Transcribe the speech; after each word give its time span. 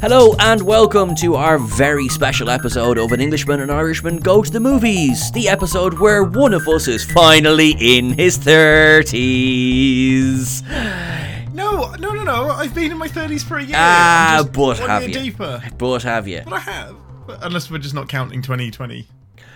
Hello 0.00 0.34
and 0.38 0.62
welcome 0.62 1.14
to 1.16 1.34
our 1.36 1.58
very 1.58 2.06
special 2.08 2.50
episode 2.50 2.98
of 2.98 3.12
An 3.12 3.20
Englishman 3.20 3.60
and 3.60 3.70
Irishman 3.72 4.18
Go 4.18 4.42
to 4.42 4.50
the 4.50 4.60
Movies, 4.60 5.30
the 5.32 5.48
episode 5.48 5.98
where 5.98 6.22
one 6.22 6.52
of 6.52 6.68
us 6.68 6.86
is 6.86 7.02
finally 7.04 7.74
in 7.80 8.12
his 8.12 8.36
30s. 8.38 10.62
No, 11.54 11.92
no, 11.94 12.10
no, 12.10 12.24
no. 12.24 12.50
I've 12.50 12.74
been 12.74 12.92
in 12.92 12.98
my 12.98 13.08
30s 13.08 13.42
for 13.42 13.56
a 13.56 13.64
year. 13.64 13.74
Ah, 13.78 14.38
I'm 14.38 14.44
just 14.44 14.52
but 14.52 14.80
one 14.80 14.90
have 14.90 15.08
year 15.08 15.18
you? 15.18 15.30
deeper. 15.30 15.62
But 15.78 16.02
have 16.02 16.28
you? 16.28 16.42
But 16.44 16.52
I 16.52 16.58
have. 16.60 16.94
Unless 17.40 17.70
we're 17.70 17.78
just 17.78 17.94
not 17.94 18.08
counting 18.08 18.42
2020. 18.42 19.08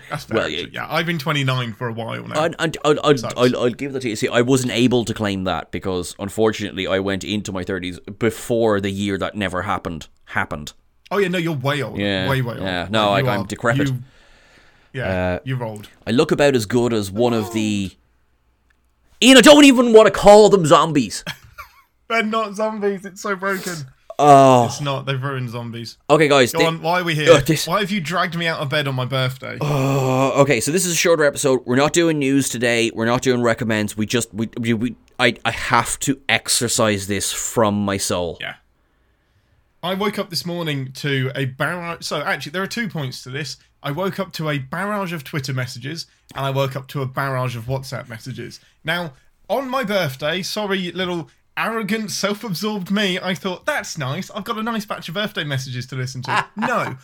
That's 0.09 0.25
fair. 0.25 0.39
Well, 0.39 0.49
yeah. 0.49 0.67
yeah, 0.73 0.87
I've 0.91 1.07
been 1.07 1.21
29 1.21 1.75
for 1.75 1.87
a 1.87 1.93
while 1.93 2.27
now. 2.27 2.43
And, 2.45 2.57
and 2.59 2.77
I'll, 2.85 2.99
I'll, 3.05 3.15
I'll, 3.37 3.57
I'll 3.57 3.71
give 3.71 3.93
that 3.93 4.03
to 4.03 4.09
you. 4.09 4.17
See, 4.17 4.27
I 4.27 4.41
wasn't 4.41 4.73
able 4.73 5.05
to 5.05 5.15
claim 5.15 5.45
that 5.45 5.71
because 5.71 6.17
unfortunately 6.19 6.89
I 6.89 6.99
went 6.99 7.23
into 7.23 7.53
my 7.53 7.63
30s 7.63 8.19
before 8.19 8.81
the 8.81 8.91
year 8.91 9.17
that 9.19 9.37
never 9.37 9.63
happened 9.63 10.09
happened. 10.31 10.73
oh, 11.11 11.19
yeah, 11.19 11.29
no, 11.29 11.39
you're 11.39 11.55
way 11.57 11.83
old. 11.83 11.99
Yeah, 11.99 12.29
Way, 12.29 12.41
way 12.43 12.55
old. 12.55 12.63
yeah. 12.63 12.87
No, 12.91 13.11
like, 13.11 13.25
I'm 13.27 13.41
are- 13.43 13.47
decrepit. 13.47 13.89
you- 13.89 14.03
yeah, 14.93 15.35
Uh, 15.35 15.39
you're 15.45 15.63
old. 15.63 15.89
I 16.07 16.11
look 16.11 16.33
about 16.33 16.55
as 16.57 16.67
good 16.67 16.93
as 16.93 17.11
one 17.11 17.33
of 17.33 17.53
the. 17.53 17.93
Ian, 19.23 19.37
I 19.37 19.41
don't 19.41 19.65
even 19.65 19.93
want 19.93 20.07
to 20.07 20.11
call 20.13 20.49
them 20.49 20.65
zombies. 20.67 21.25
They're 22.09 22.23
not 22.25 22.55
zombies. 22.55 23.05
It's 23.05 23.21
so 23.21 23.37
broken. 23.37 23.75
Oh, 24.23 24.67
It's 24.67 24.81
not. 24.81 25.07
They've 25.07 25.23
ruined 25.23 25.49
zombies. 25.51 25.97
okay, 26.11 26.29
guys. 26.29 26.53
Go 26.53 26.59
thi- 26.59 26.65
on. 26.67 26.83
Why 26.83 27.01
are 27.01 27.05
we 27.05 27.15
here? 27.15 27.29
Oh, 27.31 27.39
this- 27.39 27.67
Why 27.67 27.81
have 27.81 27.91
you 27.91 28.01
dragged 28.01 28.37
me 28.37 28.47
out 28.47 28.61
of 28.61 28.69
bed 28.69 28.87
on 28.89 28.95
my 28.95 29.05
birthday? 29.05 29.57
Uh, 29.61 30.33
okay, 30.43 30.61
so 30.61 30.71
this 30.73 30.85
is 30.85 30.93
a 30.93 30.97
shorter 30.97 31.25
episode. 31.25 31.61
We're 31.67 31.77
not 31.77 31.93
doing 31.93 32.19
news 32.19 32.49
today. 32.49 32.91
We're 32.93 33.07
not 33.07 33.23
doing 33.23 33.43
recommends. 33.43 33.97
We 33.97 34.07
just 34.07 34.33
we 34.35 34.49
we, 34.59 34.75
we 34.75 34.97
I 35.19 35.37
I 35.45 35.53
have 35.53 35.99
to 36.01 36.21
exercise 36.29 37.07
this 37.07 37.33
from 37.33 37.83
my 37.85 37.97
soul. 37.97 38.37
Yeah. 38.41 38.55
I 39.83 39.95
woke 39.95 40.19
up 40.19 40.29
this 40.29 40.45
morning 40.45 40.93
to 40.95 41.31
a 41.35 41.47
barrage. 41.47 42.05
So, 42.05 42.21
actually, 42.21 42.53
there 42.53 42.63
are 42.63 42.67
two 42.69 42.89
points 42.89 43.23
to 43.23 43.31
this. 43.31 43.57
I 43.83 43.93
woke 43.93 44.21
up 44.21 44.33
to 44.33 44.51
a 44.51 44.59
barrage 44.59 45.13
of 45.13 45.25
Twitter 45.25 45.55
messages, 45.55 46.07
and 46.35 46.45
I 46.45 46.51
woke 46.51 46.77
up 46.77 46.87
to 46.89 47.03
a 47.03 47.07
barrage 47.07 47.57
of 47.57 47.65
WhatsApp 47.65 48.09
messages. 48.09 48.61
Now, 48.85 49.15
on 49.49 49.71
my 49.71 49.85
birthday, 49.85 50.43
sorry, 50.43 50.93
little 50.93 51.31
arrogant, 51.57 52.11
self 52.11 52.45
absorbed 52.45 52.91
me, 52.91 53.19
I 53.19 53.35
thought, 53.35 53.65
that's 53.65 53.97
nice. 53.97 54.31
I've 54.31 54.45
got 54.45 54.59
a 54.59 54.63
nice 54.63 54.85
batch 54.85 55.09
of 55.09 55.15
birthday 55.15 55.45
messages 55.45 55.87
to 55.87 55.97
listen 55.97 56.23
to. 56.23 56.47
no. 56.57 56.97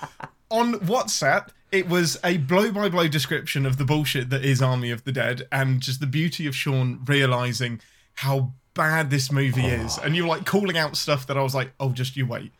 On 0.51 0.75
WhatsApp, 0.75 1.49
it 1.73 1.89
was 1.89 2.19
a 2.23 2.37
blow 2.37 2.71
by 2.71 2.91
blow 2.91 3.09
description 3.09 3.65
of 3.65 3.79
the 3.79 3.85
bullshit 3.85 4.29
that 4.31 4.45
is 4.45 4.61
Army 4.61 4.91
of 4.91 5.05
the 5.05 5.13
Dead 5.13 5.49
and 5.51 5.81
just 5.81 6.01
the 6.01 6.07
beauty 6.07 6.47
of 6.47 6.55
Sean 6.55 7.01
realizing 7.07 7.81
how 8.17 8.53
bad 8.75 9.11
this 9.11 9.33
movie 9.33 9.67
is. 9.67 9.99
And 9.99 10.15
you're 10.15 10.29
like 10.29 10.45
calling 10.45 10.77
out 10.77 10.97
stuff 10.97 11.27
that 11.27 11.39
I 11.39 11.43
was 11.43 11.55
like, 11.55 11.73
oh, 11.81 11.91
just 11.91 12.17
you 12.17 12.27
wait. 12.27 12.53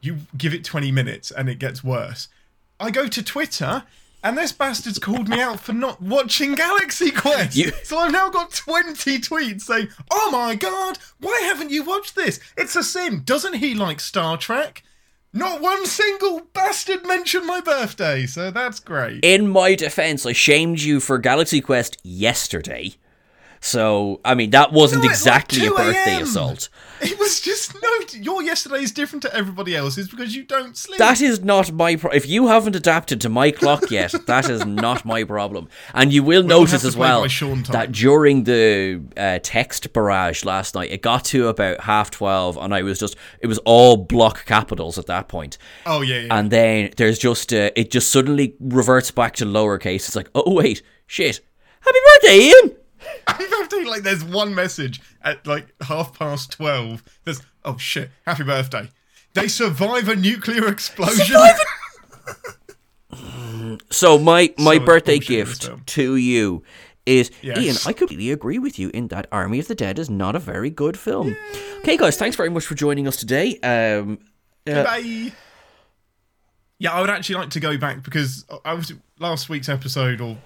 You 0.00 0.18
give 0.36 0.54
it 0.54 0.64
20 0.64 0.90
minutes 0.92 1.30
and 1.30 1.48
it 1.48 1.58
gets 1.58 1.82
worse. 1.82 2.28
I 2.80 2.90
go 2.90 3.08
to 3.08 3.22
Twitter 3.22 3.82
and 4.22 4.36
this 4.36 4.52
bastard's 4.52 4.98
called 4.98 5.28
me 5.28 5.40
out 5.40 5.60
for 5.60 5.72
not 5.72 6.00
watching 6.02 6.54
Galaxy 6.54 7.10
Quest. 7.10 7.56
You- 7.56 7.72
So 7.84 7.98
I've 7.98 8.12
now 8.12 8.28
got 8.30 8.52
20 8.52 9.18
tweets 9.20 9.62
saying, 9.62 9.88
oh 10.10 10.30
my 10.32 10.54
god, 10.54 10.98
why 11.20 11.40
haven't 11.44 11.70
you 11.70 11.82
watched 11.84 12.14
this? 12.16 12.40
It's 12.56 12.76
a 12.76 12.82
sin. 12.82 13.22
Doesn't 13.24 13.54
he 13.54 13.74
like 13.74 14.00
Star 14.00 14.36
Trek? 14.36 14.82
Not 15.32 15.60
one 15.60 15.84
single 15.86 16.40
bastard 16.54 17.06
mentioned 17.06 17.46
my 17.46 17.60
birthday, 17.60 18.24
so 18.26 18.50
that's 18.50 18.80
great. 18.80 19.20
In 19.22 19.46
my 19.48 19.74
defense, 19.74 20.24
I 20.24 20.32
shamed 20.32 20.80
you 20.80 21.00
for 21.00 21.18
Galaxy 21.18 21.60
Quest 21.60 21.98
yesterday. 22.02 22.94
So, 23.60 24.20
I 24.24 24.34
mean, 24.34 24.50
that 24.50 24.72
wasn't 24.72 25.02
No, 25.02 25.08
at 25.08 25.10
like 25.10 25.16
exactly 25.18 25.66
a 25.66 25.70
birthday 25.70 26.22
assault. 26.22 26.68
It 27.00 27.18
was 27.18 27.40
just 27.40 27.74
no. 27.80 27.88
Your 28.20 28.42
yesterday 28.42 28.82
is 28.82 28.90
different 28.90 29.22
to 29.22 29.34
everybody 29.34 29.76
else's 29.76 30.08
because 30.08 30.34
you 30.34 30.42
don't 30.42 30.76
sleep. 30.76 30.98
That 30.98 31.20
is 31.20 31.40
not 31.40 31.70
my 31.72 31.94
pro- 31.96 32.10
if 32.10 32.26
you 32.26 32.48
haven't 32.48 32.74
adapted 32.74 33.20
to 33.20 33.28
my 33.28 33.50
clock 33.52 33.90
yet, 33.90 34.12
that 34.26 34.50
is 34.50 34.66
not 34.66 35.04
my 35.04 35.22
problem. 35.22 35.68
And 35.94 36.12
you 36.12 36.24
will 36.24 36.42
all 36.42 36.48
notice 36.48 36.84
as 36.84 36.96
well 36.96 37.22
by 37.22 37.28
Sean 37.28 37.62
time. 37.62 37.72
that 37.72 37.92
during 37.92 38.44
the 38.44 39.00
uh, 39.16 39.38
text 39.42 39.92
barrage 39.92 40.44
last 40.44 40.74
night, 40.74 40.90
it 40.90 41.02
got 41.02 41.24
to 41.26 41.46
about 41.48 41.82
half 41.82 42.10
twelve, 42.10 42.56
and 42.56 42.74
I 42.74 42.82
was 42.82 42.98
just 42.98 43.14
it 43.40 43.46
was 43.46 43.58
all 43.58 43.96
block 43.96 44.44
capitals 44.44 44.98
at 44.98 45.06
that 45.06 45.28
point. 45.28 45.56
oh 45.86 46.00
yeah, 46.00 46.20
yeah. 46.22 46.36
And 46.36 46.50
then 46.50 46.90
there's 46.96 47.18
just 47.18 47.52
uh, 47.52 47.70
it 47.76 47.92
just 47.92 48.10
suddenly 48.10 48.56
reverts 48.58 49.12
back 49.12 49.36
to 49.36 49.44
lowercase. 49.44 50.06
It's 50.06 50.16
like, 50.16 50.30
oh 50.34 50.54
wait, 50.54 50.82
shit, 51.06 51.40
happy 51.80 51.98
birthday, 52.14 52.38
Ian. 52.38 52.76
Birthday! 53.26 53.84
Like, 53.84 54.02
there's 54.02 54.24
one 54.24 54.54
message 54.54 55.00
at 55.22 55.46
like 55.46 55.66
half 55.82 56.18
past 56.18 56.52
twelve. 56.52 57.02
There's 57.24 57.42
oh 57.64 57.76
shit, 57.78 58.10
happy 58.26 58.44
birthday. 58.44 58.90
They 59.34 59.48
survive 59.48 60.08
a 60.08 60.16
nuclear 60.16 60.68
explosion. 60.68 61.36
So 63.90 64.18
my 64.18 64.52
my 64.58 64.76
much 64.78 64.86
birthday 64.86 65.18
bullshit 65.18 65.38
in 65.38 65.44
this 65.46 65.58
gift 65.68 65.86
to 65.88 66.16
you 66.16 66.62
is 67.06 67.30
Yes. 67.42 67.58
Ian. 67.58 67.76
I 67.86 67.92
completely 67.92 68.30
agree 68.30 68.58
with 68.58 68.78
you 68.78 68.90
in 68.92 69.08
that 69.08 69.26
Army 69.32 69.58
of 69.58 69.68
the 69.68 69.74
Dead 69.74 69.98
is 69.98 70.10
not 70.10 70.36
a 70.36 70.38
very 70.38 70.70
good 70.70 70.98
film. 70.98 71.34
Okay, 71.78 71.96
guys, 71.96 72.16
thanks 72.16 72.36
very 72.36 72.50
much 72.50 72.66
for 72.66 72.74
joining 72.74 73.06
us 73.08 73.16
today. 73.16 73.58
Um, 73.60 74.18
uh, 74.66 74.84
Bye. 74.84 75.32
Yeah, 76.78 76.92
I 76.92 77.00
would 77.00 77.10
actually 77.10 77.36
like 77.36 77.50
to 77.50 77.60
go 77.60 77.76
back 77.78 78.02
because 78.02 78.44
I 78.64 78.74
was 78.74 78.92
last 79.18 79.48
week's 79.48 79.68
episode 79.68 80.20
or 80.20 80.36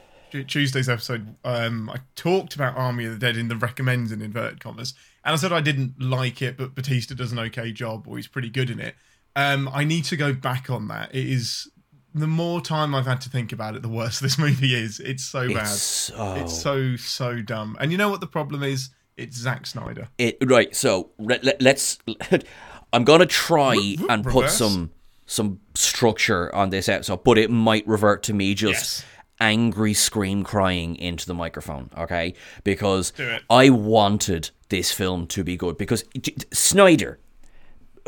Tuesday's 0.46 0.88
episode. 0.88 1.36
Um, 1.44 1.90
I 1.90 1.98
talked 2.16 2.54
about 2.54 2.76
Army 2.76 3.04
of 3.04 3.12
the 3.12 3.18
Dead 3.18 3.36
in 3.36 3.48
the 3.48 3.56
recommends 3.56 4.12
in 4.12 4.22
inverted 4.22 4.60
commas, 4.60 4.94
and 5.24 5.32
I 5.32 5.36
said 5.36 5.52
I 5.52 5.60
didn't 5.60 6.00
like 6.00 6.42
it, 6.42 6.56
but 6.56 6.74
Batista 6.74 7.14
does 7.14 7.32
an 7.32 7.38
okay 7.38 7.72
job, 7.72 8.06
or 8.06 8.16
he's 8.16 8.26
pretty 8.26 8.50
good 8.50 8.70
in 8.70 8.80
it. 8.80 8.94
Um, 9.36 9.68
I 9.72 9.84
need 9.84 10.04
to 10.06 10.16
go 10.16 10.32
back 10.32 10.68
on 10.70 10.88
that. 10.88 11.14
It 11.14 11.26
is 11.26 11.68
the 12.14 12.26
more 12.26 12.60
time 12.60 12.94
I've 12.94 13.06
had 13.06 13.20
to 13.22 13.30
think 13.30 13.52
about 13.52 13.74
it, 13.74 13.82
the 13.82 13.88
worse 13.88 14.20
this 14.20 14.38
movie 14.38 14.74
is. 14.74 15.00
It's 15.00 15.24
so 15.24 15.48
bad. 15.48 15.62
it's 15.62 15.80
so, 15.80 16.34
It's 16.34 16.58
so 16.58 16.96
so 16.96 17.40
dumb. 17.40 17.76
And 17.80 17.92
you 17.92 17.98
know 17.98 18.08
what 18.08 18.20
the 18.20 18.26
problem 18.26 18.62
is? 18.62 18.90
It's 19.16 19.36
Zack 19.36 19.66
Snyder. 19.66 20.08
it, 20.18 20.38
right. 20.44 20.74
So 20.74 21.10
let, 21.18 21.44
let, 21.44 21.60
let's. 21.60 21.98
I'm 22.94 23.04
gonna 23.04 23.26
try 23.26 23.96
and 24.08 24.24
put 24.24 24.50
some 24.50 24.90
some 25.26 25.60
structure 25.74 26.54
on 26.54 26.70
this 26.70 26.88
episode, 26.88 27.24
but 27.24 27.38
it 27.38 27.50
might 27.50 27.86
revert 27.86 28.22
to 28.24 28.34
me 28.34 28.54
just. 28.54 28.72
Yes. 28.72 29.04
Angry 29.42 29.92
scream 29.92 30.44
crying 30.44 30.94
into 30.96 31.26
the 31.26 31.34
microphone, 31.34 31.90
okay? 31.98 32.34
Because 32.62 33.12
I 33.50 33.70
wanted 33.70 34.50
this 34.68 34.92
film 34.92 35.26
to 35.28 35.42
be 35.42 35.56
good. 35.56 35.76
Because 35.76 36.04
Snyder, 36.52 37.18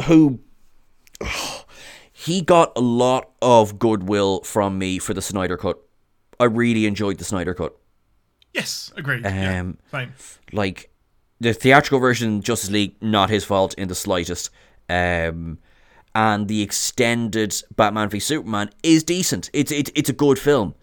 who 0.06 0.39
he 2.12 2.41
got 2.41 2.72
a 2.77 2.81
lot 2.81 3.31
of 3.43 3.78
goodwill 3.81 4.43
from 4.43 4.78
me 4.78 4.99
for 5.00 5.12
the 5.12 5.21
Snyder 5.22 5.56
cut. 5.56 5.78
I 6.39 6.45
really 6.45 6.87
enjoyed 6.87 7.19
the 7.19 7.25
Snyder 7.25 7.53
cut. 7.55 7.77
Yes, 8.53 8.93
agreed. 8.97 9.22
yeah, 9.25 9.61
Um, 9.61 9.78
same. 9.91 10.12
Like 10.53 10.91
the 11.41 11.53
theatrical 11.53 11.99
version, 11.99 12.43
Justice 12.43 12.71
League, 12.71 12.95
not 13.03 13.28
his 13.28 13.45
fault 13.45 13.75
in 13.75 13.89
the 13.89 13.95
slightest. 13.97 14.51
Um, 14.89 15.59
and 16.15 16.47
the 16.47 16.62
extended 16.62 17.61
Batman 17.75 18.09
v 18.09 18.21
Superman 18.21 18.71
is 18.84 19.03
decent. 19.03 19.51
It's 19.53 19.72
it's 19.72 19.91
it's 19.97 20.09
a 20.09 20.12
good 20.12 20.39
film. 20.39 20.75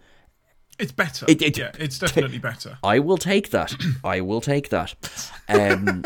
It's 0.78 0.92
better. 0.92 1.26
It- 1.28 1.42
it- 1.42 1.58
yeah, 1.58 1.70
it's 1.78 1.98
definitely 1.98 2.38
better. 2.38 2.78
I 2.82 2.98
will 2.98 3.18
take 3.18 3.50
that. 3.50 3.74
I 4.04 4.20
will 4.20 4.40
take 4.40 4.68
that. 4.70 4.94
Um, 5.48 6.04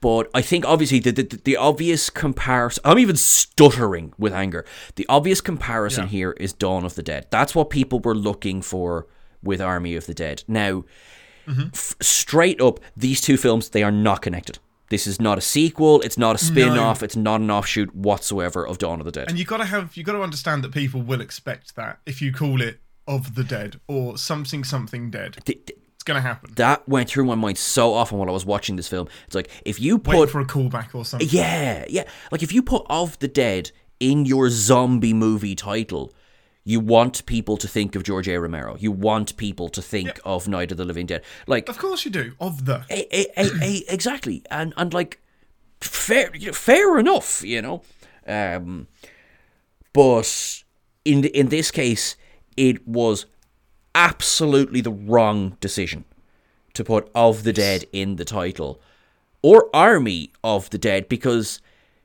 but 0.00 0.30
I 0.34 0.40
think 0.42 0.64
obviously 0.64 0.98
the, 1.00 1.12
the 1.12 1.40
the 1.44 1.56
obvious 1.56 2.08
comparison. 2.10 2.82
I'm 2.86 2.98
even 2.98 3.16
stuttering 3.16 4.12
with 4.18 4.32
anger. 4.32 4.64
The 4.96 5.06
obvious 5.08 5.40
comparison 5.40 6.04
Yeah. 6.04 6.10
here 6.10 6.30
is 6.38 6.52
Dawn 6.52 6.84
of 6.84 6.94
the 6.94 7.02
Dead. 7.02 7.26
That's 7.30 7.54
what 7.54 7.68
people 7.70 8.00
were 8.00 8.14
looking 8.14 8.62
for 8.62 9.06
with 9.42 9.60
Army 9.60 9.96
of 9.96 10.06
the 10.06 10.14
Dead. 10.14 10.44
Now, 10.48 10.84
Mm-hmm. 11.46 11.68
f- 11.72 11.96
straight 12.00 12.60
up, 12.60 12.78
these 12.96 13.20
two 13.20 13.36
films 13.36 13.70
they 13.70 13.82
are 13.82 13.90
not 13.90 14.22
connected. 14.22 14.58
This 14.90 15.06
is 15.06 15.20
not 15.20 15.38
a 15.38 15.40
sequel. 15.40 16.00
It's 16.02 16.18
not 16.18 16.36
a 16.36 16.38
spin-off. 16.38 17.02
It's 17.02 17.16
not 17.16 17.40
an 17.40 17.50
offshoot 17.50 17.92
whatsoever 17.94 18.64
of 18.66 18.78
Dawn 18.78 19.00
of 19.00 19.06
the 19.06 19.10
Dead. 19.10 19.28
And 19.28 19.38
you 19.38 19.44
got 19.44 19.56
to 19.56 19.64
have 19.64 19.96
you 19.96 20.04
got 20.04 20.12
to 20.12 20.22
understand 20.22 20.62
that 20.64 20.72
people 20.72 21.00
will 21.02 21.20
expect 21.20 21.74
that 21.76 21.98
if 22.06 22.20
you 22.22 22.30
call 22.32 22.60
it 22.60 22.78
of 23.10 23.34
the 23.34 23.42
dead 23.44 23.80
or 23.88 24.16
something 24.16 24.62
something 24.62 25.10
dead, 25.10 25.36
it's 25.44 26.04
gonna 26.04 26.20
happen. 26.20 26.52
that 26.54 26.88
went 26.88 27.10
through 27.10 27.24
my 27.24 27.34
mind 27.34 27.58
so 27.58 27.92
often 27.92 28.16
while 28.16 28.28
I 28.28 28.32
was 28.32 28.46
watching 28.46 28.76
this 28.76 28.88
film. 28.88 29.08
It's 29.26 29.34
like 29.34 29.50
if 29.66 29.80
you 29.80 29.98
put 29.98 30.30
for 30.30 30.40
a 30.40 30.46
callback 30.46 30.94
or 30.94 31.04
something. 31.04 31.28
Yeah, 31.30 31.84
yeah. 31.88 32.04
Like 32.30 32.42
if 32.42 32.52
you 32.52 32.62
put 32.62 32.86
Of 32.88 33.18
the 33.18 33.28
Dead 33.28 33.72
in 33.98 34.24
your 34.24 34.48
zombie 34.48 35.12
movie 35.12 35.56
title, 35.56 36.14
you 36.64 36.78
want 36.78 37.26
people 37.26 37.56
to 37.56 37.66
think 37.66 37.96
of 37.96 38.04
George 38.04 38.28
A. 38.28 38.38
Romero. 38.38 38.76
You 38.78 38.92
want 38.92 39.36
people 39.36 39.68
to 39.70 39.82
think 39.82 40.20
of 40.24 40.46
Night 40.46 40.70
of 40.70 40.78
the 40.78 40.84
Living 40.84 41.06
Dead. 41.06 41.22
Like 41.48 41.68
Of 41.68 41.78
course 41.78 42.04
you 42.04 42.12
do. 42.12 42.32
Of 42.40 42.64
the 42.64 42.84
a, 42.88 43.20
a, 43.20 43.26
a, 43.36 43.50
a, 43.62 43.84
exactly. 43.92 44.44
And 44.50 44.72
and 44.76 44.94
like 44.94 45.20
fair 45.80 46.30
fair 46.52 46.98
enough, 46.98 47.42
you 47.42 47.60
know. 47.60 47.82
Um 48.26 48.86
but 49.92 50.62
in 51.04 51.24
in 51.24 51.48
this 51.48 51.70
case 51.72 52.16
it 52.68 52.86
was 52.86 53.24
absolutely 53.94 54.80
the 54.82 54.90
wrong 54.92 55.56
decision 55.60 56.04
to 56.74 56.84
put 56.84 57.10
Of 57.14 57.42
the 57.42 57.52
Dead 57.52 57.84
in 57.92 58.16
the 58.16 58.24
title 58.24 58.80
or 59.42 59.68
Army 59.74 60.30
of 60.44 60.68
the 60.70 60.78
Dead 60.78 61.08
because 61.08 61.60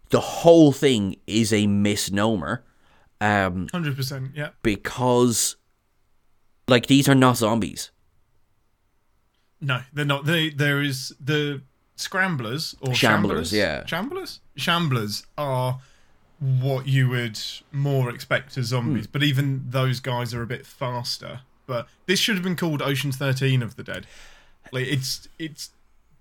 the 0.10 0.22
whole 0.22 0.72
thing 0.72 1.18
is 1.28 1.52
a 1.52 1.68
misnomer 1.68 2.64
um, 3.22 3.68
Hundred 3.72 3.96
percent. 3.96 4.32
Yeah. 4.36 4.50
because, 4.62 5.56
like, 6.68 6.88
these 6.88 7.08
are 7.10 7.16
not 7.16 7.38
zombies. 7.38 7.92
No, 9.62 9.82
they're 9.94 10.06
not. 10.06 10.26
They 10.26 10.50
there 10.50 10.82
is 10.82 11.14
the 11.20 11.62
scramblers 11.96 12.76
or 12.82 12.94
Shamblers, 12.94 13.52
shamblers. 13.52 13.52
yeah. 13.54 13.84
Shamblers. 13.84 14.40
Shamblers 14.58 15.26
are 15.38 15.80
what 16.40 16.88
you 16.88 17.10
would 17.10 17.40
more 17.72 18.10
expect 18.10 18.58
as 18.58 18.70
Hmm. 18.70 18.76
zombies, 18.76 19.08
but 19.08 19.24
even 19.24 19.66
those 19.70 20.00
guys 20.00 20.34
are 20.34 20.42
a 20.42 20.48
bit 20.48 20.66
faster. 20.66 21.42
But 21.68 21.88
this 22.06 22.20
should 22.20 22.36
have 22.36 22.44
been 22.44 22.56
called 22.56 22.82
Ocean's 22.82 23.18
Thirteen 23.18 23.64
of 23.64 23.76
the 23.76 23.84
Dead. 23.84 24.06
Like 24.72 24.88
it's 24.88 25.28
it's, 25.40 25.72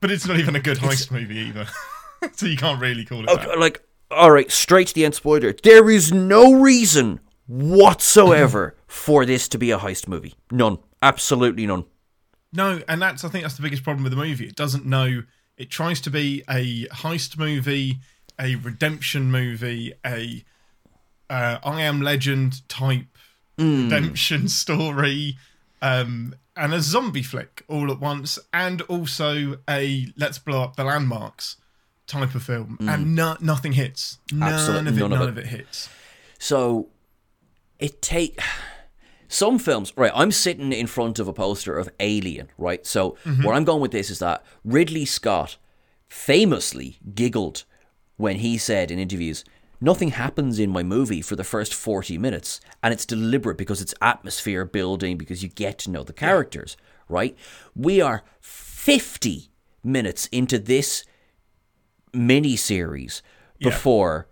but 0.01 0.11
it's 0.11 0.27
not 0.27 0.39
even 0.39 0.55
a 0.57 0.61
good 0.61 0.79
heist 0.79 1.11
movie 1.11 1.39
either. 1.39 1.67
so 2.35 2.47
you 2.47 2.57
can't 2.57 2.81
really 2.81 3.05
call 3.05 3.21
it 3.21 3.27
that. 3.27 3.59
Like, 3.59 3.83
all 4.11 4.31
right, 4.31 4.51
straight 4.51 4.89
to 4.89 4.95
the 4.95 5.05
end 5.05 5.15
spoiler. 5.15 5.53
There 5.53 5.91
is 5.91 6.13
no 6.13 6.55
reason 6.55 7.21
whatsoever 7.47 8.75
for 8.87 9.27
this 9.27 9.49
to 9.49 9.59
be 9.59 9.71
a 9.71 9.79
heist 9.79 10.09
movie. 10.09 10.35
None. 10.51 10.79
Absolutely 11.03 11.67
none. 11.67 11.85
No, 12.53 12.81
and 12.89 13.03
that's 13.03 13.25
I 13.25 13.29
think 13.29 13.45
that's 13.45 13.57
the 13.57 13.63
biggest 13.63 13.83
problem 13.83 14.05
with 14.05 14.13
the 14.13 14.17
movie. 14.17 14.47
It 14.47 14.57
doesn't 14.57 14.87
know. 14.87 15.25
It 15.57 15.71
tries 15.71 16.01
to 16.03 16.11
be 16.11 16.43
a 16.49 16.87
heist 16.87 17.37
movie, 17.39 17.99
a 18.41 18.57
redemption 18.57 19.31
movie, 19.31 19.93
a 20.05 20.45
uh, 21.31 21.59
I 21.65 21.83
Am 21.83 22.01
Legend 22.01 22.67
type 22.69 23.07
redemption 23.59 24.49
story, 24.63 25.37
um, 25.81 26.35
and 26.57 26.75
a 26.75 26.81
zombie 26.81 27.23
flick 27.23 27.63
all 27.69 27.91
at 27.91 28.01
once, 28.01 28.39
and 28.53 28.81
also 28.83 29.57
a 29.69 30.09
let's 30.17 30.39
blow 30.39 30.63
up 30.63 30.77
the 30.77 30.85
landmarks 30.85 31.57
type 32.07 32.35
of 32.35 32.43
film, 32.43 32.77
and 32.81 33.15
no, 33.15 33.37
nothing 33.41 33.73
hits. 33.73 34.19
None 34.33 34.53
Absolutely 34.53 34.91
of 34.91 34.97
it. 34.97 35.01
none 35.01 35.11
None, 35.11 35.23
of 35.23 35.29
of 35.29 35.39
it. 35.39 35.45
it 35.45 35.47
hits. 35.49 35.89
So 36.39 36.89
it 37.79 38.03
take 38.03 38.39
some 39.29 39.59
films, 39.59 39.93
right? 39.97 40.13
I'm 40.15 40.31
sitting 40.31 40.73
in 40.73 40.87
front 40.87 41.19
of 41.19 41.27
a 41.27 41.33
poster 41.33 41.77
of 41.79 41.89
Alien, 42.01 42.51
right? 42.59 42.87
So 42.87 43.17
where 43.43 43.55
I'm 43.55 43.65
going 43.65 43.81
with 43.81 43.91
this 43.93 44.11
is 44.11 44.19
that 44.19 44.45
Ridley 44.65 45.07
Scott 45.07 45.57
famously 46.09 46.99
giggled 47.15 47.65
when 48.17 48.37
he 48.37 48.59
said 48.59 48.91
in 48.91 48.99
interviews, 48.99 49.45
Nothing 49.81 50.11
happens 50.11 50.59
in 50.59 50.71
my 50.71 50.83
movie 50.83 51.21
for 51.21 51.37
the 51.37 51.45
first 51.45 51.75
40 51.75 52.17
minutes, 52.17 52.59
and 52.83 52.95
it's 52.95 53.05
deliberate 53.05 53.59
because 53.59 53.83
it's 53.83 53.93
atmosphere 54.01 54.65
building, 54.65 55.19
because 55.19 55.43
you 55.43 55.51
get 55.51 55.79
to 55.81 55.91
know 55.91 56.03
the 56.03 56.15
characters, 56.15 56.77
right? 57.07 57.37
We 57.77 58.01
are 58.01 58.23
50 58.41 59.51
minutes 59.83 60.27
into 60.29 60.59
this 60.59 61.05
mini 62.15 62.57
series 62.57 63.23
Yeah. 63.59 63.69
before 63.71 64.27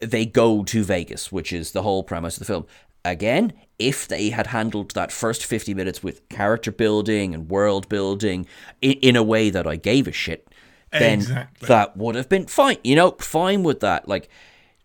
they 0.00 0.26
go 0.26 0.64
to 0.64 0.82
Vegas, 0.82 1.30
which 1.32 1.52
is 1.52 1.72
the 1.72 1.82
whole 1.82 2.02
premise 2.02 2.34
of 2.34 2.40
the 2.40 2.44
film. 2.52 2.66
Again, 3.04 3.52
if 3.78 4.06
they 4.06 4.30
had 4.30 4.48
handled 4.48 4.90
that 4.90 5.10
first 5.12 5.44
50 5.46 5.72
minutes 5.74 6.02
with 6.02 6.28
character 6.28 6.70
building 6.72 7.34
and 7.34 7.48
world 7.48 7.88
building 7.88 8.46
in, 8.82 8.92
in 8.94 9.16
a 9.16 9.22
way 9.22 9.48
that 9.48 9.66
I 9.66 9.76
gave 9.76 10.06
a 10.06 10.12
shit, 10.12 10.48
then 10.92 11.18
Exactly. 11.18 11.68
that 11.68 11.96
would 11.96 12.14
have 12.14 12.28
been 12.28 12.46
fine. 12.46 12.76
You 12.84 12.96
know, 12.96 13.12
fine 13.12 13.62
with 13.62 13.80
that. 13.80 14.08
Like, 14.08 14.28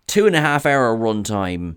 two 0.08 0.26
and 0.26 0.36
a 0.36 0.42
half 0.42 0.66
hour 0.66 0.96
runtime. 0.96 1.76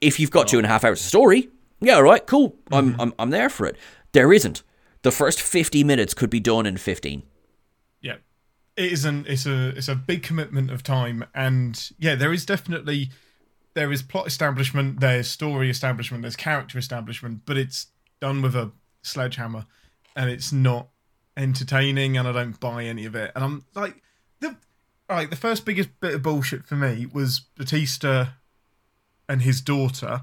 If 0.00 0.18
you've 0.18 0.30
got 0.30 0.48
two 0.48 0.58
and 0.58 0.66
a 0.66 0.68
half 0.68 0.84
hours 0.84 1.00
of 1.00 1.06
story, 1.06 1.48
yeah, 1.80 1.94
all 1.94 2.02
right, 2.02 2.26
cool. 2.26 2.56
I'm, 2.72 2.92
mm-hmm. 2.92 3.00
I'm, 3.00 3.14
I'm 3.18 3.30
there 3.30 3.48
for 3.48 3.66
it. 3.66 3.76
There 4.12 4.32
isn't. 4.32 4.62
The 5.02 5.12
first 5.12 5.40
50 5.40 5.84
minutes 5.84 6.14
could 6.14 6.30
be 6.30 6.40
done 6.40 6.66
in 6.66 6.76
15. 6.76 7.22
Yeah, 8.00 8.16
it 8.76 8.92
isn't. 8.92 9.26
It's 9.26 9.46
a 9.46 9.68
it's 9.76 9.88
a 9.88 9.94
big 9.94 10.22
commitment 10.22 10.70
of 10.70 10.82
time, 10.82 11.24
and 11.34 11.90
yeah, 11.98 12.14
there 12.14 12.32
is 12.32 12.46
definitely 12.46 13.10
there 13.74 13.90
is 13.90 14.02
plot 14.02 14.26
establishment, 14.26 15.00
there's 15.00 15.28
story 15.28 15.70
establishment, 15.70 16.22
there's 16.22 16.36
character 16.36 16.78
establishment, 16.78 17.42
but 17.46 17.56
it's 17.56 17.86
done 18.20 18.42
with 18.42 18.54
a 18.54 18.70
sledgehammer, 19.02 19.66
and 20.14 20.30
it's 20.30 20.52
not 20.52 20.88
entertaining, 21.36 22.16
and 22.16 22.26
I 22.28 22.32
don't 22.32 22.58
buy 22.60 22.84
any 22.84 23.04
of 23.06 23.14
it. 23.14 23.32
And 23.34 23.44
I'm 23.44 23.64
like 23.74 24.02
the 24.40 24.56
right. 25.08 25.28
The 25.30 25.36
first 25.36 25.64
biggest 25.64 25.88
bit 26.00 26.14
of 26.14 26.22
bullshit 26.22 26.64
for 26.66 26.76
me 26.76 27.06
was 27.06 27.40
Batista 27.56 28.26
and 29.28 29.42
his 29.42 29.60
daughter. 29.60 30.22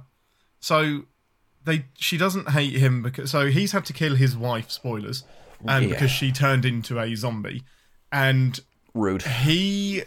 So 0.60 1.06
they 1.64 1.86
she 1.98 2.18
doesn't 2.18 2.50
hate 2.50 2.74
him 2.76 3.02
because 3.02 3.32
so 3.32 3.48
he's 3.48 3.72
had 3.72 3.86
to 3.86 3.94
kill 3.94 4.16
his 4.16 4.36
wife. 4.38 4.70
Spoilers, 4.72 5.24
and 5.66 5.86
Yeah. 5.86 5.92
because 5.92 6.12
she 6.12 6.32
turned 6.32 6.66
into 6.66 7.00
a 7.00 7.16
zombie, 7.16 7.64
and 8.12 8.60
Rude. 8.94 9.24
he 9.24 10.04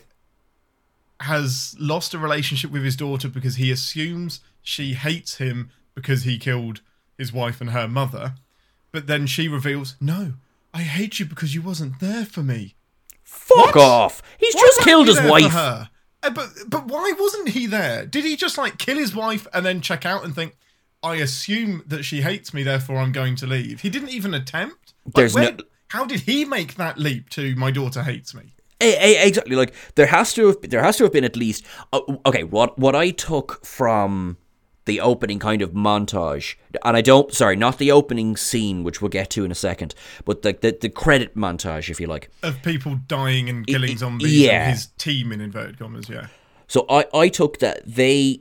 has 1.20 1.76
lost 1.78 2.14
a 2.14 2.18
relationship 2.18 2.70
with 2.70 2.82
his 2.84 2.96
daughter 2.96 3.28
because 3.28 3.54
he 3.56 3.70
assumes 3.70 4.40
she 4.62 4.94
hates 4.94 5.36
him 5.36 5.70
because 5.94 6.24
he 6.24 6.38
killed 6.38 6.80
his 7.16 7.32
wife 7.32 7.60
and 7.60 7.70
her 7.70 7.86
mother. 7.86 8.34
But 8.90 9.06
then 9.06 9.26
she 9.26 9.46
reveals, 9.48 9.94
"No, 10.00 10.34
I 10.74 10.82
hate 10.82 11.18
you 11.20 11.26
because 11.26 11.54
you 11.54 11.62
wasn't 11.62 12.00
there 12.00 12.24
for 12.24 12.42
me." 12.42 12.74
Fuck 13.22 13.76
off. 13.76 14.22
He's 14.38 14.54
Why 14.54 14.60
just 14.60 14.80
killed 14.80 15.08
his 15.08 15.20
wife. 15.20 15.54
Uh, 15.54 15.86
But 16.22 16.48
but 16.68 16.86
why 16.86 17.12
wasn't 17.18 17.48
he 17.48 17.66
there? 17.66 18.06
Did 18.06 18.24
he 18.24 18.36
just 18.36 18.56
like 18.58 18.78
kill 18.78 18.96
his 18.96 19.14
wife 19.14 19.46
and 19.52 19.64
then 19.66 19.80
check 19.80 20.06
out 20.06 20.24
and 20.24 20.34
think, 20.34 20.56
"I 21.02 21.16
assume 21.16 21.82
that 21.86 22.04
she 22.04 22.20
hates 22.22 22.54
me, 22.54 22.62
therefore 22.62 22.98
I'm 22.98 23.12
going 23.12 23.34
to 23.36 23.46
leave"? 23.46 23.80
He 23.80 23.90
didn't 23.90 24.10
even 24.10 24.32
attempt. 24.34 24.94
Like, 25.06 25.14
There's 25.14 25.34
where- 25.34 25.52
no- 25.52 25.64
How 25.88 26.04
did 26.06 26.20
he 26.20 26.44
make 26.44 26.76
that 26.76 26.96
leap 26.98 27.28
to 27.30 27.54
"my 27.56 27.70
daughter 27.70 28.02
hates 28.02 28.32
me"? 28.34 28.54
Eh, 28.80 28.94
eh, 28.98 29.26
exactly. 29.26 29.56
Like 29.56 29.74
there 29.96 30.06
has 30.06 30.32
to 30.34 30.46
have 30.48 30.56
there 30.62 30.82
has 30.82 30.96
to 30.98 31.04
have 31.04 31.12
been 31.12 31.24
at 31.24 31.36
least 31.36 31.64
uh, 31.92 32.00
okay. 32.26 32.44
What 32.44 32.78
what 32.78 32.94
I 32.94 33.10
took 33.10 33.64
from 33.66 34.36
the 34.84 35.00
opening 35.00 35.38
kind 35.38 35.62
of 35.62 35.72
montage, 35.72 36.56
and 36.84 36.96
I 36.96 37.00
don't 37.00 37.32
sorry, 37.32 37.56
not 37.56 37.78
the 37.78 37.92
opening 37.92 38.36
scene, 38.36 38.82
which 38.84 39.00
we'll 39.00 39.08
get 39.08 39.30
to 39.30 39.44
in 39.44 39.50
a 39.50 39.56
second, 39.56 39.94
but 40.24 40.42
the 40.42 40.56
the, 40.60 40.76
the 40.80 40.88
credit 40.88 41.36
montage, 41.36 41.90
if 41.90 42.00
you 42.00 42.06
like. 42.06 42.30
of 42.42 42.62
people 42.62 42.98
dying 43.06 43.48
and 43.48 43.66
killing 43.66 43.96
zombies 43.96 44.32
yeah. 44.32 44.64
and 44.64 44.72
his 44.72 44.86
team 44.98 45.32
in 45.32 45.40
inverted 45.40 45.78
commas 45.78 46.08
yeah 46.08 46.26
So 46.66 46.86
I 46.88 47.06
I 47.14 47.28
took 47.28 47.58
that 47.58 47.82
they 47.86 48.40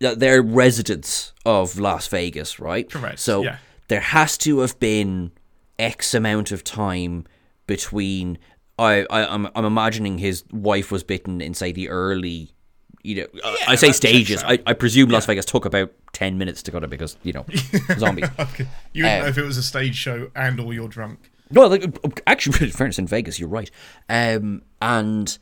that 0.00 0.18
they're 0.20 0.42
residents 0.42 1.32
of 1.44 1.78
Las 1.78 2.06
Vegas, 2.08 2.60
right? 2.60 2.90
Correct, 2.90 3.18
So 3.18 3.42
yeah. 3.42 3.56
there 3.88 4.00
has 4.00 4.38
to 4.38 4.60
have 4.60 4.78
been 4.78 5.32
X 5.78 6.14
amount 6.14 6.52
of 6.52 6.64
time 6.64 7.24
between. 7.66 8.38
I, 8.78 9.06
I 9.10 9.26
I'm 9.34 9.48
I'm 9.54 9.64
imagining 9.64 10.18
his 10.18 10.44
wife 10.52 10.92
was 10.92 11.02
bitten 11.02 11.40
in 11.40 11.54
say 11.54 11.72
the 11.72 11.88
early, 11.88 12.52
you 13.08 13.14
know, 13.22 13.40
uh, 13.42 13.56
I 13.66 13.74
say 13.76 13.92
stages. 13.92 14.42
I, 14.44 14.58
I 14.66 14.72
presume 14.74 15.08
Las 15.08 15.26
Vegas 15.26 15.44
took 15.44 15.64
about 15.64 15.90
ten 16.12 16.38
minutes 16.38 16.62
to 16.64 16.70
cut 16.70 16.84
it 16.84 16.90
because 16.90 17.16
you 17.22 17.32
know 17.32 17.44
zombies. 17.98 18.28
okay. 18.38 18.66
you 18.92 19.04
wouldn't 19.04 19.20
Um, 19.20 19.24
know 19.24 19.28
if 19.28 19.38
it 19.38 19.42
was 19.44 19.56
a 19.56 19.62
stage 19.62 19.96
show 19.96 20.30
and 20.36 20.60
or 20.60 20.72
you're 20.74 20.88
drunk 20.88 21.30
No, 21.50 21.66
like 21.66 22.20
actually, 22.26 22.58
in 22.66 22.72
fairness, 22.72 22.98
in 22.98 23.06
Vegas, 23.06 23.38
you're 23.40 23.48
right. 23.48 23.70
Um, 24.08 24.62
and 24.82 25.38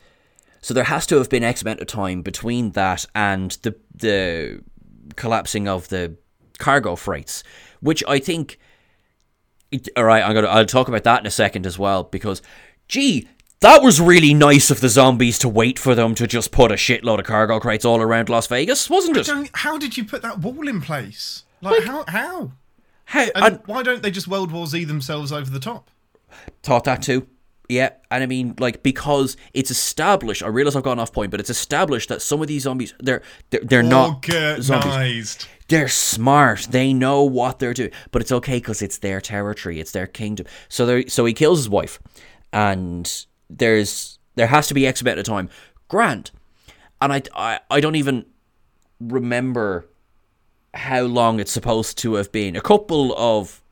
so 0.60 0.72
there 0.74 0.84
has 0.84 1.06
to 1.06 1.16
have 1.18 1.28
been 1.28 1.42
X 1.44 1.62
amount 1.62 1.80
of 1.80 1.86
time 1.86 2.22
between 2.22 2.70
that 2.72 3.04
and 3.14 3.50
the 3.62 3.74
the 3.94 4.62
collapsing 5.16 5.66
of 5.68 5.88
the 5.88 6.16
cargo 6.58 6.96
freights, 6.96 7.42
which 7.80 8.02
I 8.08 8.18
think. 8.18 8.58
All 9.96 10.04
right, 10.04 10.22
I'm 10.22 10.32
gonna. 10.34 10.46
I'll 10.46 10.64
talk 10.64 10.86
about 10.88 11.02
that 11.04 11.20
in 11.20 11.26
a 11.26 11.30
second 11.30 11.66
as 11.66 11.76
well 11.78 12.04
because, 12.04 12.40
gee, 12.88 13.28
that 13.60 13.82
was 13.82 14.00
really 14.00 14.34
nice 14.34 14.70
of 14.70 14.80
the 14.80 14.88
zombies 14.88 15.38
to 15.40 15.48
wait 15.48 15.78
for 15.78 15.94
them 15.94 16.14
to 16.14 16.26
just 16.26 16.52
put 16.52 16.70
a 16.70 16.74
shitload 16.74 17.18
of 17.18 17.26
cargo 17.26 17.58
crates 17.58 17.84
all 17.84 18.00
around 18.00 18.28
Las 18.28 18.46
Vegas, 18.46 18.88
wasn't 18.90 19.16
it? 19.16 19.50
How 19.54 19.78
did 19.78 19.96
you 19.96 20.04
put 20.04 20.22
that 20.22 20.40
wall 20.40 20.68
in 20.68 20.80
place 20.80 21.44
like 21.62 21.84
how 21.84 22.04
how 22.08 22.52
How, 23.06 23.26
and 23.34 23.44
and 23.44 23.60
why 23.66 23.82
don't 23.82 24.02
they 24.02 24.10
just 24.10 24.28
world 24.28 24.52
war 24.52 24.66
z 24.66 24.84
themselves 24.84 25.32
over 25.32 25.50
the 25.50 25.60
top 25.60 25.90
Thought 26.62 26.84
that 26.84 27.02
too. 27.02 27.28
Yeah, 27.68 27.90
and 28.12 28.22
I 28.22 28.26
mean, 28.26 28.54
like, 28.58 28.84
because 28.84 29.36
it's 29.52 29.72
established. 29.72 30.42
I 30.42 30.46
realize 30.46 30.76
I've 30.76 30.84
gone 30.84 31.00
off 31.00 31.12
point, 31.12 31.32
but 31.32 31.40
it's 31.40 31.50
established 31.50 32.08
that 32.10 32.22
some 32.22 32.40
of 32.40 32.46
these 32.46 32.62
zombies, 32.62 32.94
they're 33.00 33.22
they're, 33.50 33.60
they're 33.64 33.82
not 33.82 34.24
zombies. 34.24 34.70
organized 34.70 35.46
They're 35.68 35.88
smart. 35.88 36.68
They 36.70 36.92
know 36.92 37.24
what 37.24 37.58
they're 37.58 37.74
doing, 37.74 37.90
but 38.12 38.22
it's 38.22 38.30
okay 38.30 38.58
because 38.58 38.82
it's 38.82 38.98
their 38.98 39.20
territory, 39.20 39.80
it's 39.80 39.90
their 39.90 40.06
kingdom. 40.06 40.46
So 40.68 40.86
they 40.86 41.06
so 41.06 41.24
he 41.24 41.32
kills 41.32 41.58
his 41.58 41.68
wife, 41.68 42.00
and 42.52 43.26
there's 43.50 44.18
there 44.34 44.46
has 44.48 44.68
to 44.68 44.74
be 44.74 44.86
X 44.86 45.00
amount 45.00 45.18
of 45.18 45.24
time. 45.24 45.48
Grant, 45.88 46.30
and 47.00 47.12
I 47.12 47.22
I, 47.34 47.60
I 47.70 47.80
don't 47.80 47.96
even 47.96 48.26
remember 49.00 49.86
how 50.74 51.02
long 51.02 51.40
it's 51.40 51.52
supposed 51.52 51.98
to 51.98 52.14
have 52.14 52.30
been. 52.32 52.56
A 52.56 52.60
couple 52.60 53.14
of, 53.16 53.62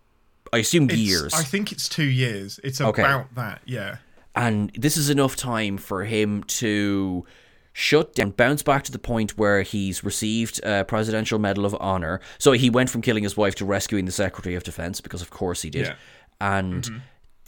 I 0.52 0.58
assume, 0.58 0.84
It's- 0.84 0.98
years. 0.98 1.34
i 1.34 1.42
think 1.42 1.70
it's 1.72 1.88
two 1.88 2.04
years 2.04 2.58
it's 2.64 2.80
Okay. 2.80 3.02
about 3.02 3.34
that 3.34 3.60
yeah 3.66 3.96
and 4.34 4.70
this 4.76 4.96
is 4.96 5.10
enough 5.10 5.36
time 5.36 5.76
for 5.76 6.04
him 6.04 6.42
to 6.44 7.24
shut 7.72 8.14
down, 8.14 8.30
bounce 8.30 8.62
back 8.62 8.84
to 8.84 8.92
the 8.92 8.98
point 8.98 9.36
where 9.36 9.62
he's 9.62 10.02
received 10.02 10.60
a 10.64 10.84
Presidential 10.84 11.38
Medal 11.38 11.64
of 11.66 11.76
Honor. 11.80 12.20
So 12.38 12.52
he 12.52 12.70
went 12.70 12.88
from 12.90 13.02
killing 13.02 13.22
his 13.24 13.36
wife 13.36 13.54
to 13.56 13.64
rescuing 13.64 14.06
the 14.06 14.12
Secretary 14.12 14.54
of 14.54 14.62
Defense, 14.64 15.00
because 15.00 15.22
of 15.22 15.30
course 15.30 15.62
he 15.62 15.70
did. 15.70 15.86
Yeah. 15.86 15.94
And 16.40 16.84
mm-hmm. 16.84 16.98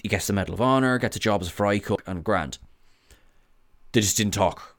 He 0.02 0.08
gets 0.08 0.26
the 0.26 0.32
Medal 0.32 0.54
of 0.54 0.60
Honor, 0.60 0.98
gets 0.98 1.16
a 1.16 1.20
job 1.20 1.40
as 1.42 1.48
a 1.48 1.52
fry 1.52 1.78
cook, 1.78 2.02
and 2.06 2.22
grand. 2.24 2.58
They 3.92 4.00
just 4.00 4.16
didn't 4.16 4.34
talk. 4.34 4.76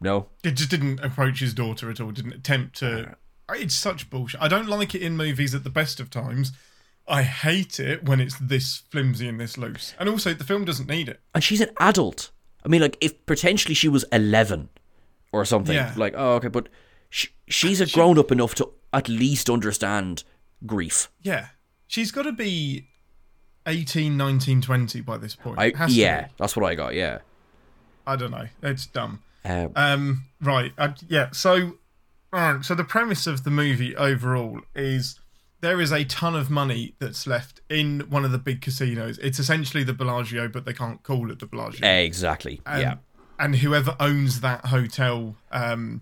No. 0.00 0.28
It 0.44 0.52
just 0.52 0.70
didn't 0.70 1.00
approach 1.00 1.40
his 1.40 1.54
daughter 1.54 1.90
at 1.90 2.00
all. 2.00 2.10
Didn't 2.10 2.34
attempt 2.34 2.76
to. 2.78 3.16
It's 3.50 3.74
such 3.74 4.10
bullshit. 4.10 4.40
I 4.42 4.48
don't 4.48 4.68
like 4.68 4.94
it 4.94 5.02
in 5.02 5.16
movies 5.16 5.54
at 5.54 5.64
the 5.64 5.70
best 5.70 6.00
of 6.00 6.10
times. 6.10 6.52
I 7.06 7.22
hate 7.22 7.80
it 7.80 8.04
when 8.04 8.20
it's 8.20 8.38
this 8.38 8.82
flimsy 8.90 9.26
and 9.26 9.40
this 9.40 9.56
loose. 9.56 9.94
And 9.98 10.08
also, 10.08 10.34
the 10.34 10.44
film 10.44 10.66
doesn't 10.66 10.88
need 10.88 11.08
it. 11.08 11.20
And 11.34 11.42
she's 11.42 11.62
an 11.62 11.70
adult. 11.80 12.30
I 12.64 12.68
mean, 12.68 12.82
like, 12.82 12.98
if 13.00 13.24
potentially 13.24 13.74
she 13.74 13.88
was 13.88 14.04
11 14.12 14.68
or 15.32 15.44
something, 15.46 15.74
Yeah. 15.74 15.94
like, 15.96 16.12
oh, 16.16 16.34
okay, 16.34 16.48
but 16.48 16.68
she, 17.08 17.28
she's 17.48 17.80
a 17.80 17.86
grown 17.86 18.18
up 18.18 18.30
enough 18.30 18.54
to 18.56 18.68
at 18.92 19.08
least 19.08 19.48
understand 19.48 20.24
grief. 20.66 21.10
Yeah, 21.22 21.46
she's 21.86 22.10
got 22.12 22.22
to 22.24 22.32
be 22.32 22.88
18, 23.68 24.16
19, 24.16 24.60
20 24.62 25.00
by 25.02 25.16
this 25.18 25.36
point. 25.36 25.58
I, 25.58 25.66
It 25.66 25.76
has 25.76 25.92
to 25.92 25.96
yeah, 26.00 26.28
that's 26.38 26.56
what 26.56 26.66
I 26.66 26.74
got, 26.74 26.94
yeah. 26.94 27.18
I 28.06 28.16
don't 28.16 28.30
know. 28.30 28.48
It's 28.62 28.86
dumb. 28.86 29.22
Um, 29.44 29.72
Um, 29.76 30.24
right. 30.40 30.72
Uh, 30.78 30.94
yeah. 31.08 31.30
So, 31.32 31.74
alright, 32.34 32.64
so 32.64 32.74
the 32.74 32.84
premise 32.84 33.26
of 33.26 33.44
the 33.44 33.50
movie 33.50 33.94
overall 33.94 34.60
is 34.74 35.20
there 35.60 35.80
is 35.80 35.92
a 35.92 36.04
ton 36.04 36.34
of 36.34 36.50
money 36.50 36.94
that's 36.98 37.26
left 37.26 37.60
in 37.68 38.00
one 38.08 38.24
of 38.24 38.32
the 38.32 38.38
big 38.38 38.60
casinos. 38.62 39.18
It's 39.18 39.38
essentially 39.38 39.84
the 39.84 39.92
Bellagio, 39.92 40.48
but 40.48 40.64
they 40.64 40.72
can't 40.72 41.02
call 41.02 41.30
it 41.30 41.38
the 41.40 41.46
Bellagio. 41.46 41.86
exactly, 41.86 42.60
And- 42.66 42.80
yeah. 42.82 42.94
And 43.40 43.54
whoever 43.54 43.94
owns 44.00 44.40
that 44.40 44.64
hotel 44.66 45.36
um, 45.52 46.00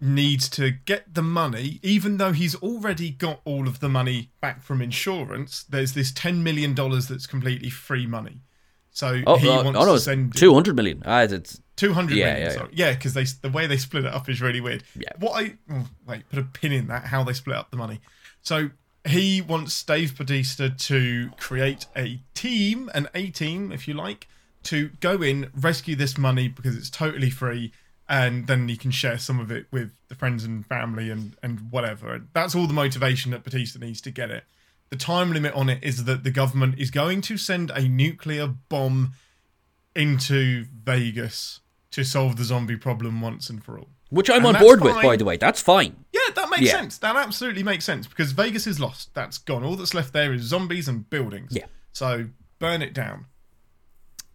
needs 0.00 0.48
to 0.50 0.70
get 0.70 1.14
the 1.14 1.22
money, 1.22 1.80
even 1.82 2.16
though 2.18 2.32
he's 2.32 2.54
already 2.56 3.10
got 3.10 3.40
all 3.44 3.66
of 3.66 3.80
the 3.80 3.88
money 3.88 4.30
back 4.40 4.62
from 4.62 4.82
insurance. 4.82 5.64
There's 5.68 5.92
this 5.94 6.12
ten 6.12 6.42
million 6.42 6.74
dollars 6.74 7.08
that's 7.08 7.26
completely 7.26 7.70
free 7.70 8.06
money. 8.06 8.40
So 8.90 9.22
Oh, 9.26 9.36
he 9.36 9.48
uh, 9.48 9.62
wants 9.62 9.78
oh 9.78 9.84
no, 9.84 9.94
to 9.94 10.00
send 10.00 10.34
200 10.36 10.74
million. 10.74 11.02
Ah, 11.04 11.22
it's, 11.22 11.60
Two 11.76 11.92
hundred 11.92 12.16
Yeah, 12.16 12.32
million. 12.32 12.52
yeah, 12.72 12.86
yeah, 12.86 12.92
because 12.94 13.12
they 13.12 13.24
the 13.24 13.50
way 13.50 13.66
they 13.66 13.76
split 13.76 14.06
it 14.06 14.12
up 14.14 14.28
is 14.30 14.40
really 14.40 14.62
weird. 14.62 14.82
Yeah. 14.98 15.10
What 15.18 15.32
I 15.32 15.58
oh, 15.70 15.86
wait, 16.06 16.28
put 16.30 16.38
a 16.38 16.42
pin 16.42 16.72
in 16.72 16.86
that. 16.88 17.04
How 17.06 17.22
they 17.22 17.34
split 17.34 17.56
up 17.56 17.70
the 17.70 17.76
money. 17.76 18.00
So 18.40 18.70
he 19.06 19.42
wants 19.42 19.82
Dave 19.82 20.16
Bautista 20.16 20.70
to 20.70 21.30
create 21.38 21.84
a 21.94 22.20
team, 22.34 22.90
an 22.94 23.08
A 23.14 23.28
team, 23.28 23.70
if 23.72 23.86
you 23.86 23.92
like, 23.92 24.26
to 24.64 24.88
go 25.00 25.20
in 25.20 25.50
rescue 25.54 25.94
this 25.96 26.16
money 26.16 26.48
because 26.48 26.74
it's 26.76 26.88
totally 26.90 27.28
free, 27.30 27.72
and 28.08 28.46
then 28.46 28.68
he 28.68 28.76
can 28.76 28.90
share 28.90 29.18
some 29.18 29.40
of 29.40 29.50
it 29.50 29.66
with 29.72 29.90
the 30.08 30.14
friends 30.14 30.44
and 30.44 30.64
family 30.66 31.10
and 31.10 31.36
and 31.42 31.70
whatever. 31.70 32.14
And 32.14 32.28
that's 32.32 32.54
all 32.54 32.66
the 32.66 32.72
motivation 32.74 33.32
that 33.32 33.42
Batista 33.44 33.78
needs 33.78 34.00
to 34.02 34.10
get 34.10 34.30
it. 34.30 34.44
The 34.90 34.96
time 34.96 35.32
limit 35.32 35.52
on 35.54 35.68
it 35.68 35.82
is 35.82 36.04
that 36.04 36.22
the 36.22 36.30
government 36.30 36.76
is 36.78 36.90
going 36.90 37.20
to 37.22 37.36
send 37.36 37.70
a 37.70 37.88
nuclear 37.88 38.46
bomb 38.46 39.12
into 39.94 40.66
Vegas 40.84 41.60
to 41.92 42.04
solve 42.04 42.36
the 42.36 42.44
zombie 42.44 42.76
problem 42.76 43.20
once 43.20 43.48
and 43.50 43.64
for 43.64 43.78
all. 43.78 43.88
which 44.10 44.30
I'm 44.30 44.44
And 44.46 44.56
on 44.56 44.62
board 44.62 44.80
with, 44.82 44.94
by 45.02 45.16
the 45.16 45.24
way. 45.24 45.36
That's 45.36 45.60
fine. 45.60 46.04
Yeah, 46.12 46.20
that 46.36 46.48
makes 46.48 46.62
Yeah. 46.62 46.72
sense. 46.72 46.98
That 46.98 47.16
absolutely 47.16 47.64
makes 47.64 47.84
sense 47.84 48.06
because 48.06 48.30
Vegas 48.32 48.66
is 48.68 48.78
lost. 48.78 49.12
That's 49.14 49.38
gone. 49.38 49.64
All 49.64 49.74
that's 49.74 49.94
left 49.94 50.12
there 50.12 50.32
is 50.32 50.42
zombies 50.42 50.86
and 50.86 51.08
buildings. 51.10 51.50
Yeah. 51.52 51.66
So 51.92 52.26
burn 52.60 52.82
it 52.82 52.94
down. 52.94 53.26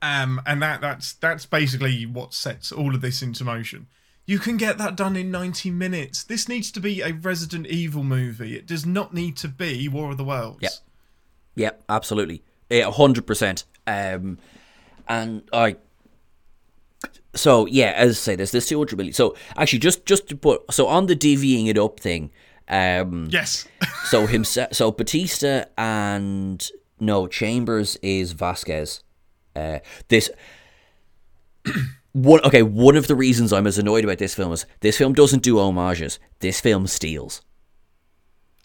Um, 0.02 0.42
and 0.46 0.62
that 0.62 0.82
that's 0.82 1.14
that's 1.14 1.46
basically 1.46 2.06
what 2.06 2.34
sets 2.34 2.72
all 2.72 2.96
of 2.96 3.02
this 3.02 3.22
into 3.22 3.44
motion. 3.44 3.88
You 4.26 4.40
can 4.40 4.58
get 4.58 4.78
that 4.78 4.96
done 4.96 5.16
in 5.16 5.30
90 5.32 5.72
minutes. 5.72 6.24
This 6.24 6.48
needs 6.48 6.72
to 6.72 6.80
be 6.80 7.02
a 7.02 7.12
Resident 7.14 7.68
Evil 7.68 8.04
movie. 8.04 8.56
It 8.56 8.66
does 8.66 8.86
not 8.86 9.14
need 9.14 9.36
to 9.38 9.48
be 9.48 9.88
War 9.88 10.12
of 10.12 10.18
the 10.18 10.24
Worlds. 10.24 10.60
Yep. 10.62 10.72
Yep, 11.56 11.84
absolutely. 11.90 12.44
A 12.70 12.90
hundred 12.90 13.28
percent. 13.28 13.66
Um 13.86 14.38
and 15.08 15.44
I 15.52 15.76
so 17.34 17.66
yeah, 17.66 17.94
as 17.96 18.12
I 18.12 18.14
say, 18.14 18.36
there's 18.36 18.52
this 18.52 18.68
two 18.68 18.78
hundred 18.78 18.98
million. 18.98 19.14
So 19.14 19.36
actually 19.58 19.80
just 19.80 20.06
just 20.06 20.28
to 20.30 20.36
put 20.36 20.72
so 20.72 20.88
on 20.88 21.08
the 21.08 21.16
divvying 21.16 21.68
it 21.68 21.78
up 21.78 22.00
thing, 22.00 22.32
um 22.70 23.28
Yes. 23.30 23.68
so 24.06 24.28
himself 24.28 24.74
so 24.74 24.92
Batista 24.92 25.66
and 25.78 26.70
no 27.00 27.28
Chambers 27.28 27.98
is 28.02 28.32
Vasquez. 28.34 29.04
Uh 29.56 29.80
this 30.08 30.30
one 32.14 32.42
okay, 32.46 32.64
one 32.64 32.96
of 32.96 33.08
the 33.08 33.16
reasons 33.16 33.54
I'm 33.54 33.68
as 33.68 33.78
annoyed 33.78 34.04
about 34.04 34.18
this 34.18 34.36
film 34.36 34.52
is 34.54 34.66
this 34.82 34.98
film 34.98 35.14
doesn't 35.14 35.44
do 35.44 35.58
homages. 35.60 36.20
This 36.40 36.60
film 36.60 36.88
steals. 36.88 37.42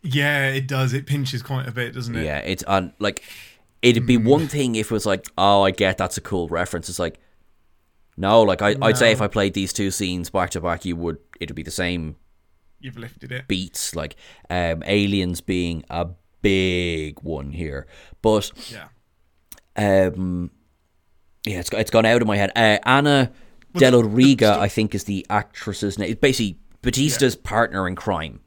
yeah, 0.02 0.48
it 0.50 0.66
does. 0.68 0.92
It 0.92 1.06
pinches 1.06 1.42
quite 1.42 1.68
a 1.68 1.72
bit, 1.72 1.94
doesn't 1.94 2.14
it? 2.16 2.24
Yeah, 2.24 2.38
it's 2.38 2.62
on 2.64 2.92
like 2.98 3.22
it'd 3.82 4.06
be 4.06 4.16
one 4.16 4.48
thing 4.48 4.74
if 4.76 4.90
it 4.90 4.94
was 4.94 5.06
like, 5.06 5.26
oh, 5.36 5.62
I 5.62 5.70
get 5.70 5.98
that's 5.98 6.16
a 6.16 6.20
cool 6.20 6.48
reference. 6.48 6.88
It's 6.88 6.98
like, 6.98 7.20
no, 8.16 8.42
like 8.42 8.62
I, 8.62 8.74
I'd 8.82 8.96
say 8.96 9.12
if 9.12 9.20
I 9.20 9.28
played 9.28 9.54
these 9.54 9.72
two 9.72 9.90
scenes 9.90 10.30
back 10.30 10.50
to 10.50 10.60
back, 10.60 10.84
you 10.84 10.96
would 10.96 11.18
it'd 11.40 11.54
be 11.56 11.62
the 11.62 11.70
same 11.70 12.16
You've 12.80 12.96
lifted 12.98 13.32
it. 13.32 13.48
beats. 13.48 13.94
Like, 13.94 14.16
um, 14.50 14.82
aliens 14.86 15.40
being 15.40 15.84
a 15.90 16.08
big 16.42 17.20
one 17.22 17.52
here, 17.52 17.86
but 18.22 18.50
Yeah. 18.70 18.88
um, 19.76 20.50
yeah, 21.46 21.60
it's 21.60 21.70
it's 21.72 21.90
gone 21.90 22.04
out 22.04 22.20
of 22.20 22.28
my 22.28 22.36
head. 22.36 22.50
Uh, 22.54 22.78
Anna 22.84 23.32
Del 23.74 24.02
Riga, 24.02 24.58
I 24.60 24.68
think, 24.68 24.94
is 24.94 25.04
the 25.04 25.24
actress's 25.30 25.98
name. 25.98 26.10
It's 26.10 26.20
basically 26.20 26.58
Batista's 26.82 27.36
partner 27.36 27.86
in 27.88 27.94
crime. 27.96 28.40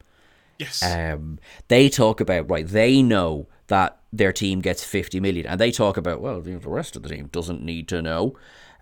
Yes. 0.59 0.83
um, 0.83 1.39
they 1.69 1.87
talk 1.87 2.19
about 2.19 2.49
right 2.51 2.67
they 2.67 3.01
know 3.01 3.47
that 3.67 3.97
their 4.11 4.33
team 4.33 4.59
gets 4.59 4.83
50 4.83 5.21
million 5.21 5.45
and 5.45 5.57
they 5.57 5.71
talk 5.71 5.95
about 5.95 6.19
well 6.19 6.41
the 6.41 6.57
rest 6.57 6.97
of 6.97 7.03
the 7.03 7.07
team 7.07 7.27
doesn't 7.31 7.63
need 7.63 7.87
to 7.87 8.01
know 8.01 8.35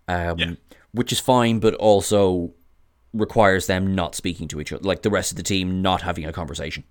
um, 0.07 0.39
Yeah. 0.39 0.51
which 0.91 1.11
is 1.11 1.19
fine 1.19 1.59
but 1.59 1.75
also 1.75 2.55
requires 3.13 3.67
them 3.67 3.93
not 3.93 4.15
speaking 4.15 4.47
to 4.47 4.59
each 4.59 4.73
other 4.73 4.81
like 4.83 5.03
the 5.03 5.11
rest 5.11 5.31
of 5.31 5.37
the 5.37 5.43
team 5.43 5.83
not 5.83 6.01
having 6.01 6.25
a 6.25 6.33
conversation 6.33 6.83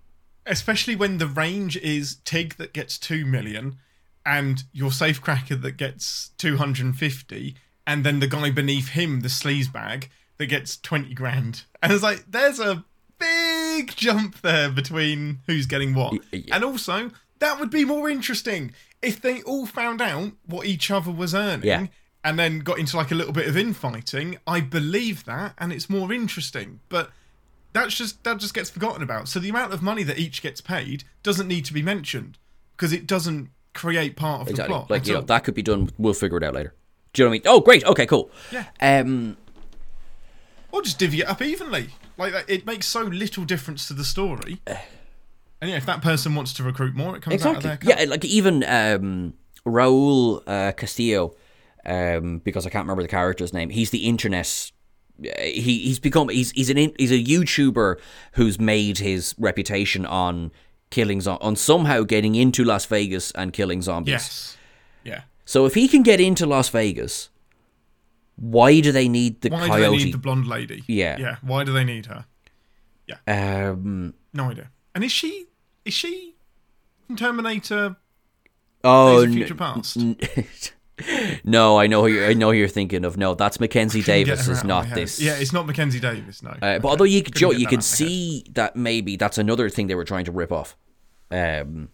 especially 0.46 0.94
when 0.94 1.18
the 1.18 1.26
range 1.26 1.76
is 1.78 2.18
Tig 2.24 2.54
that 2.58 2.72
gets 2.72 2.96
2 2.96 3.26
million 3.26 3.78
and 4.26 4.64
your 4.72 4.90
safecracker 4.90 5.60
that 5.62 5.76
gets 5.78 6.30
250 6.36 7.54
and 7.86 8.04
then 8.04 8.20
the 8.20 8.26
guy 8.26 8.50
beneath 8.50 8.88
him 8.88 9.20
the 9.20 9.28
sleaze 9.28 9.72
bag 9.72 10.10
that 10.36 10.46
gets 10.46 10.76
20 10.76 11.14
grand 11.14 11.64
and 11.82 11.92
it's 11.92 12.02
like 12.02 12.24
there's 12.28 12.60
a 12.60 12.84
big 13.18 13.94
jump 13.96 14.42
there 14.42 14.68
between 14.68 15.38
who's 15.46 15.64
getting 15.64 15.94
what 15.94 16.12
yeah. 16.32 16.54
and 16.54 16.64
also 16.64 17.10
that 17.38 17.58
would 17.58 17.70
be 17.70 17.84
more 17.84 18.10
interesting 18.10 18.72
if 19.00 19.20
they 19.20 19.40
all 19.42 19.64
found 19.64 20.02
out 20.02 20.32
what 20.44 20.66
each 20.66 20.90
other 20.90 21.10
was 21.10 21.34
earning 21.34 21.64
Yeah. 21.64 21.86
and 22.24 22.38
then 22.38 22.58
got 22.58 22.78
into 22.78 22.96
like 22.96 23.12
a 23.12 23.14
little 23.14 23.32
bit 23.32 23.46
of 23.46 23.56
infighting 23.56 24.36
i 24.46 24.60
believe 24.60 25.24
that 25.24 25.54
and 25.56 25.72
it's 25.72 25.88
more 25.88 26.12
interesting 26.12 26.80
but 26.88 27.10
that's 27.72 27.94
just 27.94 28.24
that 28.24 28.38
just 28.38 28.54
gets 28.54 28.70
forgotten 28.70 29.02
about. 29.02 29.28
So 29.28 29.38
the 29.38 29.50
amount 29.50 29.74
of 29.74 29.82
money 29.82 30.02
that 30.04 30.18
each 30.18 30.40
gets 30.40 30.62
paid 30.62 31.04
doesn't 31.22 31.46
need 31.46 31.66
to 31.66 31.74
be 31.74 31.82
mentioned 31.82 32.38
because 32.74 32.90
it 32.90 33.06
doesn't 33.06 33.50
create 33.76 34.16
part 34.16 34.40
of 34.40 34.46
the 34.46 34.50
exactly 34.52 34.72
plot. 34.74 34.90
like 34.90 35.06
you 35.06 35.14
know 35.14 35.20
that 35.20 35.44
could 35.44 35.54
be 35.54 35.62
done 35.62 35.88
we'll 35.98 36.14
figure 36.14 36.38
it 36.38 36.42
out 36.42 36.54
later 36.54 36.74
do 37.12 37.22
you 37.22 37.26
know 37.26 37.30
what 37.30 37.34
I 37.34 37.38
mean 37.38 37.42
oh 37.46 37.60
great 37.60 37.84
okay 37.84 38.06
cool 38.06 38.30
Yeah. 38.50 38.64
um 38.80 39.36
or 40.72 40.82
just 40.82 40.98
divvy 40.98 41.20
it 41.20 41.28
up 41.28 41.40
evenly. 41.40 41.88
Like 42.18 42.34
it 42.48 42.66
makes 42.66 42.86
so 42.86 43.02
little 43.02 43.44
difference 43.44 43.88
to 43.88 43.94
the 43.94 44.04
story. 44.04 44.60
And 45.58 45.70
yeah, 45.70 45.78
if 45.78 45.86
that 45.86 46.02
person 46.02 46.34
wants 46.34 46.52
to 46.52 46.62
recruit 46.62 46.94
more, 46.94 47.16
it 47.16 47.22
comes 47.22 47.42
out 47.46 47.52
of 47.52 47.56
Exactly. 47.64 47.88
their. 47.94 48.02
Yeah, 48.04 48.10
like 48.10 48.26
even 48.26 48.62
um, 48.64 49.32
Raul 49.64 50.42
uh, 50.46 50.72
Castillo, 50.72 51.34
um, 51.86 52.40
because 52.44 52.66
I 52.66 52.68
can't 52.70 52.84
remember 52.84 53.00
the 53.02 53.08
character's 53.08 53.54
name. 53.54 53.70
He's 53.70 53.88
the 53.88 54.06
internet. 54.06 54.70
He 55.18 55.78
he's 55.78 55.98
become 55.98 56.28
he's 56.28 56.50
he's 56.50 56.68
an 56.68 56.76
he's 56.98 57.10
a 57.10 57.24
YouTuber 57.24 57.96
who's 58.32 58.60
made 58.60 58.98
his 58.98 59.34
reputation 59.38 60.04
on 60.04 60.52
killing 60.90 61.20
zo- 61.20 61.38
on 61.40 61.56
somehow 61.56 62.02
getting 62.02 62.34
into 62.34 62.64
Las 62.64 62.86
Vegas 62.86 63.30
and 63.32 63.52
killing 63.52 63.82
zombies. 63.82 64.12
Yes. 64.12 64.56
Yeah. 65.04 65.22
So 65.44 65.66
if 65.66 65.74
he 65.74 65.88
can 65.88 66.02
get 66.02 66.20
into 66.20 66.46
Las 66.46 66.68
Vegas, 66.68 67.28
why 68.36 68.80
do 68.80 68.92
they 68.92 69.08
need 69.08 69.40
the 69.40 69.50
Why 69.50 69.66
do 69.68 69.80
they 69.82 69.96
need 70.04 70.14
the 70.14 70.18
blonde 70.18 70.46
lady? 70.46 70.82
Yeah. 70.86 71.16
Yeah. 71.18 71.36
Why 71.42 71.64
do 71.64 71.72
they 71.72 71.84
need 71.84 72.06
her? 72.06 72.26
Yeah. 73.06 73.18
Um. 73.70 74.14
No 74.32 74.50
idea. 74.50 74.70
And 74.94 75.04
is 75.04 75.12
she 75.12 75.46
is 75.84 75.94
she 75.94 76.34
Terminator 77.16 77.96
Oh 78.82 79.16
Days 79.16 79.22
of 79.24 79.28
n- 79.30 79.34
Future 79.36 79.54
Past? 79.54 79.96
n- 79.96 80.16
no, 81.44 81.78
I 81.78 81.86
know 81.86 82.02
who 82.02 82.08
you're, 82.08 82.26
I 82.26 82.32
know 82.34 82.50
you're 82.50 82.68
thinking 82.68 83.04
of. 83.04 83.16
No, 83.16 83.34
that's 83.34 83.60
Mackenzie 83.60 84.02
Davis. 84.14 84.48
Is 84.48 84.64
not 84.64 84.88
this. 84.94 85.20
Yeah, 85.20 85.36
it's 85.36 85.52
not 85.52 85.66
Mackenzie 85.66 86.00
Davis. 86.00 86.42
No. 86.42 86.50
Uh, 86.50 86.54
Okay. 86.56 86.78
but 86.78 86.88
although 86.88 87.04
you 87.04 87.22
could, 87.22 87.34
Joe, 87.34 87.50
you 87.52 87.66
could 87.66 87.78
out 87.80 87.84
head. 87.84 87.84
see 87.84 88.44
that 88.54 88.76
maybe 88.76 89.16
that's 89.16 89.38
another 89.38 89.68
thing 89.68 89.86
they 89.88 89.94
were 89.94 90.04
trying 90.04 90.24
to 90.24 90.32
rip 90.32 90.52
off. 90.52 90.76
Um, 91.30 91.88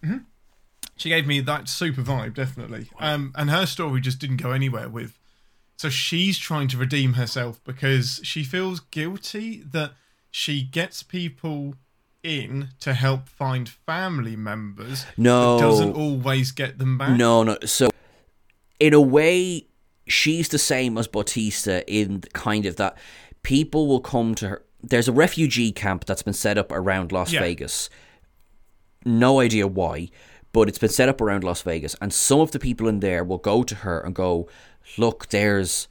She 0.96 1.08
gave 1.08 1.26
me 1.26 1.40
that 1.40 1.68
super 1.68 2.02
vibe, 2.02 2.34
definitely. 2.34 2.88
Um, 3.00 3.32
and 3.34 3.50
her 3.50 3.66
story 3.66 4.00
just 4.00 4.18
didn't 4.20 4.36
go 4.36 4.52
anywhere 4.52 4.88
with. 4.88 5.18
So 5.76 5.88
she's 5.88 6.38
trying 6.38 6.68
to 6.68 6.76
redeem 6.76 7.14
herself 7.14 7.60
because 7.64 8.20
she 8.22 8.44
feels 8.44 8.78
guilty 8.78 9.62
that 9.72 9.92
she 10.30 10.62
gets 10.62 11.02
people 11.02 11.74
in 12.22 12.68
to 12.78 12.94
help 12.94 13.28
find 13.28 13.68
family 13.68 14.36
members. 14.36 15.06
No. 15.16 15.58
Doesn't 15.58 15.94
always 15.96 16.52
get 16.52 16.78
them 16.78 16.98
back. 16.98 17.16
no, 17.18 17.42
no. 17.42 17.56
So, 17.64 17.90
in 18.82 18.92
a 18.92 19.00
way, 19.00 19.66
she's 20.08 20.48
the 20.48 20.58
same 20.58 20.98
as 20.98 21.06
Bautista 21.06 21.88
in 21.88 22.22
kind 22.32 22.66
of 22.66 22.74
that 22.76 22.96
people 23.44 23.86
will 23.86 24.00
come 24.00 24.34
to 24.34 24.48
her. 24.48 24.64
There's 24.82 25.06
a 25.06 25.12
refugee 25.12 25.70
camp 25.70 26.04
that's 26.04 26.24
been 26.24 26.34
set 26.34 26.58
up 26.58 26.72
around 26.72 27.12
Las 27.12 27.32
Yeah. 27.32 27.40
Vegas. 27.40 27.88
No 29.04 29.38
idea 29.38 29.68
why, 29.68 30.08
but 30.52 30.68
it's 30.68 30.78
been 30.78 30.88
set 30.90 31.08
up 31.08 31.20
around 31.20 31.44
Las 31.44 31.62
Vegas, 31.62 31.94
and 32.00 32.12
some 32.12 32.40
of 32.40 32.50
the 32.50 32.58
people 32.58 32.88
in 32.88 32.98
there 32.98 33.22
will 33.22 33.38
go 33.38 33.62
to 33.62 33.74
her 33.76 34.00
and 34.00 34.16
go, 34.16 34.48
"Look, 34.98 35.28
there's, 35.28 35.86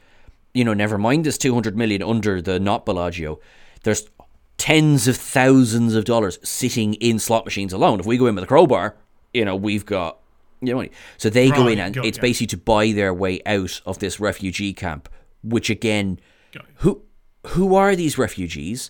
you 0.53 0.65
know, 0.65 0.74
never 0.74 0.98
mind 0.98 1.24
this 1.25 1.38
200 1.38 1.77
million 1.77 2.03
under 2.03 2.41
the 2.41 2.60
not 2.60 2.86
Bellagio. 2.86 3.39
There's 3.83 4.03
tens 4.57 5.07
of 5.07 5.15
thousands 5.15 5.95
of 5.95 6.03
dollars 6.03 6.39
sitting 6.43 6.95
in 6.95 7.19
slot 7.19 7.45
machines 7.45 7.71
alone. 7.71 8.01
If 8.01 8.05
we 8.05 8.17
go 8.17 8.27
in 8.27 8.36
with 8.36 8.43
a 8.43 8.48
crowbar, 8.48 8.95
you 9.33 9.45
know, 9.45 9.55
we've 9.55 9.86
got 9.86 10.17
you 10.62 10.72
know 10.72 10.77
money. 10.77 10.91
So 11.18 11.30
they 11.30 11.50
go 11.50 11.68
in 11.68 11.80
and 11.80 11.96
got 11.96 12.06
it's 12.06 12.18
ya. 12.18 12.22
basically 12.22 12.48
to 12.48 12.58
buy 12.58 12.91
their 12.91 13.13
way 13.13 13.41
out 13.46 13.82
of 13.86 14.00
this 14.00 14.20
refugee 14.20 14.74
camp, 14.74 15.10
which 15.44 15.70
again, 15.70 16.20
who 16.75 17.03
who 17.48 17.75
are 17.75 17.96
these 17.96 18.18
refugees? 18.18 18.89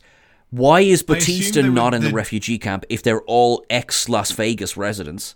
Why 0.49 0.81
is 0.81 1.01
Batista 1.01 1.61
were 1.61 1.69
not 1.69 1.93
in 1.93 2.01
the, 2.01 2.09
the- 2.09 2.13
refugee 2.13 2.57
camp 2.59 2.83
if 2.89 3.01
they're 3.01 3.21
all 3.21 3.65
ex 3.69 4.09
Las 4.09 4.31
Vegas 4.31 4.75
residents? 4.77 5.35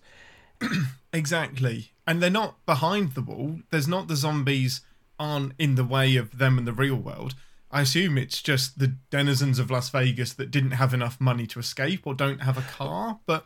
Exactly. 1.14 1.92
And 2.06 2.22
they're 2.22 2.30
not 2.30 2.66
behind 2.66 3.14
the 3.14 3.22
wall. 3.22 3.60
There's 3.72 3.88
not 3.88 4.10
the 4.10 4.18
zombies 4.18 4.82
aren't 5.18 5.54
in 5.58 5.76
the 5.76 5.86
way 5.86 6.18
of 6.18 6.40
them 6.40 6.58
in 6.58 6.66
the 6.66 6.74
real 6.74 6.98
world. 6.98 7.36
I 7.72 7.82
assume 7.82 8.18
it's 8.18 8.42
just 8.42 8.80
the 8.80 8.98
denizens 9.10 9.58
of 9.58 9.72
Las 9.72 9.90
Vegas 9.90 10.34
that 10.34 10.52
didn't 10.52 10.72
have 10.72 10.94
enough 10.94 11.22
money 11.22 11.48
to 11.48 11.60
escape 11.60 12.06
or 12.06 12.14
don't 12.14 12.42
have 12.42 12.58
a 12.58 12.62
car. 12.62 13.20
But 13.26 13.46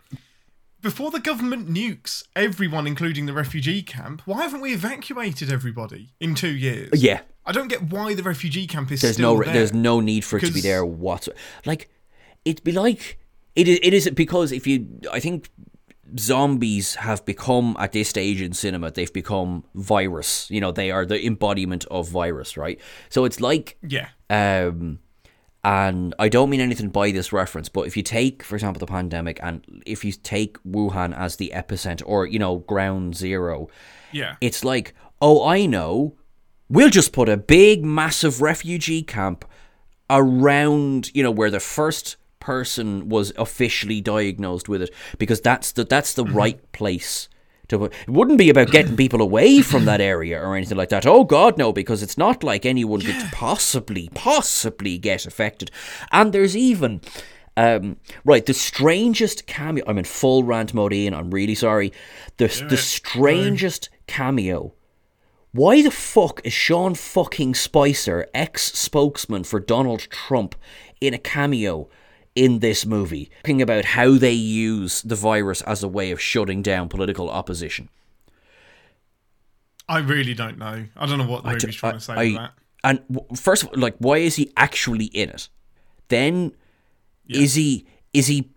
before 0.82 1.12
the 1.12 1.20
government 1.20 1.70
nukes 1.70 2.24
everyone, 2.36 2.88
including 2.88 3.26
the 3.26 3.34
refugee 3.34 3.82
camp, 3.82 4.22
why 4.26 4.44
haven't 4.44 4.62
we 4.62 4.74
evacuated 4.74 5.52
everybody 5.52 6.14
in 6.20 6.36
two 6.36 6.56
years? 6.56 6.90
Yeah, 6.94 7.22
I 7.46 7.52
don't 7.52 7.68
get 7.68 7.84
why 7.84 8.14
the 8.14 8.24
refugee 8.24 8.68
camp 8.68 8.92
is 8.92 9.02
there's 9.02 9.16
still 9.16 9.38
no 9.38 9.44
there. 9.44 9.54
there's 9.54 9.74
no 9.74 10.00
need 10.00 10.24
for 10.26 10.38
it 10.38 10.46
to 10.46 10.52
be 10.52 10.62
there 10.62 10.86
whatsoever. 10.86 11.40
Like 11.66 11.90
it'd 12.46 12.64
be 12.64 12.72
like 12.72 13.20
it 13.56 13.68
is 13.68 13.80
it 13.82 13.94
is 13.94 14.10
because 14.12 14.52
if 14.52 14.68
you 14.68 14.88
I 15.12 15.20
think 15.20 15.50
zombies 16.18 16.96
have 16.96 17.24
become 17.26 17.76
at 17.80 17.92
this 17.92 18.10
stage 18.10 18.42
in 18.42 18.54
cinema 18.54 18.92
they've 18.92 19.14
become 19.14 19.64
virus. 19.76 20.50
You 20.50 20.62
know 20.62 20.72
they 20.72 20.92
are 20.92 21.06
the 21.06 21.24
embodiment 21.26 21.86
of 21.92 22.10
virus, 22.10 22.58
right? 22.58 22.80
So 23.10 23.26
it's 23.26 23.42
like 23.42 23.78
Yeah. 23.82 24.10
Um, 24.30 25.00
and 25.64 26.16
I 26.20 26.30
don't 26.30 26.50
mean 26.50 26.62
anything 26.62 26.90
by 26.90 27.12
this 27.12 27.34
reference, 27.34 27.68
but 27.70 27.88
if 27.88 27.98
you 27.98 28.04
take, 28.04 28.44
for 28.44 28.56
example, 28.56 28.80
the 28.80 28.86
pandemic, 28.86 29.40
and 29.44 29.84
if 29.86 30.06
you 30.06 30.14
take 30.14 30.62
Wuhan 30.64 31.18
as 31.18 31.36
the 31.36 31.52
epicenter 31.54 32.04
or, 32.06 32.26
you 32.26 32.40
know, 32.40 32.60
ground 32.60 33.16
zero, 33.16 33.68
Yeah. 34.12 34.36
it's 34.40 34.64
like, 34.64 34.94
oh, 35.22 35.46
I 35.46 35.66
know, 35.66 36.16
we'll 36.70 36.90
just 36.90 37.12
put 37.12 37.28
a 37.28 37.36
big, 37.36 37.84
massive 37.84 38.42
refugee 38.42 39.04
camp 39.04 39.44
around, 40.10 41.12
you 41.14 41.24
know, 41.24 41.32
where 41.32 41.52
the 41.52 41.60
first 41.60 42.16
person 42.40 43.10
was 43.10 43.34
officially 43.38 44.00
diagnosed 44.00 44.70
with 44.70 44.82
it, 44.82 44.92
because 45.18 45.42
that's 45.42 45.74
the 45.74 45.84
that's 45.84 46.14
the 46.14 46.24
mm-hmm. 46.24 46.38
right 46.38 46.72
place. 46.72 47.28
To. 47.70 47.86
It 47.86 47.94
wouldn't 48.08 48.38
be 48.38 48.50
about 48.50 48.72
getting 48.72 48.98
people 48.98 49.22
away 49.22 49.62
from 49.62 49.86
that 49.86 50.02
area 50.02 50.42
or 50.42 50.56
anything 50.56 50.78
like 50.78 50.90
that. 50.90 51.06
Oh 51.06 51.24
God, 51.24 51.58
no, 51.58 51.72
because 51.72 52.04
it's 52.04 52.18
not 52.18 52.44
like 52.44 52.66
anyone 52.66 53.02
could 53.02 53.32
possibly, 53.32 54.10
possibly 54.14 54.98
get 54.98 55.26
affected. 55.26 55.72
And 56.12 56.34
there's 56.34 56.58
even 56.58 57.02
um, 57.60 57.98
right, 58.24 58.46
the 58.46 58.54
strangest 58.54 59.46
cameo. 59.46 59.84
I'm 59.86 59.98
in 59.98 60.06
full 60.06 60.44
rant 60.44 60.74
mode, 60.74 60.94
Ian. 60.94 61.14
I'm 61.14 61.30
really 61.30 61.56
sorry. 61.56 61.92
The 62.38 62.48
the 62.70 62.78
strangest 62.78 63.90
cameo. 64.08 64.74
Why 65.52 65.82
the 65.82 65.92
fuck 65.92 66.40
is 66.46 66.54
Sean 66.54 66.96
fucking 66.96 67.56
Spicer, 67.56 68.28
ex 68.34 68.72
spokesman 68.74 69.44
for 69.44 69.60
Donald 69.60 70.02
Trump, 70.10 70.56
in 71.02 71.14
a 71.14 71.18
cameo 71.18 71.90
in 72.40 72.60
this 72.60 72.86
movie? 72.86 73.30
Talking 73.44 73.62
about 73.62 73.86
how 73.86 74.18
they 74.18 74.32
use 74.32 75.02
the 75.02 75.16
virus 75.16 75.62
as 75.64 75.84
a 75.84 75.88
way 75.88 76.12
of 76.12 76.22
shutting 76.22 76.62
down 76.62 76.90
political 76.90 77.30
opposition. 77.30 77.90
I 79.88 80.00
really 80.00 80.34
don't 80.34 80.58
know. 80.58 80.86
I 80.96 81.06
don't 81.06 81.18
know 81.18 81.28
what 81.28 81.44
the 81.44 81.52
movie's 81.52 81.76
trying 81.76 81.94
to 81.96 82.00
say 82.00 82.14
I- 82.14 82.34
that. 82.34 82.52
And 82.82 83.02
first 83.36 83.64
of 83.64 83.70
all, 83.70 83.76
like, 83.78 83.96
why 83.98 84.20
is 84.20 84.38
he 84.38 84.54
actually 84.56 85.06
in 85.08 85.30
it? 85.30 85.50
Then, 86.08 86.54
is 87.28 87.56
he? 87.56 87.86
Is 88.14 88.28
he? 88.28 88.52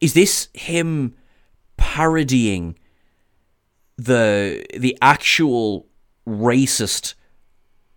Is 0.00 0.14
this 0.14 0.48
him 0.52 1.14
parodying 1.76 2.76
the 3.96 4.64
the 4.76 4.98
actual 5.00 5.86
racist 6.26 7.14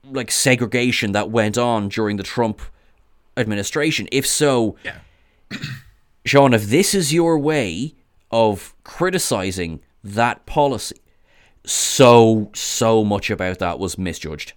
like 0.04 0.30
segregation 0.30 1.14
that 1.14 1.32
went 1.32 1.58
on 1.58 1.90
during 1.90 2.18
the 2.18 2.24
Trump 2.24 2.62
administration? 3.36 4.08
If 4.12 4.28
so, 4.28 4.78
Yeah. 4.84 5.00
Sean, 6.26 6.54
if 6.54 6.64
this 6.66 6.94
is 6.94 7.14
your 7.14 7.38
way 7.38 7.96
of 8.32 8.74
criticizing 8.84 9.82
that 10.04 10.46
policy, 10.46 10.98
so 11.66 12.52
so 12.54 13.04
much 13.04 13.30
about 13.30 13.60
that 13.60 13.80
was 13.80 13.98
misjudged. 13.98 14.54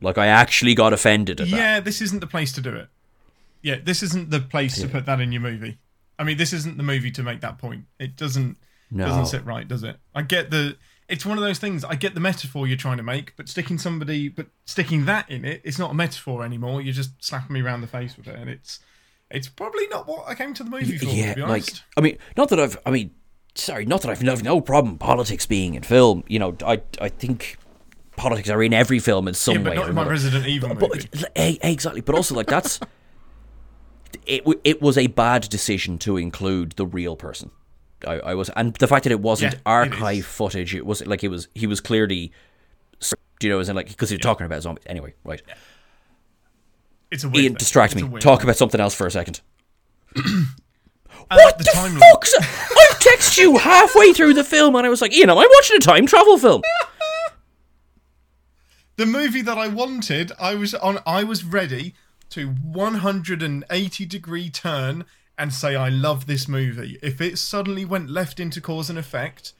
Like 0.00 0.18
I 0.18 0.26
actually 0.26 0.74
got 0.74 0.92
offended 0.92 1.40
at 1.40 1.48
that. 1.50 1.56
Yeah, 1.56 1.80
this 1.80 2.00
isn't 2.00 2.20
the 2.20 2.26
place 2.26 2.52
to 2.54 2.60
do 2.60 2.74
it. 2.74 2.88
Yeah, 3.62 3.76
this 3.82 4.02
isn't 4.02 4.30
the 4.30 4.40
place 4.40 4.80
to 4.80 4.88
put 4.88 5.04
that 5.06 5.20
in 5.20 5.32
your 5.32 5.42
movie. 5.42 5.78
I 6.18 6.24
mean, 6.24 6.36
this 6.38 6.52
isn't 6.52 6.76
the 6.76 6.82
movie 6.82 7.10
to 7.12 7.22
make 7.22 7.40
that 7.42 7.58
point. 7.58 7.84
It 7.98 8.16
doesn't 8.16 8.56
No. 8.90 9.06
doesn't 9.06 9.26
sit 9.26 9.44
right, 9.44 9.66
does 9.68 9.82
it? 9.82 9.98
I 10.14 10.22
get 10.22 10.50
the 10.50 10.76
it's 11.08 11.26
one 11.26 11.36
of 11.36 11.44
those 11.44 11.58
things. 11.58 11.84
I 11.84 11.96
get 11.96 12.14
the 12.14 12.20
metaphor 12.20 12.66
you're 12.66 12.76
trying 12.76 12.96
to 12.98 13.02
make, 13.02 13.34
but 13.36 13.48
sticking 13.48 13.78
somebody 13.78 14.28
but 14.28 14.46
sticking 14.64 15.04
that 15.06 15.30
in 15.30 15.44
it, 15.44 15.60
it's 15.64 15.78
not 15.78 15.90
a 15.90 15.94
metaphor 15.94 16.44
anymore. 16.44 16.80
You're 16.80 16.94
just 16.94 17.22
slapping 17.22 17.52
me 17.54 17.60
around 17.62 17.80
the 17.82 17.86
face 17.86 18.16
with 18.16 18.28
it 18.28 18.36
and 18.36 18.48
it's 18.48 18.80
it's 19.30 19.48
probably 19.48 19.86
not 19.88 20.06
what 20.06 20.28
I 20.28 20.34
came 20.34 20.54
to 20.54 20.64
the 20.64 20.70
movie 20.70 20.98
for, 20.98 21.06
yeah, 21.06 21.34
like. 21.46 21.64
I 21.96 22.00
mean, 22.00 22.18
not 22.36 22.48
that 22.50 22.58
I've, 22.60 22.78
I 22.84 22.90
mean, 22.90 23.12
sorry, 23.54 23.84
not 23.86 24.02
that 24.02 24.10
I've 24.10 24.22
no, 24.22 24.34
no 24.36 24.60
problem 24.60 24.98
politics 24.98 25.46
being 25.46 25.74
in 25.74 25.82
film. 25.82 26.24
You 26.28 26.38
know, 26.38 26.56
I 26.66 26.82
I 27.00 27.08
think 27.08 27.56
politics 28.16 28.48
are 28.50 28.62
in 28.62 28.72
every 28.72 28.98
film 28.98 29.28
in 29.28 29.34
some 29.34 29.56
yeah, 29.56 29.62
but 29.62 29.70
way 29.70 29.76
not 29.76 29.88
in 29.88 29.94
my. 29.94 30.06
Resident 30.06 30.46
Evil 30.46 30.74
But 30.74 30.90
movie. 30.90 31.08
eh, 31.36 31.56
exactly, 31.62 32.00
but 32.00 32.14
also 32.14 32.34
like 32.34 32.46
that's 32.48 32.80
it. 34.26 34.42
It 34.64 34.82
was 34.82 34.98
a 34.98 35.06
bad 35.06 35.48
decision 35.48 35.98
to 35.98 36.16
include 36.16 36.72
the 36.72 36.86
real 36.86 37.16
person. 37.16 37.50
I, 38.06 38.14
I 38.20 38.34
was, 38.34 38.48
and 38.56 38.74
the 38.76 38.88
fact 38.88 39.04
that 39.04 39.12
it 39.12 39.20
wasn't 39.20 39.52
Yeah, 39.54 39.60
archive 39.66 40.18
is. 40.20 40.26
footage, 40.26 40.74
it 40.74 40.86
was 40.86 41.06
like 41.06 41.22
it 41.22 41.28
was. 41.28 41.48
He 41.54 41.66
was 41.66 41.80
clearly, 41.80 42.32
you 43.42 43.48
know, 43.50 43.58
as 43.60 43.68
in 43.68 43.76
like 43.76 43.88
because 43.88 44.08
he 44.10 44.14
was 44.14 44.22
talking 44.22 44.46
about 44.46 44.62
zombies. 44.62 44.84
Anyway, 44.86 45.14
right. 45.24 45.42
It's 47.10 47.24
a 47.24 47.28
weird 47.28 47.42
Ian, 47.44 47.52
thing. 47.52 47.58
distract 47.58 47.92
It's 47.94 48.02
me. 48.02 48.18
Talk 48.20 48.40
thing. 48.40 48.46
about 48.46 48.56
something 48.56 48.80
else 48.80 48.94
for 48.94 49.06
a 49.06 49.10
second. 49.10 49.40
Uh, 50.16 51.36
What 51.36 51.58
the 51.58 51.64
the, 51.64 52.00
fuck's? 52.10 52.34
I 52.40 52.94
texted 53.00 53.38
you 53.38 53.56
halfway 53.58 54.12
through 54.12 54.34
the 54.34 54.42
film, 54.44 54.74
and 54.74 54.84
I 54.86 54.90
was 54.90 55.00
like, 55.00 55.12
Ian, 55.14 55.30
am 55.30 55.38
I 55.38 55.48
watching 55.56 55.76
a 55.76 55.80
time 55.80 56.06
travel 56.06 56.38
film? 56.38 56.62
the 58.96 59.06
movie 59.06 59.42
that 59.42 59.56
I 59.56 59.68
wanted, 59.68 60.32
I 60.38 60.54
was 60.54 60.74
on. 60.74 60.98
I 61.06 61.24
was 61.24 61.44
ready 61.44 61.94
to 62.30 62.48
180 62.48 64.06
degree 64.06 64.50
turn 64.50 65.04
and 65.38 65.52
say 65.52 65.74
I 65.74 65.88
love 65.88 66.26
this 66.26 66.46
movie. 66.48 66.98
If 67.02 67.20
it 67.20 67.38
suddenly 67.38 67.84
went 67.84 68.10
left 68.10 68.38
into 68.40 68.60
cause 68.60 68.90
and 68.90 68.98
effect, 68.98 69.52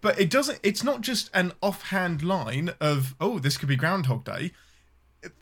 but 0.00 0.18
it 0.20 0.30
doesn't. 0.30 0.60
It's 0.62 0.82
not 0.84 1.00
just 1.02 1.28
an 1.34 1.52
offhand 1.60 2.22
line 2.22 2.70
of 2.80 3.14
oh 3.20 3.38
this 3.38 3.56
could 3.58 3.68
be 3.68 3.76
Groundhog 3.76 4.24
Day. 4.24 4.52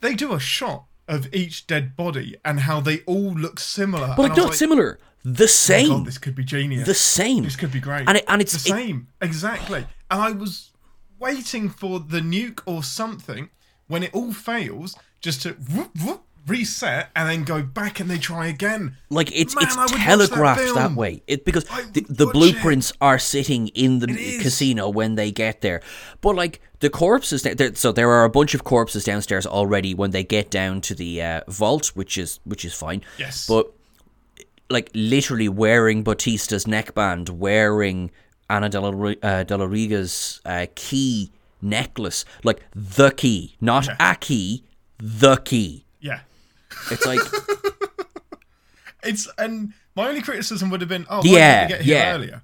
They 0.01 0.15
do 0.15 0.33
a 0.33 0.39
shot 0.39 0.85
of 1.07 1.33
each 1.33 1.67
dead 1.67 1.95
body 1.95 2.35
and 2.43 2.61
how 2.61 2.79
they 2.79 3.01
all 3.01 3.33
look 3.33 3.59
similar. 3.59 4.13
But 4.17 4.29
like, 4.29 4.37
not 4.37 4.55
similar. 4.55 4.99
The 5.23 5.45
oh 5.45 5.47
same. 5.47 5.89
God, 5.89 6.05
this 6.05 6.17
could 6.17 6.35
be 6.35 6.43
genius. 6.43 6.85
the 6.85 6.93
same. 6.93 7.43
This 7.43 7.55
could 7.55 7.71
be 7.71 7.79
great. 7.79 8.07
And 8.07 8.17
it, 8.17 8.25
and 8.27 8.41
it's 8.41 8.53
the 8.53 8.69
it- 8.69 8.77
same, 8.77 9.07
exactly. 9.21 9.85
And 10.11 10.21
I 10.21 10.31
was 10.31 10.71
waiting 11.19 11.69
for 11.69 11.99
the 11.99 12.19
nuke 12.19 12.61
or 12.65 12.83
something 12.83 13.49
when 13.87 14.03
it 14.03 14.13
all 14.13 14.33
fails, 14.33 14.95
just 15.21 15.41
to 15.43 15.53
whoop, 15.53 15.91
whoop, 16.03 16.23
reset 16.47 17.09
and 17.15 17.29
then 17.29 17.43
go 17.43 17.63
back 17.63 17.99
and 17.99 18.09
they 18.09 18.17
try 18.17 18.47
again. 18.47 18.97
like 19.09 19.31
it's 19.33 19.55
Man, 19.55 19.63
it's 19.65 19.75
watch 19.77 19.91
that 19.91 19.99
telegraphed 20.05 20.75
that, 20.75 20.91
way. 20.95 21.21
It 21.27 21.45
because 21.45 21.65
I 21.69 21.83
the, 21.91 22.05
the 22.07 22.27
blueprints 22.27 22.93
are 23.01 23.17
sitting 23.19 23.69
in 23.69 23.99
the 23.99 24.07
casino 24.41 24.89
when 24.89 25.15
they 25.15 25.31
get 25.31 25.61
there. 25.61 25.81
But 26.21 26.35
like 26.35 26.61
the 26.79 26.89
corpses, 26.89 27.41
there, 27.43 27.73
so 27.75 27.91
there 27.91 28.09
are 28.11 28.23
a 28.25 28.29
bunch 28.29 28.53
of 28.53 28.63
corpses 28.63 29.03
downstairs 29.03 29.45
already 29.47 29.93
when 29.95 30.11
they 30.11 30.23
get 30.23 30.51
down 30.51 30.81
to 30.81 30.95
the 30.95 31.21
uh, 31.21 31.41
vault, 31.47 31.87
which 31.95 32.17
is 32.17 32.39
which 32.45 32.63
is 32.65 32.73
fine. 32.73 33.01
Yes. 33.17 33.47
but 33.47 33.71
like 34.69 34.89
literally 34.93 35.47
wearing 35.49 36.03
Batista's 36.03 36.65
neckband, 36.67 37.29
wearing 37.29 38.11
Ana 38.49 38.69
de 38.69 38.79
la, 38.81 38.89
uh, 39.23 39.43
de 39.43 39.57
la 39.57 39.65
Riga's 39.65 40.41
uh, 40.45 40.65
key 40.75 41.31
necklace, 41.61 42.25
like 42.43 42.61
the 42.73 43.11
key, 43.11 43.55
not 43.61 43.87
Yeah. 43.87 44.11
a 44.11 44.15
key, 44.15 44.63
the 44.99 45.37
key. 45.37 45.84
It's 46.91 47.05
like 47.05 47.19
It's 49.03 49.27
and 49.37 49.73
my 49.95 50.07
only 50.07 50.21
criticism 50.21 50.69
would 50.71 50.81
have 50.81 50.89
been, 50.89 51.05
oh, 51.09 51.21
Yeah, 51.23 51.67
get 51.67 51.81
here 51.81 51.95
yeah. 51.97 52.13
earlier? 52.15 52.43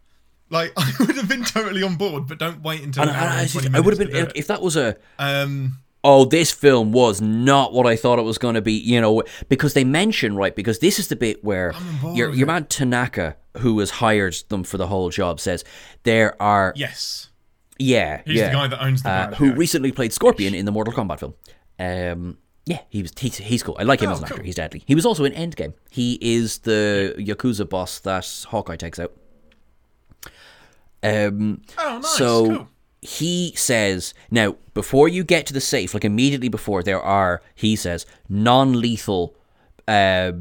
Like 0.50 0.74
I 0.78 0.92
would 1.00 1.16
have 1.16 1.28
been 1.30 1.44
totally 1.44 1.82
on 1.84 1.96
board, 1.96 2.28
but 2.28 2.38
don't 2.38 2.62
wait 2.62 2.82
until 2.84 3.04
and, 3.04 3.12
I, 3.12 3.46
just- 3.46 3.74
I 3.74 3.80
would 3.80 3.94
have 3.94 4.00
been 4.00 4.10
minutes 4.10 4.28
to 4.30 4.34
do 4.34 4.40
if 4.40 4.48
that 4.48 4.62
was 4.62 4.76
a. 4.76 4.98
Um, 5.18 5.80
oh, 6.04 6.26
this 6.26 6.52
film 6.52 6.92
was 6.92 7.22
not 7.22 7.74
what 7.74 7.88
I 7.88 7.96
thought 7.96 8.20
it 8.20 8.24
was 8.24 8.38
going 8.38 8.56
to 8.56 8.62
be, 8.62 8.74
you 8.74 9.00
know, 9.02 9.24
because 9.50 9.74
they 9.74 9.84
mention, 9.84 10.36
right, 10.36 10.56
because 10.56 10.80
this 10.80 11.00
is 11.00 11.08
the 11.08 11.16
bit 11.16 11.44
where 11.44 11.74
your, 12.14 12.34
your 12.34 12.48
man 12.48 12.66
Tanaka, 12.66 13.38
who 13.60 13.80
has 13.80 13.92
hired 13.92 14.34
them 14.50 14.64
for 14.64 14.78
the 14.78 14.88
whole 14.88 15.10
job, 15.10 15.40
says 15.40 15.64
there 16.04 16.40
are, 16.42 16.74
Yes. 16.76 17.30
yeah, 17.80 18.22
He's 18.26 18.38
yeah, 18.40 18.48
the 18.48 18.54
guy 18.54 18.68
that 18.68 18.84
owns 18.84 19.04
the 19.04 19.10
uh, 19.10 19.36
who 19.36 19.54
recently 19.54 19.92
played 19.92 20.12
Scorpion 20.12 20.54
in 20.56 20.66
the 20.66 20.72
Mortal 20.72 20.94
Kombat 20.94 21.20
film. 21.20 21.34
Um, 21.80 22.38
yeah, 22.66 22.80
he 22.90 23.02
was 23.02 23.12
he's, 23.18 23.38
he's 23.38 23.64
cool. 23.64 23.76
I 23.80 23.84
like 23.84 24.02
him 24.02 24.10
Oh, 24.10 24.14
as 24.14 24.20
an 24.20 24.26
actor. 24.26 24.36
cool. 24.36 24.46
He's 24.46 24.56
deadly. 24.56 24.84
He 24.86 24.96
was 24.96 25.06
also 25.06 25.24
in 25.26 25.34
Endgame. 25.34 25.74
He 25.90 26.18
is 26.22 26.60
the 26.60 27.16
Yakuza 27.18 27.68
boss 27.68 28.00
that 28.00 28.46
Hawkeye 28.50 28.76
takes 28.78 29.00
out. 29.00 29.14
Um, 31.04 31.62
oh, 31.80 32.00
nice. 32.02 32.18
so 32.18 32.46
cool. 32.46 32.68
he 33.02 33.54
says 33.56 34.14
now 34.30 34.56
before 34.76 35.08
you 35.08 35.24
get 35.24 35.48
to 35.48 35.54
the 35.54 35.62
safe, 35.62 35.94
like 35.96 36.06
immediately 36.06 36.50
before, 36.50 36.84
there 36.84 37.02
are 37.02 37.42
he 37.56 37.76
says 37.76 38.06
non-lethal 38.30 39.36
uh, 39.88 40.32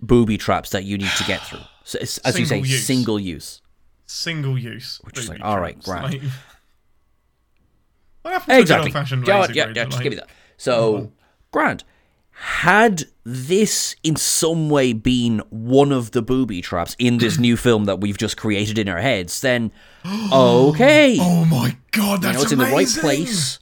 booby 0.00 0.36
traps 0.36 0.70
that 0.70 0.84
you 0.84 0.98
need 0.98 1.10
to 1.16 1.24
get 1.24 1.40
through. 1.46 1.60
So 1.84 1.98
it's, 2.00 2.18
as 2.18 2.38
you 2.38 2.46
say, 2.46 2.56
Single 2.62 2.68
use. 2.70 2.86
single 2.86 3.20
use. 3.20 3.62
Single 4.06 4.58
use. 4.58 5.00
Which 5.04 5.18
is 5.18 5.28
like, 5.28 5.40
all 5.42 5.60
right, 5.60 5.80
grand. 5.82 6.14
Like, 6.14 6.22
what 8.22 8.32
happened 8.32 8.54
to 8.56 8.60
Exactly. 8.60 8.86
old-fashioned 8.88 9.26
Yeah, 9.26 9.46
yeah, 9.52 9.66
yeah, 9.68 9.84
just 9.84 9.92
Like, 9.96 10.02
give 10.02 10.10
me 10.10 10.16
that. 10.16 10.28
So, 10.56 11.12
Grant, 11.52 11.84
had 12.32 13.04
this 13.24 13.96
in 14.02 14.16
some 14.16 14.70
way 14.70 14.92
been 14.92 15.42
one 15.50 15.92
of 15.92 16.12
the 16.12 16.22
booby 16.22 16.62
traps 16.62 16.96
in 16.98 17.18
this 17.18 17.38
new 17.38 17.56
film 17.56 17.84
that 17.84 18.00
we've 18.00 18.16
just 18.18 18.36
created 18.36 18.78
in 18.78 18.88
our 18.88 19.00
heads, 19.00 19.40
then 19.40 19.72
okay, 20.32 21.16
Oh 21.20 21.44
my 21.44 21.76
god, 21.90 22.22
you 22.22 22.32
that's 22.32 22.36
know 22.38 22.42
it's 22.42 22.52
in 22.52 22.58
the 22.58 22.64
right 22.64 22.72
amazing. 22.72 23.00
place. 23.02 23.58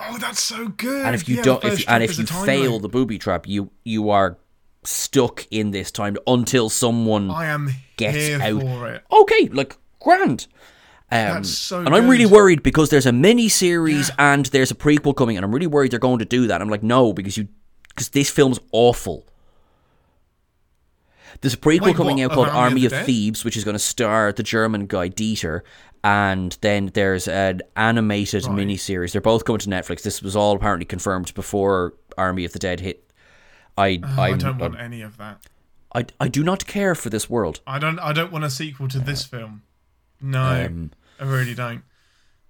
Oh, 0.00 0.16
that's 0.18 0.40
so 0.42 0.68
good. 0.68 1.06
And 1.06 1.14
if 1.14 1.28
you 1.28 1.36
Yeah, 1.36 1.42
don't, 1.42 1.64
if 1.64 1.88
and 1.88 2.02
if 2.04 2.18
you 2.18 2.26
fail 2.26 2.72
loop. 2.72 2.82
the 2.82 2.88
booby 2.88 3.18
trap, 3.18 3.48
you 3.48 3.70
you 3.84 4.10
are 4.10 4.38
stuck 4.84 5.46
in 5.50 5.72
this 5.72 5.90
time 5.90 6.16
until 6.26 6.68
someone 6.68 7.30
I 7.30 7.46
am 7.46 7.70
gets 7.96 8.16
here 8.16 8.40
out. 8.40 8.60
for 8.62 8.88
it. 8.88 9.02
okay, 9.10 9.48
like 9.48 9.76
grand. 10.00 10.46
Um, 11.10 11.42
so 11.44 11.80
and 11.80 11.94
I'm 11.94 12.06
really 12.08 12.26
worried 12.26 12.62
because 12.62 12.90
there's 12.90 13.06
a 13.06 13.12
mini 13.12 13.48
series 13.48 14.10
and 14.18 14.44
there's 14.46 14.70
a 14.70 14.74
prequel 14.74 15.16
coming, 15.16 15.36
and 15.36 15.44
I'm 15.44 15.52
really 15.52 15.66
worried 15.66 15.90
they're 15.92 15.98
going 15.98 16.18
to 16.18 16.24
do 16.26 16.46
that. 16.48 16.60
I'm 16.60 16.68
like, 16.68 16.82
no, 16.82 17.12
because 17.14 17.36
you 17.38 17.48
because 17.88 18.10
this 18.10 18.28
film's 18.30 18.60
awful. 18.72 19.24
There's 21.40 21.54
a 21.54 21.58
prequel 21.58 21.80
Wait, 21.82 21.96
coming 21.96 22.16
what, 22.18 22.24
out 22.24 22.30
called 22.32 22.48
Army 22.48 22.58
of 22.58 22.62
Army 22.64 22.86
the 22.88 23.00
of 23.00 23.06
Thieves, 23.06 23.44
which 23.44 23.56
is 23.56 23.64
going 23.64 23.74
to 23.74 23.78
star 23.78 24.32
the 24.32 24.42
German 24.42 24.86
guy 24.86 25.08
Dieter, 25.08 25.60
and 26.02 26.56
then 26.62 26.90
there's 26.94 27.28
an 27.28 27.62
animated 27.76 28.44
Right. 28.46 28.54
mini 28.56 28.76
series. 28.76 29.12
They're 29.12 29.20
both 29.20 29.44
coming 29.44 29.60
to 29.60 29.68
Netflix. 29.68 30.02
This 30.02 30.20
was 30.22 30.34
all 30.36 30.56
apparently 30.56 30.84
confirmed 30.86 31.32
before 31.34 31.94
Army 32.16 32.44
of 32.44 32.52
the 32.52 32.58
Dead 32.58 32.80
hit. 32.80 33.10
I 33.76 34.00
Oh, 34.02 34.20
I 34.20 34.32
don't 34.36 34.58
want 34.58 34.74
I'm- 34.76 34.84
any 34.84 35.02
of 35.02 35.16
that. 35.18 35.40
I 35.94 36.04
I 36.20 36.28
do 36.28 36.42
not 36.44 36.66
care 36.66 36.94
for 36.94 37.08
this 37.08 37.30
world. 37.30 37.60
I 37.66 37.78
don't. 37.78 37.98
I 37.98 38.12
don't 38.12 38.30
want 38.32 38.44
a 38.44 38.50
sequel 38.50 38.88
to 38.88 38.98
this 38.98 39.24
film. 39.24 39.62
No, 40.20 40.42
Um, 40.66 40.90
I 41.20 41.24
really 41.24 41.54
don't. 41.54 41.82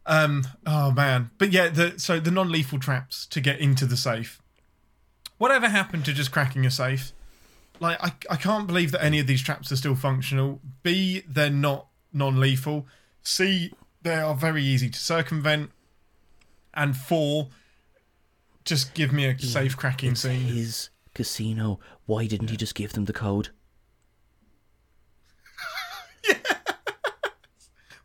Um. 0.07 0.46
Oh 0.66 0.90
man. 0.90 1.31
But 1.38 1.52
yeah. 1.52 1.68
The 1.68 1.98
so 1.98 2.18
the 2.20 2.31
non-lethal 2.31 2.78
traps 2.78 3.26
to 3.26 3.40
get 3.40 3.61
into 3.61 3.87
the 3.87 3.96
safe. 3.96 4.40
Whatever 5.38 5.68
happened 5.68 6.04
to 6.07 6.12
just 6.12 6.33
cracking 6.33 6.66
a 6.66 6.70
safe? 6.70 7.12
Like 7.81 8.02
I, 8.02 8.12
I 8.31 8.37
can't 8.37 8.66
believe 8.66 8.90
that 8.92 9.04
any 9.04 9.20
of 9.20 9.26
these 9.26 9.42
traps 9.42 9.70
are 9.70 9.76
still 9.76 9.94
functional. 9.94 10.61
B, 10.83 11.22
they're 11.28 11.50
not 11.50 11.87
non-lethal. 12.12 12.87
C, 13.22 13.72
they 14.02 14.14
are 14.14 14.35
very 14.35 14.62
easy 14.62 14.90
to 14.90 14.98
circumvent. 14.98 15.70
And 16.74 16.96
four, 16.96 17.48
just 18.64 18.94
give 18.94 19.12
me 19.12 19.26
a 19.26 19.38
safe 19.38 19.76
cracking 19.76 20.14
scene. 20.14 20.40
His 20.46 20.90
casino. 21.14 21.81
Why 22.07 22.26
didn't 22.26 22.50
he 22.50 22.57
just 22.57 22.74
give 22.74 22.92
them 22.92 23.04
the 23.04 23.12
code? 23.12 23.50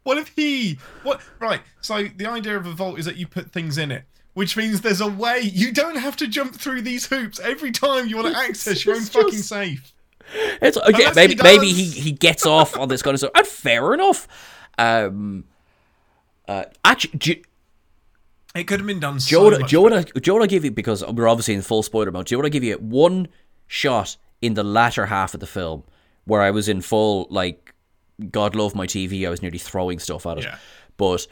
What 0.04 0.18
if 0.18 0.30
he? 0.36 0.78
What? 1.04 1.22
Right. 1.40 1.62
So 1.82 2.04
the 2.16 2.26
idea 2.28 2.58
of 2.58 2.66
a 2.66 2.74
vault 2.74 3.00
is 3.00 3.06
that 3.06 3.16
you 3.16 3.28
put 3.28 3.52
things 3.52 3.78
in 3.78 3.92
it, 3.92 4.04
which 4.34 4.58
means 4.58 4.82
there's 4.82 5.02
a 5.02 5.08
way 5.08 5.40
you 5.40 5.72
don't 5.72 5.98
have 5.98 6.16
to 6.18 6.28
jump 6.28 6.56
through 6.56 6.82
these 6.82 7.08
hoops 7.08 7.40
every 7.40 7.72
time 7.72 8.08
you 8.08 8.18
want 8.18 8.34
to 8.34 8.38
access 8.38 8.86
your 8.86 8.96
own 8.96 9.02
it's 9.02 9.10
fucking 9.10 9.40
safe. 9.40 9.94
It's 10.62 10.78
okay. 10.78 10.88
Unless 10.88 11.16
Maybe 11.16 11.36
he 11.36 11.44
maybe 11.44 11.68
he, 11.72 11.86
he 11.86 12.12
gets 12.12 12.46
off 12.46 12.78
on 12.78 12.88
this 12.88 13.02
kind 13.02 13.14
of 13.14 13.20
stuff. 13.20 13.32
And 13.36 13.46
fair 13.48 13.94
enough. 13.94 14.28
Um. 14.78 15.46
Uh. 16.48 16.66
Actually, 16.84 17.18
do, 17.20 17.36
It 18.56 18.64
could 18.66 18.80
have 18.80 18.88
been 18.88 19.00
done. 19.00 19.20
Joe, 19.20 19.52
so 19.52 19.60
much 19.60 19.70
Joe, 19.70 19.90
Joe, 19.90 20.20
Joe, 20.20 20.42
I 20.42 20.48
give 20.48 20.66
you 20.66 20.72
because 20.72 21.06
we're 21.06 21.28
obviously 21.28 21.54
in 21.54 21.62
full 21.62 21.84
spoiler 21.84 22.12
mode. 22.12 22.28
Joe, 22.28 22.42
I 22.42 22.50
give 22.50 22.64
you 22.64 22.76
one 22.76 23.28
shot 23.68 24.18
in 24.42 24.54
the 24.56 24.64
latter 24.64 25.06
half 25.08 25.34
of 25.34 25.40
the 25.40 25.48
film 25.48 25.84
where 26.26 26.42
I 26.42 26.52
was 26.52 26.70
in 26.70 26.82
full 26.82 27.28
like, 27.30 27.73
God 28.32 28.56
love 28.56 28.76
my 28.76 28.86
TV. 28.86 29.26
I 29.26 29.30
was 29.30 29.42
nearly 29.42 29.58
throwing 29.58 30.00
stuff 30.00 30.26
at 30.26 30.38
it. 30.40 30.44
Yeah. 30.46 30.58
But 30.98 31.28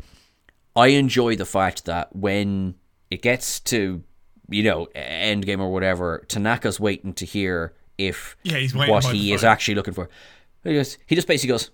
I 0.76 0.88
enjoy 0.88 1.36
the 1.36 1.46
fact 1.46 1.86
that 1.86 2.15
when 2.15 2.76
it 3.10 3.22
gets 3.22 3.60
to 3.62 4.04
you 4.50 4.63
know 4.63 4.88
Endgame 4.96 5.60
or 5.60 5.72
whatever, 5.72 6.26
Tanaka's 6.28 6.80
waiting 6.80 7.13
to 7.13 7.26
hear 7.26 7.74
if 7.98 8.36
Yeah, 8.44 8.58
he's 8.58 8.74
what 8.74 9.06
he 9.06 9.34
is 9.34 9.44
actually 9.44 9.76
looking 9.76 9.94
for. 9.94 10.10
He 10.63 10.74
just 10.74 10.98
he 11.06 11.15
just 11.15 11.28
basically 11.28 11.50
goes, 11.54 11.72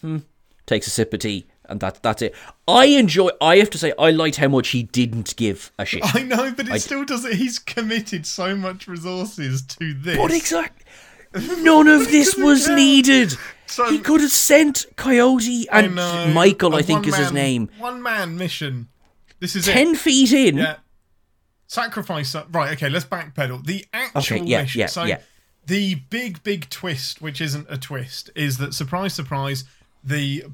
hmm, 0.00 0.18
takes 0.66 0.86
a 0.86 0.90
sip 0.90 1.12
of 1.14 1.20
tea, 1.20 1.46
and 1.66 1.80
that 1.80 2.02
that's 2.02 2.22
it. 2.22 2.34
I 2.66 2.86
enjoy. 2.86 3.30
I 3.40 3.56
have 3.56 3.70
to 3.70 3.78
say, 3.78 3.92
I 3.98 4.10
liked 4.10 4.36
how 4.36 4.48
much 4.48 4.68
he 4.68 4.82
didn't 4.84 5.34
give 5.36 5.72
a 5.78 5.84
shit. 5.84 6.02
I 6.14 6.22
know, 6.22 6.52
but 6.52 6.68
it 6.68 6.80
still 6.80 7.04
doesn't. 7.04 7.34
He's 7.34 7.58
committed 7.58 8.26
so 8.26 8.54
much 8.56 8.86
resources 8.86 9.62
to 9.62 9.94
this. 9.94 10.16
But 10.16 10.32
exactly, 10.32 10.84
none 11.62 11.88
of 11.88 12.06
this 12.10 12.36
was 12.36 12.66
count. 12.66 12.78
needed. 12.78 13.34
So- 13.72 13.90
he 13.90 13.98
could 13.98 14.20
have 14.20 14.30
sent 14.30 14.86
Coyote 14.96 15.68
and 15.70 15.94
know. 15.94 16.30
Michael. 16.34 16.74
A 16.74 16.78
I 16.78 16.82
think 16.82 17.06
is 17.06 17.16
his 17.16 17.32
name. 17.32 17.68
One 17.78 18.02
man 18.02 18.36
mission. 18.36 18.88
This 19.40 19.56
is 19.56 19.66
it. 19.66 19.72
Ten 19.72 19.94
feet 19.94 20.32
in. 20.32 20.58
Yeah. 20.58 20.76
Sacrifice. 21.66 22.34
Right. 22.50 22.72
Okay. 22.72 22.88
Let's 22.88 23.04
backpedal. 23.06 23.64
The 23.64 23.84
actual 23.92 24.36
Okay, 24.38 24.44
yeah, 24.46 24.62
mission. 24.62 24.80
yeah, 24.80 24.86
so 24.86 25.04
yeah. 25.04 25.20
the 25.66 25.94
big, 26.10 26.42
big 26.42 26.68
twist, 26.68 27.22
which 27.22 27.40
isn't 27.40 27.66
a 27.70 27.78
twist, 27.78 28.30
is 28.34 28.58
that 28.58 28.74
surprise, 28.74 29.14
surprise, 29.14 29.64
the 30.04 30.44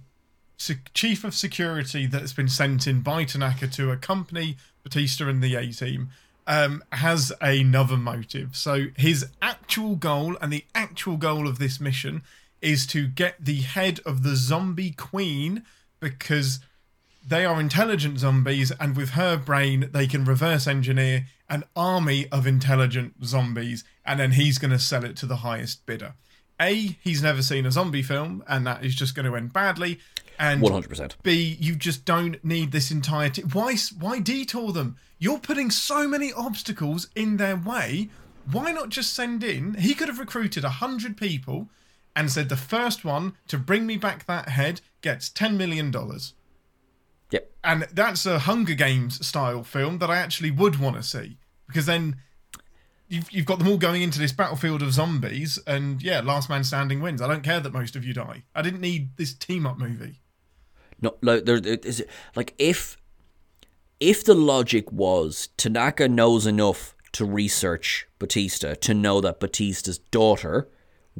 chief 0.95 1.25
of 1.25 1.35
security 1.35 2.07
that's 2.07 2.33
been 2.33 2.49
sent 2.49 2.87
in 2.87 3.01
by 3.01 3.25
Tanaka 3.25 3.67
to 3.69 3.91
accompany 3.91 4.57
Batista 4.83 5.29
and 5.29 5.43
the 5.43 5.55
A 5.55 5.73
team 5.73 6.11
um, 6.47 6.83
has 6.93 7.33
another 7.41 7.97
motive. 7.97 8.57
So 8.57 8.87
his 8.97 9.27
actual 9.43 9.97
goal 9.97 10.37
and 10.41 10.53
the 10.53 10.65
actual 10.75 11.17
goal 11.17 11.47
of 11.47 11.59
this 11.59 11.81
mission 11.81 12.23
is 12.61 12.87
to 12.89 13.07
get 13.07 13.45
the 13.45 13.63
head 13.63 14.01
of 14.05 14.23
the 14.23 14.37
zombie 14.37 14.91
queen 14.93 15.65
because 16.01 16.61
they 17.27 17.45
are 17.45 17.61
intelligent 17.61 18.19
zombies, 18.19 18.71
and 18.81 18.97
with 18.97 19.11
her 19.11 19.37
brain, 19.37 19.91
they 19.93 20.07
can 20.07 20.25
reverse 20.25 20.67
engineer 20.67 21.27
an 21.51 21.65
army 21.77 22.27
of 22.31 22.47
intelligent 22.47 23.15
zombies, 23.25 23.85
and 24.05 24.19
then 24.21 24.33
he's 24.33 24.59
going 24.59 24.71
to 24.71 24.79
sell 24.79 25.05
it 25.05 25.17
to 25.17 25.27
the 25.27 25.37
highest 25.37 25.85
bidder. 25.87 26.15
A, 26.61 26.97
he's 27.03 27.23
never 27.23 27.43
seen 27.43 27.67
a 27.67 27.71
zombie 27.71 28.03
film, 28.03 28.43
and 28.49 28.67
that 28.67 28.85
is 28.85 28.95
just 28.95 29.15
going 29.15 29.27
to 29.27 29.37
end 29.37 29.53
badly. 29.53 29.99
And 30.39 30.63
One 30.63 30.73
hundred 30.73 30.89
percent. 30.89 31.17
B, 31.23 31.57
you 31.61 31.75
just 31.75 32.05
don't 32.05 32.43
need 32.45 32.73
this 32.73 32.91
entire. 32.91 33.29
T- 33.29 33.43
why? 33.43 33.77
Why 33.99 34.21
detour 34.21 34.73
them? 34.73 34.97
You're 35.19 35.39
putting 35.39 35.71
so 35.71 36.07
many 36.07 36.33
obstacles 36.33 37.09
in 37.15 37.37
their 37.37 37.57
way. 37.57 38.09
Why 38.51 38.73
not 38.73 38.89
just 38.89 39.13
send 39.13 39.43
in? 39.43 39.75
He 39.75 39.95
could 39.95 40.09
have 40.09 40.21
recruited 40.21 40.65
a 40.65 40.71
hundred 40.71 41.17
people, 41.17 41.69
and 42.19 42.31
said 42.31 42.49
the 42.49 42.57
first 42.57 43.05
one 43.05 43.35
to 43.47 43.57
bring 43.57 43.87
me 43.87 43.97
back 43.97 44.27
that 44.27 44.49
head 44.51 44.81
gets 45.01 45.31
ten 45.31 45.57
million 45.57 45.91
dollars 45.91 46.35
Yep. 47.31 47.51
and 47.63 47.83
that's 47.93 48.27
a 48.27 48.41
Hunger 48.41 48.75
Games 48.75 49.25
style 49.27 49.63
film 49.63 49.99
that 49.99 50.11
I 50.11 50.17
actually 50.17 50.51
would 50.51 50.81
want 50.81 50.97
to 50.97 51.03
see 51.03 51.39
because 51.67 51.87
then 51.87 52.17
you've 53.09 53.31
you've 53.31 53.47
got 53.47 53.59
them 53.59 53.69
all 53.69 53.79
going 53.79 54.03
into 54.03 54.19
this 54.19 54.33
battlefield 54.33 54.83
of 54.83 54.93
zombies, 54.93 55.59
and 55.67 56.03
yeah, 56.03 56.21
last 56.21 56.49
man 56.49 56.65
standing 56.65 57.01
wins. 57.01 57.23
I 57.23 57.27
don't 57.27 57.43
care 57.43 57.61
that 57.61 57.73
most 57.73 57.97
of 57.97 58.05
you 58.05 58.15
die. 58.15 58.45
I 58.55 58.63
didn't 58.63 58.81
need 58.81 59.17
this 59.17 59.35
team 59.35 59.67
up 59.67 59.79
movie. 59.79 60.21
No, 61.01 61.17
like 61.23 61.45
there 61.45 61.57
is 61.57 62.05
like 62.35 62.55
if 62.59 62.97
if 64.01 64.25
the 64.25 64.35
logic 64.35 64.91
was 64.93 65.49
Tanaka 65.57 66.09
knows 66.09 66.47
enough 66.47 66.95
to 67.13 67.25
research 67.25 68.07
Batista 68.19 68.75
to 68.75 68.95
know 68.95 69.21
that 69.21 69.41
Batista's 69.41 69.99
daughter 69.99 70.69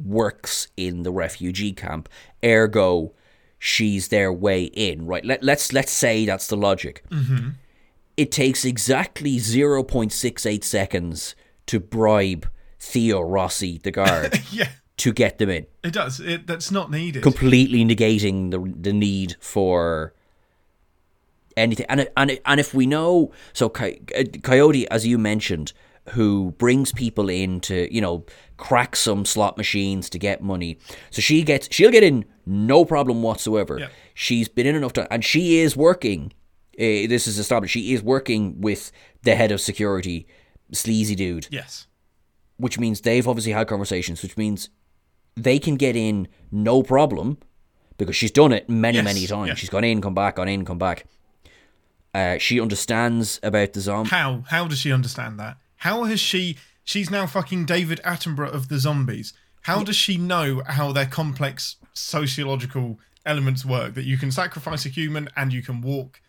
works 0.03 0.67
in 0.77 1.03
the 1.03 1.11
refugee 1.11 1.73
camp, 1.73 2.09
ergo 2.43 3.13
she's 3.59 4.07
their 4.07 4.31
way 4.31 4.63
in, 4.63 5.05
right? 5.05 5.25
Let, 5.25 5.43
let's 5.43 5.73
let's 5.73 5.91
say 5.91 6.25
that's 6.25 6.47
the 6.47 6.57
logic. 6.57 7.03
Mm-hmm. 7.09 7.49
It 8.17 8.31
takes 8.31 8.65
exactly 8.65 9.37
zero 9.39 9.83
point 9.83 10.11
six 10.13 10.45
eight 10.45 10.63
seconds 10.63 11.35
to 11.67 11.79
bribe 11.79 12.47
Theo 12.79 13.21
Rossi, 13.21 13.79
the 13.83 13.91
guard, 13.91 14.41
Yeah, 14.51 14.69
to 14.97 15.13
get 15.13 15.37
them 15.37 15.49
in 15.49 15.67
it 15.83 15.93
does. 15.93 16.19
It, 16.19 16.47
that's 16.47 16.71
not 16.71 16.89
needed. 16.89 17.21
completely 17.23 17.83
negating 17.85 18.51
the 18.51 18.73
the 18.81 18.93
need 18.93 19.35
for 19.39 20.13
anything. 21.57 21.85
And 21.89 22.09
and 22.17 22.39
and 22.45 22.59
if 22.59 22.73
we 22.73 22.85
know, 22.85 23.31
so 23.53 23.67
uh, 23.67 24.23
Coyote, 24.41 24.89
as 24.89 25.05
you 25.05 25.17
mentioned, 25.17 25.73
who 26.11 26.51
brings 26.57 26.91
people 26.91 27.29
in 27.29 27.59
to 27.61 27.93
you 27.93 28.01
know 28.01 28.25
crack 28.57 28.95
some 28.95 29.25
slot 29.25 29.57
machines 29.57 30.09
to 30.09 30.19
get 30.19 30.41
money. 30.41 30.77
So 31.11 31.21
she 31.21 31.43
gets 31.43 31.67
she'll 31.71 31.91
get 31.91 32.03
in 32.03 32.25
no 32.45 32.85
problem 32.85 33.21
whatsoever. 33.21 33.79
Yeah. 33.79 33.87
She's 34.13 34.47
been 34.47 34.65
in 34.67 34.75
enough 34.75 34.93
time, 34.93 35.07
and 35.11 35.23
she 35.23 35.59
is 35.59 35.75
working. 35.77 36.33
Uh, 36.77 37.07
this 37.07 37.27
is 37.27 37.37
established. 37.39 37.73
She 37.73 37.93
is 37.93 38.01
working 38.01 38.61
with 38.61 38.91
the 39.23 39.35
head 39.35 39.51
of 39.51 39.59
security, 39.61 40.27
sleazy 40.71 41.13
dude 41.15 41.47
Yes. 41.51 41.87
which 42.57 42.79
means 42.79 43.01
they've 43.01 43.27
obviously 43.27 43.51
had 43.51 43.67
conversations, 43.67 44.21
which 44.23 44.37
means 44.37 44.69
they 45.35 45.59
can 45.59 45.75
get 45.75 45.95
in 45.95 46.27
no 46.51 46.81
problem 46.83 47.37
because 47.97 48.15
she's 48.15 48.31
done 48.31 48.53
it 48.53 48.69
many, 48.69 48.95
Yes, 48.97 49.03
many 49.05 49.27
times. 49.27 49.59
She's 49.59 49.69
gone 49.69 49.83
in, 49.83 50.01
come 50.01 50.13
back, 50.15 50.37
gone 50.37 50.47
in, 50.47 50.63
come 50.63 50.77
back. 50.77 51.05
Uh, 52.13 52.37
she 52.37 52.59
understands 52.59 53.39
about 53.43 53.73
the 53.73 53.81
zombie. 53.81 54.09
How 54.09 54.43
how 54.47 54.67
does 54.67 54.79
she 54.79 54.91
understand 54.91 55.39
that? 55.39 55.57
How 55.79 56.03
has 56.05 56.19
she? 56.19 56.57
She's 56.83 57.09
now 57.11 57.25
fucking 57.27 57.65
David 57.65 57.99
Attenborough 58.03 58.53
of 58.53 58.67
the 58.69 58.79
zombies. 58.79 59.33
How 59.63 59.83
does 59.83 59.95
she 59.95 60.17
know 60.17 60.63
how 60.65 60.91
their 60.91 61.05
complex 61.05 61.75
sociological 61.93 62.99
elements 63.25 63.63
work? 63.65 63.93
That 63.93 64.05
you 64.05 64.17
can 64.17 64.31
sacrifice 64.31 64.85
a 64.85 64.89
human 64.89 65.29
and 65.35 65.53
you 65.53 65.61
can 65.61 65.81
walk, 65.81 66.21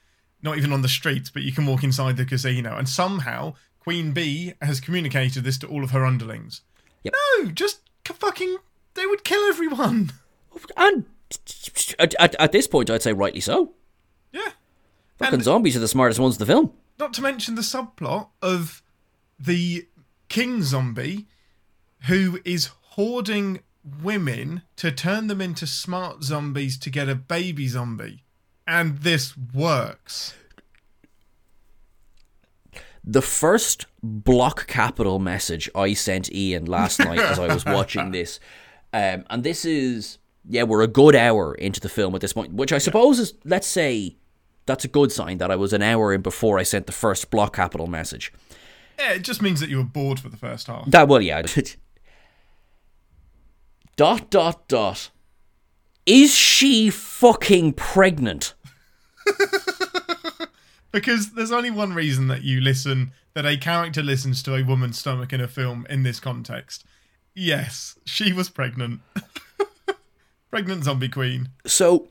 not 0.42 0.58
even 0.58 0.72
on 0.72 0.82
the 0.82 0.88
streets, 0.88 1.30
but 1.30 1.42
you 1.42 1.52
can 1.52 1.64
walk 1.66 1.82
inside 1.84 2.16
the 2.16 2.24
casino. 2.26 2.76
And 2.76 2.88
somehow 2.88 3.54
Queen 3.78 4.12
Bee 4.12 4.52
has 4.60 4.80
communicated 4.80 5.44
this 5.44 5.58
to 5.58 5.66
all 5.66 5.82
of 5.84 5.90
her 5.92 6.04
underlings. 6.04 6.60
Yep. 7.04 7.14
No, 7.38 7.50
just 7.50 7.80
fucking. 8.04 8.56
They 8.94 9.06
would 9.06 9.24
kill 9.24 9.42
everyone. 9.48 10.12
And 10.76 11.06
at, 11.98 12.14
at, 12.18 12.34
at 12.34 12.52
this 12.52 12.66
point, 12.66 12.90
I'd 12.90 13.02
say 13.02 13.12
rightly 13.12 13.40
so. 13.40 13.72
Yeah. 14.32 14.50
Fucking 15.18 15.34
And- 15.34 15.44
zombies 15.44 15.76
are 15.76 15.80
the 15.80 15.88
smartest 15.88 16.20
ones 16.20 16.34
in 16.36 16.40
the 16.40 16.46
film. 16.46 16.72
Not 16.98 17.14
to 17.14 17.22
mention 17.22 17.54
the 17.54 17.62
subplot 17.62 18.28
of 18.42 18.82
the 19.40 19.88
king 20.28 20.62
zombie 20.62 21.26
who 22.06 22.38
is 22.44 22.70
hoarding 22.82 23.60
women 24.02 24.62
to 24.76 24.92
turn 24.92 25.26
them 25.26 25.40
into 25.40 25.66
smart 25.66 26.22
zombies 26.22 26.78
to 26.78 26.90
get 26.90 27.08
a 27.08 27.14
baby 27.14 27.66
zombie. 27.66 28.24
And 28.66 28.98
this 28.98 29.34
works. 29.36 30.34
The 33.02 33.22
first 33.22 33.86
block 34.02 34.66
capital 34.66 35.18
message 35.18 35.70
I 35.74 35.94
sent 35.94 36.32
Ian 36.32 36.66
last 36.66 36.98
night 37.00 37.18
as 37.18 37.38
I 37.38 37.52
was 37.52 37.64
watching 37.64 38.10
this, 38.10 38.38
um, 38.92 39.24
and 39.30 39.42
this 39.42 39.64
is 39.64 40.18
yeah, 40.48 40.64
we're 40.64 40.82
a 40.82 40.88
good 40.88 41.16
hour 41.16 41.54
into 41.54 41.80
the 41.80 41.88
film 41.88 42.14
at 42.14 42.20
this 42.20 42.32
point, 42.32 42.52
which 42.52 42.72
I 42.72 42.78
suppose 42.78 43.18
is 43.18 43.34
let's 43.44 43.66
say 43.66 44.16
that's 44.66 44.84
a 44.84 44.88
good 44.88 45.10
sign 45.10 45.38
that 45.38 45.50
I 45.50 45.56
was 45.56 45.72
an 45.72 45.82
hour 45.82 46.12
in 46.12 46.20
before 46.20 46.58
I 46.58 46.62
sent 46.62 46.86
the 46.86 46.92
first 46.92 47.30
block 47.30 47.56
capital 47.56 47.86
message. 47.86 48.32
Yeah, 49.00 49.12
it 49.14 49.22
just 49.22 49.40
means 49.40 49.60
that 49.60 49.70
you 49.70 49.78
were 49.78 49.84
bored 49.84 50.20
for 50.20 50.28
the 50.28 50.36
first 50.36 50.66
half. 50.66 50.90
That 50.90 51.08
well, 51.08 51.22
yeah. 51.22 51.42
dot 53.96 54.30
dot 54.30 54.68
dot. 54.68 55.10
Is 56.04 56.34
she 56.34 56.90
fucking 56.90 57.74
pregnant? 57.74 58.54
Because 60.92 61.32
there's 61.32 61.52
only 61.52 61.70
one 61.70 61.94
reason 61.94 62.28
that 62.28 62.42
you 62.42 62.60
listen, 62.60 63.12
that 63.34 63.46
a 63.46 63.56
character 63.56 64.02
listens 64.02 64.42
to 64.42 64.56
a 64.56 64.64
woman's 64.64 64.98
stomach 64.98 65.32
in 65.32 65.40
a 65.40 65.46
film 65.46 65.86
in 65.88 66.02
this 66.02 66.18
context. 66.18 66.84
Yes, 67.34 67.96
she 68.04 68.32
was 68.32 68.50
pregnant. 68.50 69.00
pregnant 70.50 70.82
zombie 70.84 71.08
queen. 71.08 71.50
so 71.64 72.08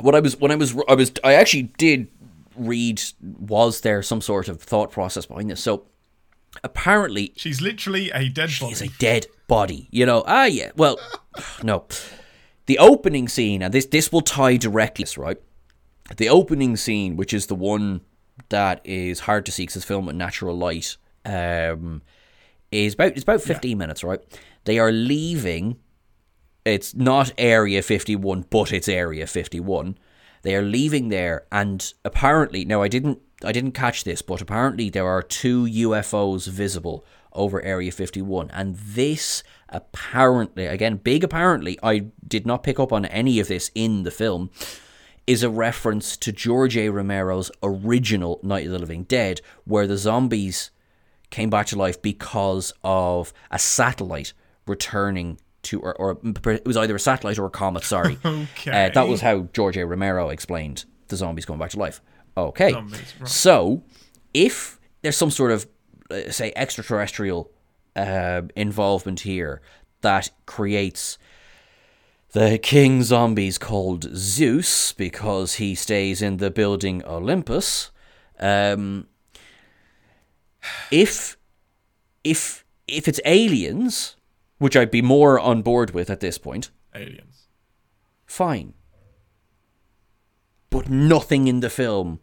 what 0.00 0.14
I 0.14 0.20
was 0.20 0.36
when 0.36 0.50
I 0.50 0.56
was 0.56 0.76
I 0.86 0.94
was 0.94 1.12
I 1.22 1.32
actually 1.32 1.70
did 1.78 2.08
read 2.56 3.00
was 3.22 3.80
there 3.80 4.02
some 4.02 4.20
sort 4.20 4.48
of 4.48 4.60
thought 4.60 4.90
process 4.90 5.24
behind 5.24 5.48
this. 5.48 5.62
So 5.62 5.86
apparently 6.62 7.32
She's 7.36 7.60
literally 7.60 8.10
a 8.10 8.28
dead 8.28 8.50
body. 8.60 8.72
is 8.72 8.82
a 8.82 8.88
dead 8.98 9.26
body. 9.48 9.88
You 9.90 10.06
know, 10.06 10.24
ah 10.26 10.44
yeah. 10.44 10.70
Well, 10.76 10.98
no. 11.62 11.86
The 12.66 12.78
opening 12.78 13.28
scene 13.28 13.62
and 13.62 13.72
this 13.74 13.86
this 13.86 14.12
will 14.12 14.22
tie 14.22 14.56
directly 14.56 15.06
right. 15.16 15.38
The 16.16 16.28
opening 16.28 16.76
scene, 16.76 17.16
which 17.16 17.32
is 17.32 17.46
the 17.46 17.54
one 17.54 18.02
that 18.50 18.80
is 18.84 19.20
hard 19.20 19.46
to 19.46 19.52
see 19.52 19.62
because 19.62 19.76
it's 19.76 19.84
filmed 19.84 20.06
with 20.06 20.16
natural 20.16 20.56
light, 20.56 20.96
um, 21.24 22.02
is 22.70 22.94
about 22.94 23.12
it's 23.12 23.22
about 23.22 23.40
fifteen 23.42 23.78
minutes, 23.78 24.04
right? 24.04 24.20
They 24.64 24.78
are 24.78 24.92
leaving 24.92 25.78
it's 26.64 26.94
not 26.94 27.32
Area 27.36 27.82
51, 27.82 28.46
but 28.48 28.72
it's 28.72 28.88
Area 28.88 29.26
51. 29.26 29.98
They 30.42 30.54
are 30.56 30.62
leaving 30.62 31.08
there, 31.08 31.46
and 31.52 31.92
apparently, 32.04 32.64
now 32.64 32.82
I 32.82 32.88
didn't, 32.88 33.18
I 33.44 33.52
didn't 33.52 33.72
catch 33.72 34.04
this, 34.04 34.22
but 34.22 34.40
apparently 34.40 34.90
there 34.90 35.06
are 35.06 35.22
two 35.22 35.64
UFOs 35.64 36.48
visible 36.48 37.04
over 37.32 37.60
Area 37.62 37.90
51, 37.90 38.50
and 38.52 38.76
this 38.76 39.42
apparently, 39.68 40.66
again, 40.66 40.96
big 40.96 41.24
apparently, 41.24 41.78
I 41.82 42.06
did 42.26 42.46
not 42.46 42.62
pick 42.62 42.78
up 42.78 42.92
on 42.92 43.04
any 43.06 43.40
of 43.40 43.48
this 43.48 43.70
in 43.74 44.04
the 44.04 44.10
film, 44.10 44.50
is 45.26 45.42
a 45.42 45.50
reference 45.50 46.16
to 46.18 46.32
George 46.32 46.76
A. 46.76 46.90
Romero's 46.90 47.50
original 47.62 48.38
Night 48.42 48.66
of 48.66 48.72
the 48.72 48.78
Living 48.78 49.04
Dead, 49.04 49.40
where 49.64 49.86
the 49.86 49.96
zombies 49.96 50.70
came 51.30 51.50
back 51.50 51.66
to 51.66 51.76
life 51.78 52.00
because 52.00 52.72
of 52.84 53.32
a 53.50 53.58
satellite 53.58 54.32
returning 54.66 55.38
to, 55.62 55.80
or, 55.80 55.94
or 55.96 56.18
it 56.52 56.66
was 56.66 56.76
either 56.76 56.94
a 56.94 57.00
satellite 57.00 57.38
or 57.38 57.46
a 57.46 57.50
comet. 57.50 57.82
Sorry, 57.84 58.18
Okay. 58.24 58.86
uh, 58.86 58.90
that 58.90 59.08
was 59.08 59.22
how 59.22 59.48
George 59.52 59.76
A. 59.76 59.86
Romero 59.86 60.28
explained 60.28 60.84
the 61.08 61.16
zombies 61.16 61.46
coming 61.46 61.58
back 61.58 61.70
to 61.70 61.78
life. 61.78 62.00
Okay, 62.36 62.72
Zombies, 62.72 63.14
right. 63.20 63.28
so 63.28 63.82
if 64.32 64.78
there's 65.02 65.16
some 65.16 65.30
sort 65.30 65.52
of 65.52 65.68
uh, 66.10 66.30
say 66.30 66.52
extraterrestrial 66.56 67.50
uh, 67.96 68.42
involvement 68.56 69.20
here 69.20 69.62
that 70.00 70.30
creates 70.46 71.16
the 72.32 72.58
king 72.58 73.02
zombies 73.04 73.58
called 73.58 74.08
Zeus 74.16 74.92
because 74.92 75.54
he 75.54 75.74
stays 75.76 76.20
in 76.20 76.38
the 76.38 76.50
building 76.50 77.04
Olympus. 77.04 77.92
Um, 78.40 79.06
if 80.90 81.36
if 82.24 82.64
if 82.88 83.06
it's 83.06 83.20
aliens, 83.24 84.16
which 84.58 84.76
I'd 84.76 84.90
be 84.90 85.02
more 85.02 85.38
on 85.38 85.62
board 85.62 85.92
with 85.92 86.10
at 86.10 86.20
this 86.20 86.36
point, 86.36 86.70
Aliens. 86.94 87.46
fine. 88.26 88.74
But 90.70 90.90
nothing 90.90 91.46
in 91.46 91.60
the 91.60 91.70
film 91.70 92.18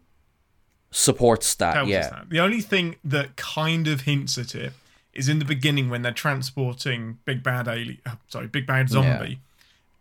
supports 0.91 1.55
that. 1.55 1.73
Tells 1.73 1.89
yeah, 1.89 2.09
that. 2.09 2.29
The 2.29 2.39
only 2.39 2.61
thing 2.61 2.95
that 3.03 3.35
kind 3.35 3.87
of 3.87 4.01
hints 4.01 4.37
at 4.37 4.53
it 4.55 4.73
is 5.13 5.27
in 5.27 5.39
the 5.39 5.45
beginning 5.45 5.89
when 5.89 6.01
they're 6.01 6.11
transporting 6.11 7.19
Big 7.25 7.43
Bad 7.43 7.67
Alien, 7.67 7.97
uh, 8.05 8.15
sorry, 8.27 8.47
Big 8.47 8.65
Bad 8.67 8.89
Zombie, 8.89 9.39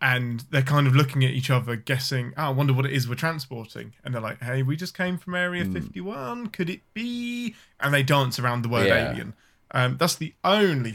and 0.02 0.44
they're 0.50 0.62
kind 0.62 0.86
of 0.86 0.94
looking 0.96 1.24
at 1.24 1.30
each 1.30 1.50
other, 1.50 1.76
guessing, 1.76 2.32
oh, 2.36 2.44
I 2.44 2.48
wonder 2.50 2.72
what 2.72 2.86
it 2.86 2.92
is 2.92 3.08
we're 3.08 3.16
transporting. 3.16 3.92
And 4.04 4.14
they're 4.14 4.22
like, 4.22 4.40
hey, 4.42 4.62
we 4.62 4.76
just 4.76 4.96
came 4.96 5.18
from 5.18 5.34
Area 5.34 5.64
51. 5.64 6.48
Could 6.48 6.70
it 6.70 6.80
be? 6.94 7.54
And 7.80 7.92
they 7.92 8.02
dance 8.02 8.38
around 8.38 8.62
the 8.62 8.68
word 8.68 8.86
Yeah. 8.86 9.10
alien. 9.10 9.34
Um, 9.72 9.96
that's 9.98 10.16
the 10.16 10.32
only, 10.42 10.94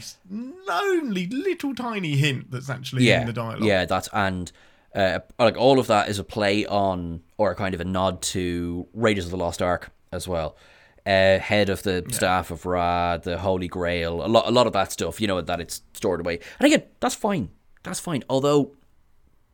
only 0.68 1.26
little 1.28 1.74
tiny 1.74 2.16
hint 2.16 2.50
that's 2.50 2.68
actually 2.68 3.04
yeah, 3.04 3.20
in 3.20 3.26
the 3.26 3.32
dialogue. 3.32 3.64
yeah. 3.64 3.84
That's 3.86 4.08
and 4.12 4.50
uh, 4.96 5.20
like 5.38 5.56
all 5.56 5.78
of 5.78 5.86
that 5.86 6.08
is 6.08 6.18
a 6.18 6.24
play 6.24 6.66
on 6.66 7.22
or 7.38 7.50
a 7.52 7.54
kind 7.54 7.74
of 7.74 7.80
a 7.80 7.84
nod 7.84 8.22
to 8.22 8.86
Raiders 8.94 9.26
of 9.26 9.30
the 9.30 9.36
Lost 9.36 9.60
Ark 9.62 9.90
as 10.10 10.26
well. 10.26 10.56
Uh, 11.04 11.38
head 11.38 11.68
of 11.68 11.84
the 11.84 12.04
staff 12.10 12.50
of 12.50 12.66
Ra, 12.66 13.16
the 13.16 13.38
Holy 13.38 13.68
Grail, 13.68 14.24
a 14.24 14.26
lot, 14.26 14.48
a 14.48 14.50
lot 14.50 14.66
of 14.66 14.72
that 14.72 14.90
stuff. 14.90 15.20
You 15.20 15.28
know 15.28 15.40
that 15.40 15.60
it's 15.60 15.82
stored 15.92 16.18
away, 16.20 16.40
and 16.58 16.66
again, 16.66 16.82
that's 16.98 17.14
fine. 17.14 17.50
That's 17.84 18.00
fine. 18.00 18.24
Although 18.28 18.72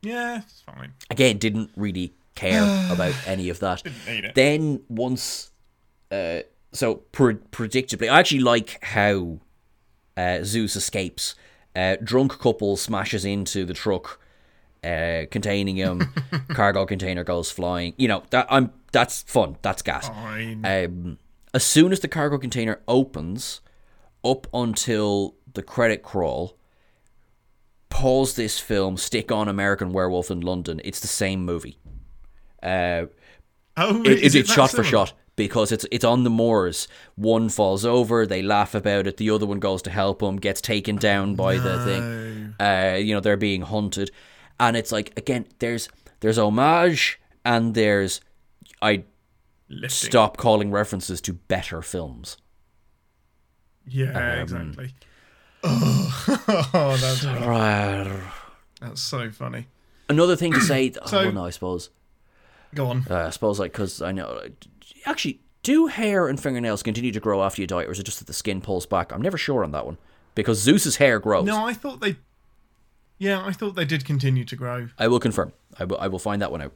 Yeah, 0.01 0.41
it's 0.41 0.61
fine. 0.61 0.93
again 1.11 1.37
didn't 1.37 1.69
really 1.75 2.13
care 2.35 2.63
about 2.91 3.13
any 3.27 3.49
of 3.49 3.59
that 3.59 3.83
need 4.07 4.25
it. 4.25 4.33
then 4.35 4.81
once 4.89 5.51
uh 6.11 6.39
so 6.71 6.95
pre- 7.11 7.35
predictably 7.51 8.09
i 8.11 8.17
actually 8.19 8.39
like 8.41 8.83
how 8.83 9.37
uh 10.17 10.39
zeus 10.43 10.75
escapes 10.75 11.35
uh 11.75 11.95
drunk 12.03 12.39
couple 12.39 12.75
smashes 12.75 13.23
into 13.23 13.65
the 13.65 13.73
truck 13.75 14.19
uh 14.83 15.25
containing 15.31 15.75
him 15.75 16.01
cargo 16.49 16.85
container 16.85 17.23
goes 17.23 17.49
flying 17.49 17.93
you 17.97 18.07
know 18.07 18.23
that 18.31 18.45
i'm 18.49 18.71
that's 18.91 19.23
fun 19.23 19.55
that's 19.61 19.81
gas 19.81 20.09
um, 20.09 21.17
as 21.53 21.63
soon 21.63 21.91
as 21.91 21.99
the 21.99 22.07
cargo 22.07 22.37
container 22.37 22.81
opens, 22.87 23.61
up 24.23 24.47
until 24.53 25.35
the 25.53 25.61
credit 25.61 26.01
crawl, 26.01 26.57
pause 27.89 28.35
this 28.35 28.59
film, 28.59 28.97
stick 28.97 29.31
on 29.31 29.47
American 29.47 29.93
Werewolf 29.93 30.31
in 30.31 30.41
London. 30.41 30.81
It's 30.83 30.99
the 30.99 31.07
same 31.07 31.45
movie. 31.45 31.77
Uh, 32.61 33.05
oh, 33.77 34.01
it, 34.03 34.19
is 34.19 34.35
it, 34.35 34.47
shot 34.47 34.71
for 34.71 34.83
shot 34.83 35.13
because 35.35 35.71
it's 35.71 35.85
it's 35.91 36.05
on 36.05 36.23
the 36.23 36.29
moors. 36.29 36.87
One 37.15 37.49
falls 37.49 37.85
over, 37.85 38.25
they 38.25 38.41
laugh 38.41 38.73
about 38.73 39.05
it. 39.05 39.17
The 39.17 39.29
other 39.29 39.45
one 39.45 39.59
goes 39.59 39.81
to 39.83 39.91
help 39.91 40.23
him, 40.23 40.37
gets 40.37 40.61
taken 40.61 40.95
down 40.95 41.35
by 41.35 41.57
the 41.57 41.83
thing. 41.85 42.55
Uh, 42.59 42.95
you 42.95 43.13
know 43.13 43.19
they're 43.19 43.37
being 43.37 43.61
hunted, 43.61 44.09
and 44.59 44.75
it's 44.77 44.91
like 44.91 45.17
again, 45.17 45.45
there's 45.59 45.89
there's 46.21 46.37
homage 46.37 47.19
and 47.45 47.73
there's 47.73 48.21
I 48.81 49.03
lifting. 49.69 49.89
stop 50.09 50.37
calling 50.37 50.71
references 50.71 51.21
to 51.21 51.33
better 51.33 51.81
films. 51.81 52.37
Yeah, 53.87 54.41
exactly. 54.41 54.93
Oh, 55.65 56.97
that's 56.99 57.23
Right. 57.45 58.21
that's 58.81 59.01
so 59.01 59.31
funny. 59.31 59.67
Another 60.09 60.35
thing 60.35 60.51
to 60.53 60.59
say. 60.61 60.91
So- 60.91 61.01
oh 61.19 61.23
well, 61.23 61.31
no, 61.31 61.45
I 61.45 61.49
suppose. 61.51 61.89
Go 62.75 62.87
on. 62.87 63.05
Uh, 63.09 63.27
I 63.27 63.29
suppose 63.29 63.59
like 63.59 63.71
because 63.71 64.01
I 64.01 64.11
know. 64.11 64.41
Actually, 65.05 65.39
do 65.61 65.87
hair 65.87 66.27
and 66.27 66.39
fingernails 66.41 66.83
continue 66.83 67.11
to 67.11 67.19
grow 67.19 67.43
after 67.43 67.61
you 67.61 67.67
die, 67.67 67.83
or 67.83 67.91
is 67.91 67.99
it 67.99 68.03
just 68.05 68.19
that 68.19 68.25
the 68.25 68.33
skin 68.33 68.59
pulls 68.61 68.85
back? 68.85 69.11
I'm 69.13 69.21
never 69.21 69.37
sure 69.37 69.63
on 69.63 69.71
that 69.71 69.85
one 69.85 69.97
because 70.35 70.59
Zeus's 70.59 70.97
hair 70.97 71.19
grows. 71.19 71.45
No, 71.45 71.65
I 71.65 71.73
thought 71.73 72.01
they. 72.01 72.17
Yeah, 73.17 73.45
I 73.45 73.51
thought 73.51 73.75
they 73.75 73.85
did 73.85 74.05
continue 74.05 74.43
to 74.45 74.55
grow. 74.55 74.89
I 74.99 75.07
will 75.07 75.19
confirm. 75.19 75.53
I 75.79 75.85
will. 75.85 75.97
I 75.97 76.07
will 76.07 76.19
find 76.19 76.41
that 76.41 76.51
one 76.51 76.61
out. 76.61 76.73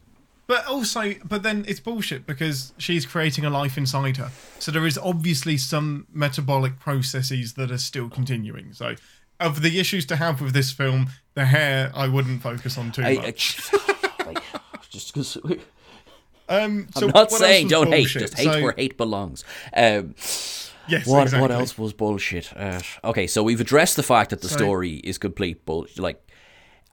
But 0.47 0.65
also, 0.65 1.13
but 1.25 1.43
then 1.43 1.65
it's 1.67 1.81
bullshit 1.81 2.25
because 2.25 2.73
she's 2.77 3.05
creating 3.05 3.43
a 3.43 3.49
life 3.49 3.77
inside 3.77 4.15
her. 4.15 4.31
So 4.59 4.71
there 4.71 4.85
is 4.85 4.97
obviously 4.97 5.57
some 5.57 6.07
metabolic 6.13 6.79
processes 6.79 7.53
that 7.55 7.69
are 7.69 7.77
still 7.77 8.09
continuing. 8.09 8.71
So, 8.71 8.95
of 9.41 9.61
the 9.61 9.77
issues 9.77 10.05
to 10.05 10.15
have 10.15 10.41
with 10.41 10.53
this 10.53 10.71
film, 10.71 11.09
the 11.33 11.45
hair 11.45 11.91
I 11.93 12.07
wouldn't 12.07 12.41
focus 12.41 12.77
on 12.77 12.93
too 12.93 13.03
I, 13.03 13.15
much. 13.15 13.59
I, 13.73 14.23
like, 14.25 14.43
just 14.89 15.13
because 15.13 15.35
um, 16.49 16.87
so 16.95 17.07
I'm 17.07 17.11
not 17.13 17.29
saying 17.31 17.67
don't 17.67 17.89
hate, 17.89 18.07
just 18.07 18.37
hate 18.37 18.45
So- 18.45 18.61
where 18.61 18.73
hate 18.77 18.97
belongs. 18.97 19.43
Um, 19.75 20.15
Yes, 20.89 21.05
what 21.05 21.23
exactly. 21.23 21.41
what 21.41 21.51
else 21.51 21.77
was 21.77 21.91
bullshit? 21.91 22.55
Uh, 22.55 22.79
okay, 23.03 23.27
so 23.27 23.43
we've 23.43 23.59
addressed 23.59 23.97
the 23.97 24.03
fact 24.03 24.29
that 24.29 24.41
the 24.41 24.47
So- 24.47 24.55
story 24.55 24.93
is 25.03 25.17
complete 25.17 25.65
bullshit. 25.65 25.99
Like, 25.99 26.25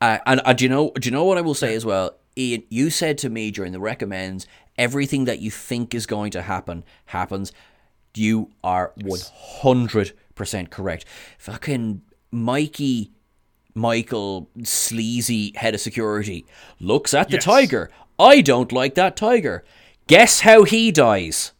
uh, 0.00 0.18
and 0.26 0.40
uh, 0.44 0.52
do 0.52 0.64
you 0.64 0.68
know? 0.68 0.90
Do 0.98 1.06
you 1.08 1.12
know 1.12 1.24
what 1.24 1.38
I 1.38 1.42
will 1.42 1.54
say 1.54 1.74
as 1.74 1.84
well? 1.84 2.16
Ian, 2.36 2.64
you 2.68 2.90
said 2.90 3.18
to 3.18 3.30
me 3.30 3.50
during 3.50 3.72
the 3.72 3.80
recommends, 3.80 4.46
everything 4.76 5.24
that 5.26 5.38
you 5.40 5.50
think 5.50 5.94
is 5.94 6.06
going 6.06 6.30
to 6.32 6.42
happen 6.42 6.84
happens. 7.06 7.52
You 8.14 8.50
are 8.62 8.92
one 8.96 9.20
hundred 9.34 10.12
percent 10.34 10.70
correct. 10.70 11.04
Fucking 11.38 12.02
Mikey, 12.30 13.10
Michael, 13.74 14.48
sleazy 14.62 15.52
head 15.56 15.74
of 15.74 15.80
security 15.80 16.46
looks 16.80 17.14
at 17.14 17.28
the 17.28 17.36
Yes. 17.36 17.44
tiger. 17.44 17.90
I 18.18 18.40
don't 18.40 18.70
like 18.72 18.94
that 18.94 19.16
tiger. 19.16 19.64
Guess 20.06 20.40
how 20.40 20.64
he 20.64 20.92
dies. 20.92 21.52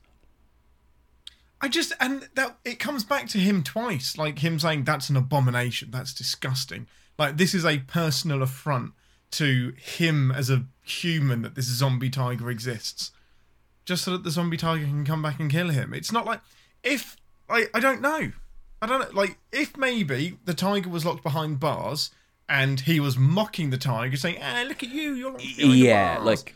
I 1.61 1.69
just 1.69 1.93
and 1.99 2.29
that 2.35 2.59
it 2.65 2.79
comes 2.79 3.05
back 3.05 3.27
to 3.29 3.39
him 3.39 3.63
twice, 3.63 4.19
like 4.19 4.41
him 4.41 4.59
saying 4.59 4.85
that's 4.85 5.09
an 5.09 5.17
abomination, 5.17 5.91
that's 5.91 6.13
disgusting. 6.13 6.87
Like 7.19 7.37
this 7.37 7.55
is 7.55 7.65
a 7.65 7.79
personal 7.79 8.43
affront 8.43 8.93
to 9.33 9.73
him 9.77 10.31
as 10.31 10.51
a 10.51 10.65
human 10.83 11.43
that 11.43 11.55
this 11.55 11.67
zombie 11.67 12.11
tiger 12.11 12.51
exists, 12.51 13.13
just 13.85 14.05
so 14.05 14.13
that 14.13 14.25
the 14.25 14.31
zombie 14.31 14.57
tiger 14.57 14.85
can 14.85 15.05
come 15.05 15.23
back 15.23 15.39
and 15.41 15.51
kill 15.51 15.69
him. 15.71 15.93
It's 15.95 16.13
not 16.13 16.27
like 16.27 16.41
if 16.83 17.17
I 17.49 17.67
I 17.75 17.81
don't 17.81 18.01
know, 18.01 18.33
I 18.83 18.87
don't 18.87 19.01
know. 19.01 19.09
Like 19.13 19.39
if 19.53 19.77
maybe 19.77 20.39
the 20.45 20.55
tiger 20.55 20.89
was 20.89 21.05
locked 21.05 21.23
behind 21.23 21.61
bars 21.61 22.11
and 22.49 22.81
he 22.81 23.01
was 23.01 23.17
mocking 23.17 23.71
the 23.71 23.79
tiger, 23.79 24.17
saying, 24.17 24.39
"Ah, 24.43 24.65
look 24.69 24.83
at 24.83 24.91
you, 24.91 25.15
you're 25.15 25.31
locked 25.31 25.43
behind 25.57 25.73
the 25.73 25.77
Yeah, 25.79 26.15
bars." 26.17 26.27
like 26.27 26.55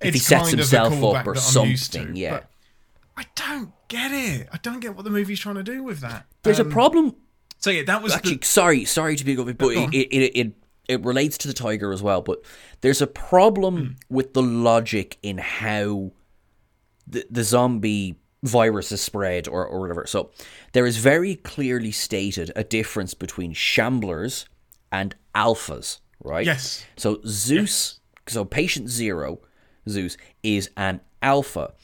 if 0.00 0.14
he 0.14 0.20
sets 0.20 0.42
kind 0.50 0.54
of 0.54 0.58
a 0.58 0.62
himself 0.62 0.92
up 1.16 1.26
or 1.26 1.34
that 1.34 1.56
I'm 1.56 1.68
used 1.70 1.92
something. 1.92 2.14
to, 2.14 2.20
yeah. 2.20 2.40
I 3.16 3.24
don't 3.36 3.72
get 3.88 4.10
it. 4.10 4.48
I 4.52 4.56
don't 4.62 4.80
get 4.80 4.96
what 4.96 5.04
the 5.04 5.10
movie's 5.10 5.38
trying 5.38 5.54
to 5.56 5.62
do 5.62 5.82
with 5.82 6.00
that. 6.00 6.26
There's 6.42 6.58
Um, 6.58 6.68
a 6.68 6.70
problem. 6.70 7.14
So 7.62 7.70
yeah, 7.70 7.82
that 7.86 8.02
was 8.02 8.12
Actually, 8.12 8.36
the, 8.36 8.46
sorry, 8.46 8.84
sorry 8.84 9.16
to 9.16 9.24
be 9.24 9.36
over, 9.38 9.54
but 9.54 9.58
go 9.58 9.70
it, 9.70 9.94
it, 9.94 10.08
it, 10.12 10.36
it, 10.36 10.52
it 10.88 11.04
relates 11.04 11.38
to 11.38 11.48
the 11.48 11.54
tiger 11.54 11.92
as 11.92 12.02
well. 12.02 12.20
But 12.20 12.42
there's 12.80 13.00
a 13.00 13.06
problem 13.06 13.76
Hmm. 13.76 14.14
with 14.14 14.34
the 14.34 14.42
logic 14.42 15.16
in 15.22 15.38
how 15.38 16.12
the, 17.06 17.24
the 17.30 17.44
zombie 17.44 18.16
virus 18.42 18.90
is 18.90 19.00
spread 19.00 19.46
or, 19.46 19.64
or 19.66 19.80
whatever. 19.80 20.06
So 20.06 20.30
there 20.72 20.84
is 20.86 20.96
very 20.96 21.36
clearly 21.36 21.92
stated 21.92 22.50
a 22.56 22.64
difference 22.64 23.14
between 23.14 23.54
shamblers 23.54 24.46
and 24.90 25.14
alphas, 25.34 26.00
right? 26.22 26.44
yes. 26.44 26.84
So 26.96 27.20
Zeus, 27.24 28.00
so 28.26 28.44
patient 28.44 28.88
zero, 28.90 29.38
Zeus 29.88 30.16
is 30.42 30.68
an 30.76 31.00
alpha, 31.22 31.74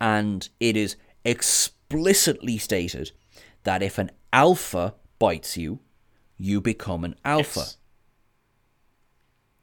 and 0.00 0.48
it 0.60 0.76
is 0.76 0.94
explicitly 1.24 2.56
stated 2.58 3.10
that 3.64 3.82
if 3.82 3.98
an 3.98 4.10
alpha 4.32 4.94
bites 5.24 5.56
you, 5.56 5.80
you 6.38 6.60
become 6.60 7.04
an 7.04 7.14
alpha. 7.24 7.60
Yes. 7.60 7.76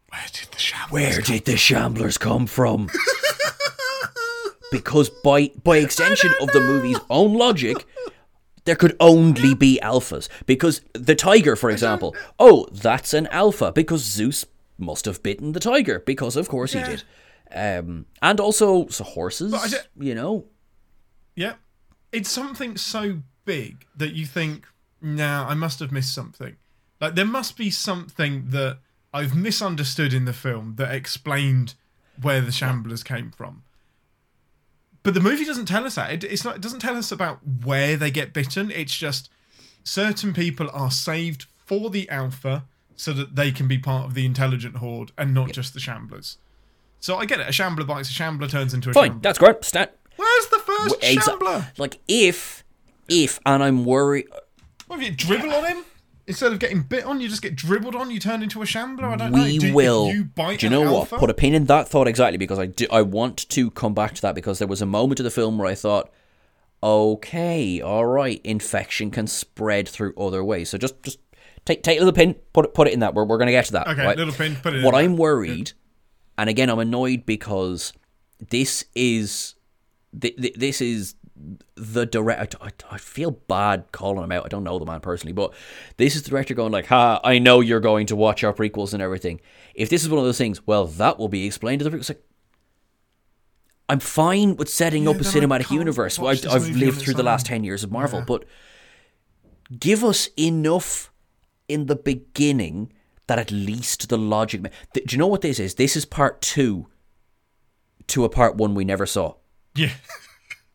Where 0.09 0.29
did 0.33 0.51
the 0.51 0.59
shambles 0.59 0.91
Where 0.91 1.13
come- 1.21 1.35
did 1.35 1.45
the 1.45 1.53
shamblers 1.53 2.19
come 2.19 2.45
from? 2.47 2.89
because 4.71 5.09
by 5.23 5.51
by 5.63 5.77
extension 5.77 6.31
of 6.41 6.47
the 6.51 6.59
movie's 6.61 6.99
own 7.09 7.33
logic, 7.33 7.77
there 8.65 8.75
could 8.75 8.95
only 8.99 9.53
be 9.53 9.79
alphas. 9.83 10.27
Because 10.45 10.81
the 10.93 11.15
tiger, 11.15 11.55
for 11.55 11.69
example, 11.69 12.15
oh, 12.39 12.67
that's 12.71 13.13
an 13.13 13.27
alpha 13.27 13.71
because 13.71 14.03
Zeus 14.03 14.45
must 14.77 15.05
have 15.05 15.21
bitten 15.23 15.51
the 15.53 15.59
tiger 15.59 15.99
because 15.99 16.35
of 16.35 16.47
course 16.49 16.73
Yeah. 16.73 16.85
he 16.87 16.95
did. 16.95 17.03
Um, 17.53 18.05
and 18.21 18.39
also 18.39 18.87
so 18.87 19.03
horses, 19.03 19.53
you 19.99 20.15
know. 20.15 20.45
Yeah. 21.35 21.55
It's 22.11 22.29
something 22.31 22.77
so 22.77 23.21
big 23.45 23.85
that 23.95 24.13
you 24.13 24.25
think, 24.25 24.65
nah, 25.01 25.47
I 25.47 25.53
must 25.53 25.79
have 25.79 25.91
missed 25.91 26.13
something. 26.13 26.55
Like 26.99 27.15
there 27.15 27.25
must 27.25 27.57
be 27.57 27.69
something 27.71 28.45
that 28.49 28.77
I've 29.13 29.35
misunderstood 29.35 30.13
in 30.13 30.25
the 30.25 30.33
film 30.33 30.75
that 30.77 30.93
explained 30.93 31.73
where 32.21 32.41
the 32.41 32.51
shamblers 32.51 33.03
came 33.03 33.31
from. 33.31 33.63
But 35.03 35.15
the 35.15 35.19
movie 35.19 35.45
doesn't 35.45 35.65
tell 35.65 35.85
us 35.85 35.95
that. 35.95 36.11
It, 36.11 36.23
it's 36.23 36.43
not. 36.45 36.57
It 36.57 36.61
doesn't 36.61 36.79
tell 36.79 36.95
us 36.95 37.11
about 37.11 37.39
where 37.63 37.97
they 37.97 38.11
get 38.11 38.33
bitten. 38.33 38.69
It's 38.71 38.95
just 38.95 39.29
certain 39.83 40.31
people 40.33 40.69
are 40.73 40.91
saved 40.91 41.45
for 41.65 41.89
the 41.89 42.07
alpha 42.09 42.65
so 42.95 43.11
that 43.13 43.35
they 43.35 43.51
can 43.51 43.67
be 43.67 43.79
part 43.79 44.05
of 44.05 44.13
the 44.13 44.25
intelligent 44.25 44.75
horde 44.77 45.11
and 45.17 45.33
not 45.33 45.51
just 45.51 45.73
the 45.73 45.79
shamblers. 45.79 46.37
So 46.99 47.17
I 47.17 47.25
get 47.25 47.39
it. 47.39 47.49
A 47.49 47.51
shambler 47.51 47.83
bites 47.83 48.09
a 48.09 48.13
shambler, 48.13 48.47
turns 48.47 48.75
into 48.75 48.91
a 48.91 48.93
Fine, 48.93 49.05
shambler. 49.05 49.21
that's 49.23 49.39
great. 49.39 49.65
Stat. 49.65 49.97
Where's 50.17 50.47
the 50.49 50.59
first 50.59 51.01
Exa- 51.01 51.23
shambler? 51.23 51.67
like 51.79 51.99
if 52.07 52.63
if 53.09 53.39
and 53.43 53.63
I'm 53.63 53.85
worried 53.85 54.27
What 54.91 54.99
if 54.99 55.05
you 55.09 55.15
dribble 55.15 55.53
on 55.53 55.65
him? 55.67 55.85
Instead 56.27 56.51
of 56.51 56.59
getting 56.59 56.81
bit 56.81 57.05
on, 57.05 57.21
you 57.21 57.29
just 57.29 57.41
get 57.41 57.55
dribbled 57.55 57.95
on. 57.95 58.11
You 58.11 58.19
turn 58.19 58.43
into 58.43 58.61
a 58.61 58.65
shambler. 58.65 59.07
I 59.07 59.15
don't 59.15 59.31
know. 59.31 59.41
we 59.41 59.57
Do, 59.57 59.73
will. 59.73 60.11
you 60.11 60.25
bite 60.25 60.59
do 60.59 60.65
you 60.65 60.69
know 60.69 60.83
alpha? 60.83 61.15
what? 61.15 61.19
Put 61.21 61.29
a 61.29 61.33
pin 61.33 61.53
in 61.53 61.63
that 61.67 61.87
thought 61.87 62.09
exactly 62.09 62.37
because 62.37 62.59
I 62.59 62.65
do. 62.65 62.87
I 62.91 63.01
want 63.01 63.47
to 63.51 63.71
come 63.71 63.93
back 63.93 64.15
to 64.15 64.21
that 64.23 64.35
because 64.35 64.59
there 64.59 64.67
was 64.67 64.81
a 64.81 64.85
moment 64.85 65.21
of 65.21 65.23
the 65.23 65.31
film 65.31 65.57
where 65.57 65.67
I 65.69 65.75
thought, 65.75 66.11
okay, 66.83 67.79
all 67.79 68.05
right, 68.05 68.41
infection 68.43 69.11
can 69.11 69.27
spread 69.27 69.87
through 69.87 70.13
other 70.17 70.43
ways. 70.43 70.69
So 70.69 70.77
just 70.77 71.01
just 71.03 71.19
take 71.63 71.83
take 71.83 71.95
a 71.97 72.01
little 72.01 72.11
pin, 72.13 72.35
put 72.51 72.65
it 72.65 72.73
put 72.73 72.89
it 72.89 72.93
in 72.93 72.99
that. 72.99 73.13
We're 73.13 73.23
we're 73.23 73.37
gonna 73.37 73.51
get 73.51 73.67
to 73.67 73.71
that. 73.73 73.87
Okay, 73.87 74.05
right? 74.05 74.17
little 74.17 74.33
pin. 74.33 74.57
Put 74.57 74.73
it. 74.73 74.83
What. 74.83 74.93
I'm 74.93 75.15
worried, 75.15 75.71
and 76.37 76.49
again, 76.49 76.69
I'm 76.69 76.79
annoyed 76.79 77.25
because 77.25 77.93
this 78.49 78.83
is 78.93 79.55
th- 80.19 80.35
th- 80.35 80.55
this 80.55 80.81
is 80.81 81.15
the 81.75 82.05
director. 82.05 82.57
I, 82.61 82.71
I 82.89 82.97
feel 82.97 83.31
bad 83.31 83.91
calling 83.91 84.23
him 84.23 84.31
out. 84.31 84.45
I 84.45 84.47
don't 84.47 84.63
know 84.63 84.79
the 84.79 84.85
man 84.85 84.99
personally, 84.99 85.33
but 85.33 85.53
this 85.97 86.15
is 86.15 86.23
the 86.23 86.29
director 86.29 86.53
going 86.53 86.71
like, 86.71 86.87
"Ha! 86.87 87.19
I 87.23 87.39
know 87.39 87.59
you're 87.59 87.79
going 87.79 88.07
to 88.07 88.15
watch 88.15 88.43
our 88.43 88.53
prequels 88.53 88.93
and 88.93 89.01
everything. 89.01 89.41
If 89.73 89.89
this 89.89 90.03
is 90.03 90.09
one 90.09 90.19
of 90.19 90.25
those 90.25 90.37
things, 90.37 90.65
well, 90.67 90.85
that 90.87 91.17
will 91.19 91.29
be 91.29 91.45
explained 91.45 91.79
to 91.79 91.89
the 91.89 91.95
prequels." 91.95 92.09
Like, 92.09 92.23
I'm 93.89 93.99
fine 93.99 94.55
with 94.55 94.69
setting 94.69 95.07
up 95.07 95.17
a 95.17 95.19
I 95.19 95.23
cinematic 95.23 95.71
universe. 95.71 96.17
watch 96.17 96.45
I've, 96.45 96.53
I've 96.53 96.69
lived 96.69 97.01
through 97.01 97.15
the 97.15 97.23
last 97.23 97.45
ten 97.45 97.63
years 97.63 97.83
of 97.83 97.91
Marvel, 97.91 98.23
but 98.25 98.45
give 99.79 100.03
us 100.03 100.29
enough 100.37 101.11
in 101.67 101.85
the 101.87 101.95
beginning 101.95 102.93
that 103.27 103.39
at 103.39 103.51
least 103.51 104.09
the 104.09 104.17
logic. 104.17 104.61
Do 104.93 105.01
you 105.09 105.17
know 105.17 105.27
what 105.27 105.41
this 105.41 105.59
is? 105.59 105.75
This 105.75 105.95
is 105.95 106.05
part 106.05 106.41
two 106.41 106.87
to 108.07 108.25
a 108.25 108.29
part 108.29 108.55
one 108.57 108.75
we 108.75 108.83
never 108.83 109.05
saw. 109.05 109.35
Yeah, 109.75 109.91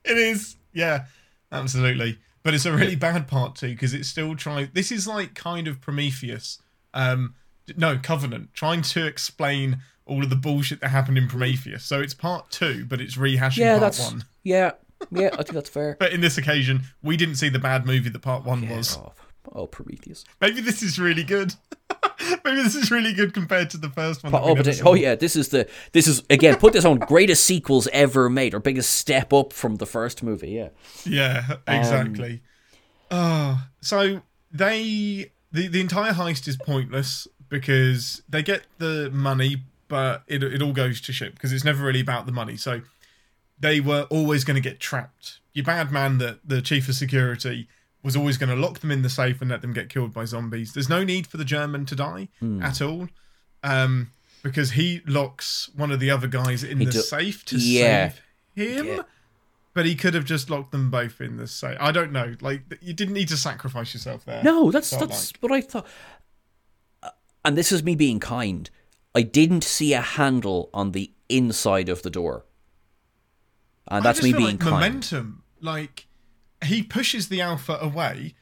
it 0.07 0.17
is. 0.19 0.57
Yeah, 0.73 1.05
absolutely. 1.53 2.19
But 2.43 2.55
it's 2.55 2.65
a 2.65 2.73
really 2.73 2.95
bad 2.97 3.27
part 3.27 3.57
too 3.57 3.69
because 3.71 3.93
it's 3.93 4.09
still 4.09 4.37
trying. 4.37 4.71
This 4.73 4.93
is 4.93 5.07
like 5.09 5.35
kind 5.35 5.67
of 5.67 5.81
Prometheus. 5.81 6.61
Um, 6.95 7.35
no, 7.77 7.99
Covenant 7.99 8.55
trying 8.55 8.83
to 8.83 9.05
explain 9.07 9.79
all 10.05 10.23
of 10.23 10.31
the 10.31 10.37
bullshit 10.37 10.81
that 10.81 10.89
happened 10.89 11.19
in 11.19 11.27
Prometheus. 11.27 11.85
So 11.85 12.01
it's 12.01 12.15
part 12.15 12.51
two, 12.51 12.85
but 12.87 13.01
it's 13.01 13.17
rehashing 13.17 13.59
Yeah, 13.59 13.73
part 13.73 13.81
that's 13.81 14.13
one. 14.13 14.25
yeah, 14.45 14.73
yeah. 15.11 15.31
I 15.33 15.37
think 15.43 15.55
that's 15.55 15.69
fair. 15.71 15.97
But 16.01 16.13
in 16.13 16.21
this 16.21 16.39
occasion, 16.39 16.83
we 17.03 17.17
didn't 17.17 17.35
see 17.35 17.49
the 17.49 17.59
bad 17.59 17.85
movie 17.85 18.11
that 18.11 18.23
part 18.23 18.45
one 18.45 18.69
was. 18.69 18.97
Oh, 18.97 19.13
oh, 19.53 19.67
Prometheus. 19.67 20.25
Maybe 20.41 20.61
this 20.61 20.83
is 20.83 20.99
really 21.01 21.25
good. 21.25 21.55
Maybe 22.45 22.62
this 22.62 22.74
is 22.74 22.91
really 22.91 23.12
good 23.12 23.33
compared 23.35 23.70
to 23.70 23.77
the 23.79 23.91
first 23.91 24.22
one. 24.22 24.35
Oh, 24.35 24.55
it- 24.57 24.83
oh 24.85 24.95
yeah, 24.95 25.14
this 25.14 25.37
is 25.37 25.49
the 25.49 25.68
this 25.93 26.07
is 26.07 26.22
again 26.31 26.57
put 26.57 26.72
this 26.72 26.85
on 26.85 26.99
greatest 26.99 27.45
sequels 27.45 27.89
ever 27.93 28.29
made 28.31 28.55
or 28.55 28.61
biggest 28.61 28.93
step 28.95 29.33
up 29.33 29.53
from 29.53 29.77
the 29.77 29.87
first 29.87 30.22
movie. 30.22 30.51
Yeah. 30.51 30.68
Yeah, 31.05 31.57
um, 31.66 31.77
exactly. 31.77 32.43
Oh, 33.11 33.66
so 33.81 34.22
they 34.53 35.31
the 35.53 35.68
the 35.68 35.81
entire 35.81 36.12
heist 36.12 36.49
is 36.49 36.57
pointless 36.57 37.29
because 37.49 38.22
they 38.29 38.43
get 38.43 38.62
the 38.79 39.11
money, 39.12 39.62
but 39.89 40.22
it 40.27 40.43
it 40.43 40.62
all 40.62 40.72
goes 40.72 41.01
to 41.03 41.12
shit 41.12 41.35
because 41.35 41.53
it's 41.53 41.64
never 41.64 41.85
really 41.85 42.01
about 42.01 42.27
the 42.27 42.33
money. 42.33 42.57
So 42.57 42.83
they 43.59 43.81
were 43.81 44.03
always 44.11 44.45
going 44.45 44.57
to 44.57 44.61
get 44.61 44.81
trapped. 44.81 45.39
Your 45.55 45.64
bad 45.64 45.91
man, 45.93 46.18
the 46.18 46.39
the 46.45 46.61
chief 46.61 46.89
of 46.89 46.95
security, 46.95 47.68
was 48.03 48.15
always 48.17 48.39
going 48.39 48.51
to 48.51 48.57
lock 48.57 48.79
them 48.81 48.91
in 48.91 49.03
the 49.03 49.11
safe 49.11 49.41
and 49.41 49.51
let 49.51 49.63
them 49.63 49.73
get 49.73 49.89
killed 49.89 50.13
by 50.13 50.25
zombies. 50.25 50.73
There's 50.73 50.89
no 50.89 51.03
need 51.05 51.27
for 51.27 51.37
the 51.39 51.45
German 51.45 51.87
to 51.87 51.97
die 51.97 52.29
Hmm. 52.41 52.63
at 52.63 52.81
all, 52.81 53.09
um, 53.65 54.13
because 54.43 54.73
he 54.73 55.03
locks 55.07 55.69
one 55.75 55.91
of 55.91 55.99
the 56.01 56.11
other 56.11 56.29
guys 56.29 56.63
in 56.63 56.79
the 56.79 56.85
do- 56.87 57.01
safe 57.01 57.45
to 57.47 57.57
Yeah. 57.57 58.11
save 58.11 58.23
him. 58.79 58.87
Yeah. 58.87 59.03
But 59.75 59.85
he 59.87 59.95
could 59.95 60.15
have 60.15 60.25
just 60.25 60.49
locked 60.49 60.73
them 60.73 60.91
both 60.91 61.21
in 61.21 61.37
the 61.37 61.47
safe. 61.47 61.77
I 61.81 61.93
don't 61.93 62.11
know. 62.13 62.35
Like 62.41 62.79
you 62.81 62.95
didn't 62.95 63.13
need 63.15 63.29
to 63.29 63.37
sacrifice 63.37 63.93
yourself 63.93 64.25
there. 64.25 64.43
No, 64.43 64.71
that's 64.71 64.91
that's 64.91 65.33
what 65.41 65.53
I 65.53 65.61
thought. 65.61 65.87
Uh, 67.03 67.11
And 67.45 67.59
this 67.59 67.71
is 67.73 67.83
me 67.83 67.95
being 67.95 68.19
kind. 68.21 68.71
I 69.15 69.23
didn't 69.23 69.65
see 69.65 69.93
a 69.93 70.01
handle 70.01 70.71
on 70.73 70.93
the 70.93 71.13
inside 71.29 71.89
of 71.91 72.03
the 72.03 72.09
door, 72.11 72.45
and 73.89 74.05
that's 74.05 74.23
me 74.23 74.33
being 74.33 74.53
like 74.53 74.61
kind. 74.61 74.73
momentum. 74.73 75.43
Like 75.61 76.06
he 76.67 76.83
pushes 76.83 77.29
the 77.29 77.41
alpha 77.41 77.79
away 77.81 78.35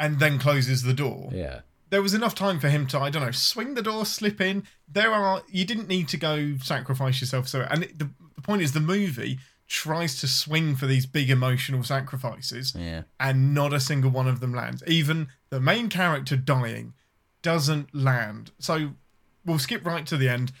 and 0.00 0.18
then 0.18 0.38
closes 0.38 0.82
the 0.82 0.94
door. 0.94 1.30
Yeah. 1.32 1.60
There 1.90 2.02
was 2.02 2.14
enough 2.14 2.34
time 2.34 2.58
for 2.58 2.68
him 2.70 2.86
to, 2.88 2.98
I 2.98 3.10
don't 3.10 3.22
know, 3.22 3.30
swing 3.32 3.74
the 3.74 3.82
door, 3.82 4.06
slip 4.06 4.40
in. 4.40 4.64
There 4.90 5.12
are 5.12 5.42
you 5.48 5.64
didn't 5.64 5.88
need 5.88 6.08
to 6.08 6.16
go 6.16 6.56
sacrifice 6.62 7.20
yourself. 7.20 7.48
So, 7.48 7.66
and 7.70 7.84
it, 7.84 7.98
the, 7.98 8.08
the 8.34 8.40
point 8.42 8.62
is, 8.62 8.72
the 8.72 8.80
movie 8.80 9.38
tries 9.68 10.18
to 10.20 10.26
swing 10.26 10.74
for 10.76 10.86
these 10.86 11.06
big 11.06 11.30
emotional 11.30 11.82
sacrifices, 11.82 12.74
Yeah. 12.76 13.02
and 13.20 13.54
not 13.54 13.72
a 13.72 13.80
single 13.80 14.10
one 14.10 14.28
of 14.28 14.40
them 14.40 14.52
lands. 14.54 14.82
Even 14.86 15.28
the 15.50 15.60
main 15.60 15.88
character 15.88 16.36
dying 16.36 16.94
doesn't 17.42 17.94
land. 17.94 18.50
So 18.58 18.92
we'll 19.44 19.58
skip 19.58 19.84
right 19.86 20.06
to 20.06 20.16
the 20.16 20.28
end. 20.28 20.52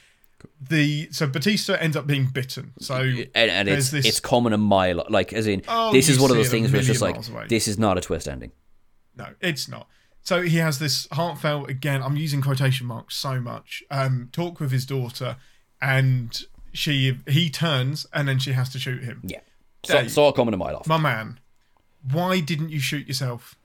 The 0.60 1.08
so 1.10 1.26
Batista 1.26 1.74
ends 1.74 1.96
up 1.96 2.06
being 2.06 2.26
bitten. 2.26 2.72
So 2.80 2.96
and, 2.96 3.28
and 3.34 3.68
it's 3.68 3.90
this- 3.90 4.06
it's 4.06 4.20
coming 4.20 4.52
a 4.52 4.58
mile 4.58 5.04
like 5.08 5.32
as 5.32 5.46
in 5.46 5.62
Oh, 5.68 5.92
this 5.92 6.08
is 6.08 6.18
one 6.20 6.30
of 6.30 6.36
those 6.36 6.50
things 6.50 6.70
where 6.70 6.78
it's 6.78 6.86
just 6.86 7.02
like 7.02 7.16
away. 7.28 7.46
this 7.48 7.66
is 7.68 7.78
not 7.78 7.98
a 7.98 8.00
twist 8.00 8.28
ending 8.28 8.52
No, 9.16 9.26
it's 9.40 9.68
not. 9.68 9.88
So 10.24 10.40
he 10.42 10.58
has 10.58 10.78
this 10.78 11.08
heartfelt, 11.10 11.68
again, 11.68 12.00
I'm 12.00 12.16
using 12.16 12.40
quotation 12.40 12.86
marks 12.86 13.16
so 13.16 13.40
much, 13.40 13.82
um, 13.90 14.28
talk 14.30 14.60
with 14.60 14.70
his 14.70 14.86
daughter, 14.86 15.36
and 15.80 16.40
she 16.72 17.18
he 17.28 17.50
turns 17.50 18.06
and 18.12 18.28
then 18.28 18.38
she 18.38 18.52
has 18.52 18.68
to 18.70 18.78
shoot 18.78 19.02
him. 19.02 19.20
yeah 19.24 19.40
Dave. 19.82 20.10
saw 20.12 20.30
coming 20.32 20.54
a 20.54 20.56
mile 20.56 20.76
off 20.76 20.86
My 20.86 20.96
man, 20.96 21.40
why 22.10 22.38
didn't 22.40 22.70
you 22.70 22.78
shoot 22.80 23.06
yourself? 23.08 23.56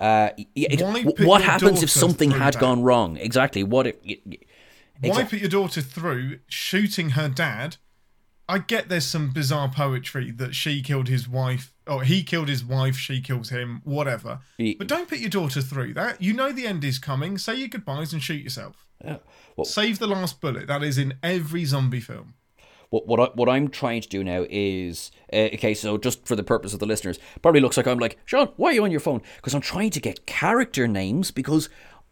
uh, 0.00 0.30
yeah, 0.54 0.68
ex- 0.70 0.82
Why 0.82 0.94
w- 1.02 1.12
put 1.14 1.26
what 1.26 1.42
happens 1.42 1.82
if 1.82 1.90
something 1.90 2.30
had 2.30 2.54
that? 2.54 2.60
gone 2.60 2.82
wrong 2.82 3.16
exactly 3.18 3.62
what 3.62 3.86
if 3.86 3.96
y- 5.02 5.08
y- 5.08 5.16
Why 5.16 5.24
put 5.24 5.40
your 5.40 5.48
daughter 5.48 5.80
through 5.80 6.38
shooting 6.48 7.10
her 7.10 7.28
dad? 7.28 7.76
I 8.48 8.58
get 8.58 8.88
there's 8.88 9.06
some 9.06 9.30
bizarre 9.32 9.68
poetry 9.68 10.32
that 10.32 10.56
she 10.56 10.82
killed 10.82 11.06
his 11.08 11.28
wife, 11.28 11.72
or 11.86 12.02
he 12.02 12.24
killed 12.24 12.48
his 12.48 12.64
wife, 12.64 12.96
she 12.96 13.20
kills 13.20 13.50
him, 13.50 13.80
whatever. 13.84 14.40
But 14.58 14.88
don't 14.88 15.08
put 15.08 15.18
your 15.20 15.30
daughter 15.30 15.60
through 15.62 15.94
that. 15.94 16.20
You 16.20 16.32
know 16.32 16.50
the 16.50 16.66
end 16.66 16.82
is 16.82 16.98
coming. 16.98 17.38
Say 17.38 17.54
your 17.56 17.68
goodbyes 17.68 18.12
and 18.12 18.20
shoot 18.22 18.42
yourself. 18.42 18.86
well- 19.04 19.64
Save 19.64 20.00
the 20.00 20.08
last 20.08 20.40
bullet. 20.40 20.66
That 20.66 20.82
is 20.82 20.98
in 20.98 21.14
every 21.22 21.64
zombie 21.64 22.00
film. 22.00 22.34
what 22.90 23.06
what, 23.06 23.20
I, 23.20 23.24
what 23.36 23.48
I'm 23.48 23.68
trying 23.68 24.00
to 24.00 24.08
do 24.08 24.24
now 24.24 24.44
is 24.50 25.12
uh, 25.32 25.36
okay 25.54 25.74
so 25.74 25.96
just 25.96 26.26
for 26.26 26.34
the 26.34 26.42
purpose 26.42 26.74
of 26.74 26.80
the 26.80 26.86
listeners 26.86 27.20
probably 27.40 27.60
looks 27.60 27.76
like 27.76 27.86
I'm 27.86 28.00
like 28.00 28.18
Sean 28.24 28.48
why 28.56 28.70
are 28.70 28.72
you 28.72 28.82
on 28.82 28.90
your 28.90 28.98
phone 28.98 29.22
because 29.36 29.54
I'm 29.54 29.60
trying 29.60 29.90
to 29.90 30.00
get 30.00 30.26
character 30.26 30.88
names 30.88 31.30
because 31.30 31.68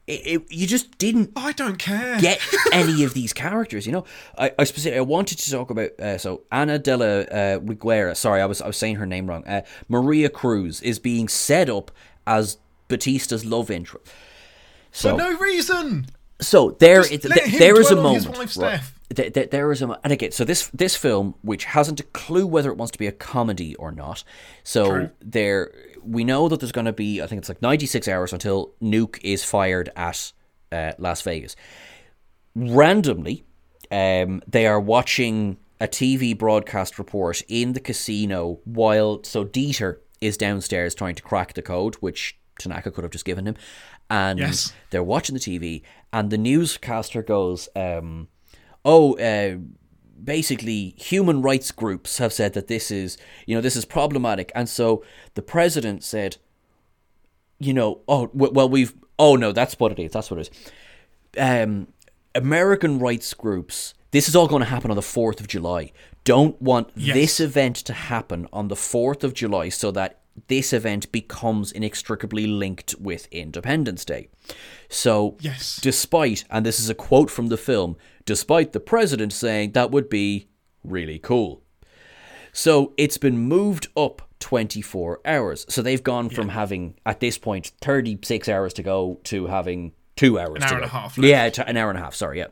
it, 0.09 0.26
it, 0.42 0.52
you 0.52 0.66
just 0.66 0.96
didn't 0.98 1.30
I 1.36 1.52
don't 1.52 1.78
care. 1.78 2.18
get 2.20 2.40
any 2.72 3.04
of 3.04 3.14
these 3.14 3.32
characters. 3.32 3.86
You 3.86 3.92
know, 3.92 4.04
I 4.36 4.52
I, 4.59 4.64
specific, 4.64 4.96
I 4.98 5.02
wanted 5.02 5.38
to 5.38 5.50
talk 5.50 5.70
about 5.70 5.90
uh, 6.00 6.18
so 6.18 6.42
Ana 6.50 6.78
de 6.78 6.96
la 6.96 7.04
uh, 7.04 7.59
Reguera. 7.61 8.16
Sorry, 8.16 8.40
I 8.40 8.46
was 8.46 8.61
I 8.62 8.66
was 8.66 8.76
saying 8.76 8.96
her 8.96 9.06
name 9.06 9.28
wrong. 9.28 9.44
Uh, 9.46 9.62
Maria 9.88 10.28
Cruz 10.28 10.80
is 10.82 10.98
being 10.98 11.28
set 11.28 11.68
up 11.70 11.90
as 12.26 12.59
Batista's 12.88 13.44
love 13.44 13.70
interest. 13.70 14.06
So 14.92 15.11
For 15.11 15.16
no 15.18 15.36
reason. 15.38 16.06
so 16.40 16.70
there 16.78 17.00
it, 17.02 17.22
th- 17.22 17.59
there 17.59 17.78
is 17.78 17.90
a 17.90 17.94
dwell 17.94 18.06
on 18.09 18.14
his 18.14 18.26
moment. 18.26 18.56
right? 18.56 18.80
Th- 19.14 19.32
th- 19.32 19.50
there 19.50 19.70
is 19.72 19.82
a 19.82 19.98
and 20.04 20.12
again 20.12 20.32
so 20.32 20.44
this 20.44 20.68
this 20.68 20.94
film 20.96 21.34
which 21.42 21.64
hasn't 21.66 22.00
a 22.00 22.02
clue 22.04 22.46
whether 22.46 22.70
it 22.70 22.76
wants 22.76 22.92
to 22.92 22.98
be 22.98 23.06
a 23.06 23.12
comedy 23.12 23.74
or 23.76 23.90
not. 23.92 24.24
So 24.64 24.84
True. 24.90 25.11
there 25.20 25.70
we 26.03 26.24
know 26.24 26.49
that 26.49 26.61
there's 26.61 26.72
going 26.72 26.84
to 26.86 26.92
be 26.92 27.20
I 27.22 27.26
think 27.26 27.40
it's 27.40 27.49
like 27.49 27.62
96 27.62 28.09
hours 28.09 28.32
until 28.32 28.72
nuke 28.82 29.18
is 29.22 29.44
fired 29.44 29.90
at 29.96 30.32
uh, 30.72 30.92
Las 30.99 31.22
Vegas 31.22 31.57
randomly, 32.55 33.44
um, 33.90 34.42
they 34.46 34.66
are 34.66 34.80
watching 34.80 35.59
a 35.80 35.86
TV 35.86 36.36
broadcast 36.36 36.99
report 36.99 37.42
in 37.49 37.72
the 37.72 37.80
casino 37.80 38.59
while 38.64 39.22
so 39.22 39.44
Dieter 39.44 39.99
is 40.20 40.36
downstairs 40.36 40.94
trying 40.94 41.14
to 41.14 41.22
crack 41.22 41.55
the 41.55 41.62
code, 41.62 41.94
which 41.96 42.36
Tanaka 42.59 42.90
could 42.90 43.05
have 43.05 43.12
just 43.12 43.24
given 43.24 43.46
him, 43.46 43.55
and 44.11 44.38
Yes. 44.40 44.72
they're 44.90 45.05
watching 45.05 45.34
the 45.34 45.40
TV, 45.40 45.82
and 46.12 46.30
the 46.30 46.38
newscaster 46.38 47.22
goes, 47.22 47.68
um, 47.76 48.28
"Oh." 48.84 49.14
Uh, 49.16 49.59
basically 50.22 50.94
human 50.96 51.40
rights 51.42 51.70
groups 51.70 52.18
have 52.18 52.32
said 52.32 52.52
that 52.54 52.66
this 52.68 52.90
is 52.90 53.16
you 53.46 53.54
know 53.54 53.60
this 53.60 53.76
is 53.76 53.84
problematic 53.84 54.50
and 54.54 54.68
so 54.68 55.02
the 55.34 55.42
president 55.42 56.02
said 56.02 56.36
you 57.58 57.72
know 57.72 58.00
oh 58.08 58.26
w- 58.28 58.52
well 58.52 58.68
we've 58.68 58.94
oh 59.18 59.36
no 59.36 59.52
that's 59.52 59.78
what 59.78 59.92
it 59.92 59.98
is 59.98 60.12
that's 60.12 60.30
what 60.30 60.40
it 60.40 60.50
is 60.50 60.72
um, 61.38 61.88
American 62.34 62.98
rights 62.98 63.34
groups, 63.34 63.94
this 64.12 64.28
is 64.28 64.34
all 64.36 64.46
going 64.48 64.60
to 64.62 64.68
happen 64.68 64.90
on 64.90 64.96
the 64.96 65.02
4th 65.02 65.40
of 65.40 65.46
July, 65.48 65.92
don't 66.24 66.60
want 66.60 66.90
Yes. 66.96 67.14
this 67.14 67.40
event 67.40 67.76
to 67.76 67.92
happen 67.92 68.46
on 68.52 68.68
the 68.68 68.74
4th 68.74 69.24
of 69.24 69.34
July 69.34 69.68
so 69.68 69.90
that 69.90 70.20
this 70.46 70.72
event 70.72 71.10
becomes 71.12 71.72
inextricably 71.72 72.46
linked 72.46 72.94
with 73.00 73.26
Independence 73.30 74.04
Day. 74.04 74.28
So, 74.88 75.36
Yes. 75.40 75.78
despite, 75.82 76.44
and 76.50 76.64
this 76.64 76.78
is 76.80 76.88
a 76.88 76.94
quote 76.94 77.30
from 77.30 77.48
the 77.48 77.56
film, 77.58 77.96
despite 78.29 78.74
the 78.74 78.81
president 78.81 79.33
saying 79.33 79.72
that 79.72 79.91
would 79.91 80.11
be 80.11 80.49
really 80.85 81.18
cool. 81.18 81.62
So 82.53 82.93
it's 82.99 83.16
been 83.16 83.39
moved 83.39 83.89
up 83.97 84.20
24 84.41 85.20
hours. 85.24 85.64
So 85.70 85.81
they've 85.81 86.03
gone 86.03 86.29
from 86.29 86.51
having, 86.51 86.99
at 87.07 87.20
this 87.20 87.39
point, 87.39 87.72
36 87.81 88.47
hours 88.51 88.74
to 88.74 88.83
go 88.83 89.18
to 89.24 89.47
having 89.47 89.93
two 90.14 90.39
hours 90.39 90.57
An 90.57 90.64
hour 90.64 90.68
to 90.68 90.74
and 90.74 90.83
go. 90.83 90.87
a 90.87 90.91
half 90.91 91.16
left. 91.16 91.57
Yeah, 91.59 91.64
an 91.66 91.79
hour 91.79 91.89
and 91.89 91.99
a 91.99 92.03
half, 92.03 92.14
sorry, 92.14 92.37
yeah. 92.41 92.49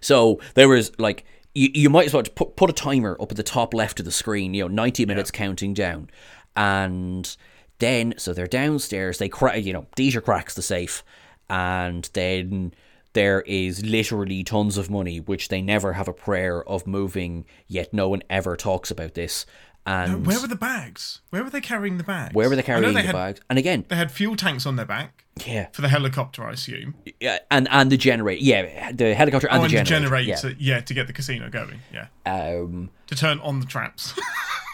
So 0.00 0.40
there 0.54 0.68
was 0.68 0.90
like, 0.98 1.24
you, 1.54 1.68
you 1.72 1.88
might 1.88 2.06
as 2.06 2.14
well 2.14 2.24
put, 2.24 2.56
put 2.56 2.68
a 2.68 2.72
timer 2.72 3.16
up 3.20 3.30
at 3.30 3.36
the 3.36 3.44
top 3.44 3.72
left 3.72 4.00
of 4.00 4.04
the 4.04 4.10
screen, 4.10 4.52
you 4.52 4.62
know, 4.64 4.68
90 4.68 5.06
minutes 5.06 5.30
counting 5.30 5.74
down. 5.74 6.10
And 6.56 7.36
then, 7.78 8.14
so 8.18 8.34
they're 8.34 8.48
downstairs, 8.48 9.18
they 9.18 9.28
crack, 9.28 9.64
you 9.64 9.72
know, 9.72 9.86
Dieter 9.96 10.24
cracks 10.24 10.54
the 10.54 10.62
safe, 10.62 11.04
and 11.48 12.10
then 12.14 12.74
there 13.16 13.40
is 13.46 13.82
literally 13.82 14.44
tons 14.44 14.76
of 14.76 14.90
money, 14.90 15.20
which 15.20 15.48
they 15.48 15.62
never 15.62 15.94
have 15.94 16.06
a 16.06 16.12
prayer 16.12 16.62
of 16.68 16.86
moving, 16.86 17.46
yet 17.66 17.94
no 17.94 18.10
one 18.10 18.22
ever 18.28 18.56
talks 18.56 18.90
about 18.90 19.14
this. 19.14 19.46
And 19.86 20.26
Where 20.26 20.38
were 20.38 20.46
the 20.48 20.54
bags? 20.54 21.22
Where 21.30 21.42
were 21.42 21.48
they 21.48 21.62
carrying 21.62 21.96
the 21.96 22.04
bags? 22.04 22.34
where 22.34 22.50
were 22.50 22.56
they 22.56 22.62
carrying 22.62 22.92
they 22.92 23.00
the 23.00 23.06
had, 23.06 23.12
bags? 23.14 23.40
And 23.48 23.58
again, 23.58 23.86
They 23.88 23.96
had 23.96 24.12
fuel 24.12 24.36
tanks 24.36 24.66
on 24.66 24.76
their 24.76 24.84
back 24.84 25.24
yeah, 25.46 25.68
for 25.72 25.80
the 25.80 25.88
helicopter, 25.88 26.44
I 26.44 26.52
assume. 26.52 26.94
yeah, 27.18 27.38
and 27.50 27.68
and 27.70 27.90
the 27.90 27.96
generator, 27.96 28.42
yeah, 28.42 28.92
the 28.92 29.14
helicopter 29.14 29.48
and 29.48 29.62
oh, 29.62 29.66
the 29.68 29.78
and 29.78 29.88
generator, 29.88 30.34
the 30.34 30.40
generator, 30.42 30.56
yeah. 30.60 30.80
to 30.80 30.92
get 30.92 31.06
the 31.06 31.14
casino 31.14 31.48
going. 31.48 31.80
Yeah, 31.90 32.08
yeah. 32.26 32.50
Um, 32.50 32.90
to 33.06 33.14
turn 33.14 33.38
on 33.40 33.60
the 33.60 33.66
traps. 33.66 34.12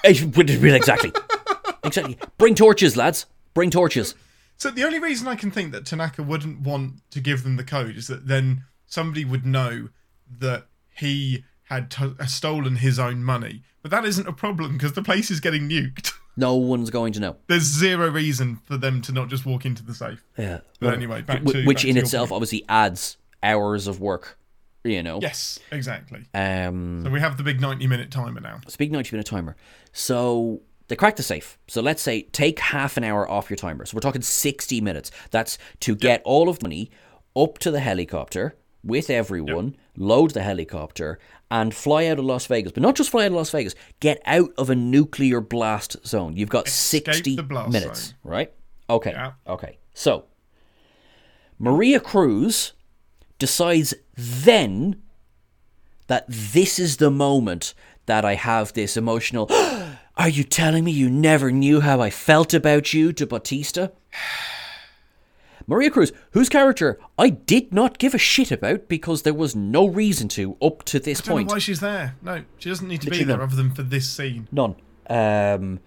it 0.05 0.36
would- 0.36 0.51
really 0.51 0.76
exactly, 0.76 1.12
exactly. 1.84 2.18
Bring 2.38 2.57
torches, 2.57 2.97
lads. 2.97 3.26
Bring 3.55 3.70
torches. 3.70 4.16
So 4.62 4.70
the 4.70 4.84
only 4.84 5.00
reason 5.00 5.26
I 5.26 5.34
can 5.34 5.50
think 5.50 5.72
that 5.72 5.84
Tanaka 5.84 6.22
wouldn't 6.22 6.60
want 6.60 7.00
to 7.10 7.18
give 7.20 7.42
them 7.42 7.56
the 7.56 7.64
code 7.64 7.96
is 7.96 8.06
that 8.06 8.28
then 8.28 8.62
somebody 8.86 9.24
would 9.24 9.44
know 9.44 9.88
that 10.38 10.68
he 10.96 11.42
had 11.64 11.90
t- 11.90 12.14
stolen 12.28 12.76
his 12.76 12.96
own 12.96 13.24
money. 13.24 13.64
But 13.82 13.90
that 13.90 14.04
isn't 14.04 14.28
a 14.28 14.32
problem 14.32 14.74
because 14.74 14.92
the 14.92 15.02
place 15.02 15.32
is 15.32 15.40
getting 15.40 15.68
nuked. 15.68 16.12
No 16.34 16.54
one's 16.54 16.88
going 16.88 17.12
to 17.12 17.20
know. 17.20 17.36
There's 17.46 17.64
zero 17.64 18.08
reason 18.08 18.58
for 18.64 18.78
them 18.78 19.02
to 19.02 19.12
not 19.12 19.28
just 19.28 19.44
walk 19.44 19.66
into 19.66 19.84
the 19.84 19.92
safe. 19.92 20.24
Yeah. 20.38 20.60
But 20.80 20.94
anyway, 20.94 21.20
back 21.20 21.42
Wh- 21.42 21.50
to 21.52 21.66
which 21.66 21.82
back 21.82 21.88
in 21.88 21.96
to 21.96 22.00
itself 22.00 22.30
point. 22.30 22.36
obviously 22.36 22.64
adds 22.70 23.18
hours 23.42 23.86
of 23.86 24.00
work. 24.00 24.38
You 24.82 25.02
know. 25.02 25.18
Yes, 25.20 25.58
exactly. 25.70 26.24
Um. 26.32 27.02
So 27.04 27.10
we 27.10 27.20
have 27.20 27.36
the 27.36 27.42
big 27.42 27.60
90 27.60 27.86
minute 27.86 28.10
timer 28.10 28.40
now. 28.40 28.62
Speaking 28.66 28.94
ninety 28.94 29.14
minute 29.14 29.26
timer. 29.26 29.56
So 29.92 30.62
they 30.93 30.97
crack 30.97 31.16
the 31.16 31.22
safe. 31.22 31.57
So 31.68 31.80
let's 31.80 32.03
say 32.03 32.24
take 32.32 32.59
half 32.59 32.99
an 32.99 33.05
hour 33.05 33.26
off 33.26 33.49
your 33.49 33.57
timer. 33.57 33.86
So 33.86 33.97
we're 33.97 34.03
talking 34.03 34.20
sixty 34.20 34.78
minutes. 34.82 35.11
That's 35.30 35.57
to 35.80 35.97
get 35.97 36.20
all 36.26 36.51
of 36.51 36.59
the 36.59 36.68
money 36.68 36.90
up 37.34 37.57
to 37.61 37.70
the 37.70 37.80
helicopter 37.80 38.57
with 38.84 39.09
everyone, 39.09 39.74
load 39.97 40.32
the 40.32 40.43
helicopter, 40.43 41.18
and 41.51 41.74
fly 41.74 42.05
out 42.09 42.18
of 42.18 42.26
Las 42.26 42.45
Vegas. 42.45 42.72
But 42.72 42.82
not 42.82 42.95
just 42.95 43.09
fly 43.09 43.22
out 43.22 43.28
of 43.28 43.32
Las 43.32 43.49
Vegas, 43.49 43.74
get 44.01 44.20
out 44.26 44.51
of 44.59 44.68
a 44.68 44.74
nuclear 44.74 45.40
blast 45.40 45.97
zone. 46.07 46.36
You've 46.36 46.51
got 46.51 46.66
Escape 46.66 47.07
sixty 47.07 47.36
the 47.36 47.43
blast 47.43 47.72
minutes, 47.72 48.09
zone. 48.09 48.16
right? 48.24 48.53
Okay. 48.90 49.12
Yeah. 49.12 49.32
Okay. 49.47 49.78
So 49.95 50.26
Maria 51.59 52.01
Cruz 52.01 52.74
decides 53.38 53.95
then 54.14 55.01
that 56.09 56.26
this 56.28 56.78
is 56.78 56.99
the 56.99 57.11
moment 57.11 57.72
that 58.05 58.26
I 58.26 58.34
have 58.34 58.74
this 58.74 58.99
emotional. 58.99 59.49
Are 60.16 60.28
you 60.28 60.44
telling 60.44 60.84
me 60.84 60.92
you 60.92 61.08
never 61.08 61.50
knew 61.50 61.80
how 61.80 62.00
I 62.00 62.10
felt 62.10 62.52
about 62.52 62.92
you 62.92 63.12
to 63.14 63.26
Batista? 63.26 63.88
Maria 65.66 65.90
Cruz, 65.90 66.12
whose 66.32 66.48
character 66.48 66.98
I 67.18 67.30
did 67.30 67.72
not 67.72 67.98
give 67.98 68.14
a 68.14 68.18
shit 68.18 68.50
about 68.50 68.88
because 68.88 69.22
there 69.22 69.32
was 69.32 69.54
no 69.54 69.86
reason 69.86 70.28
to 70.30 70.56
up 70.60 70.82
to 70.84 70.98
this 70.98 71.20
I 71.20 71.24
don't 71.24 71.34
point. 71.34 71.48
know 71.48 71.54
why 71.54 71.58
she's 71.60 71.80
there. 71.80 72.16
No, 72.20 72.42
she 72.58 72.68
doesn't 72.68 72.86
need 72.88 73.00
to 73.02 73.06
Literally 73.06 73.24
be 73.24 73.28
there 73.28 73.36
none. 73.38 73.46
other 73.46 73.56
than 73.56 73.70
for 73.70 73.82
this 73.82 74.10
scene. 74.10 74.48
None. 74.50 74.74
Um, 75.08 75.80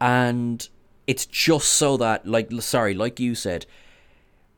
and 0.00 0.68
it's 1.06 1.26
just 1.26 1.68
so 1.70 1.96
that, 1.96 2.26
like, 2.26 2.50
sorry, 2.60 2.94
like 2.94 3.18
you 3.20 3.34
said, 3.34 3.66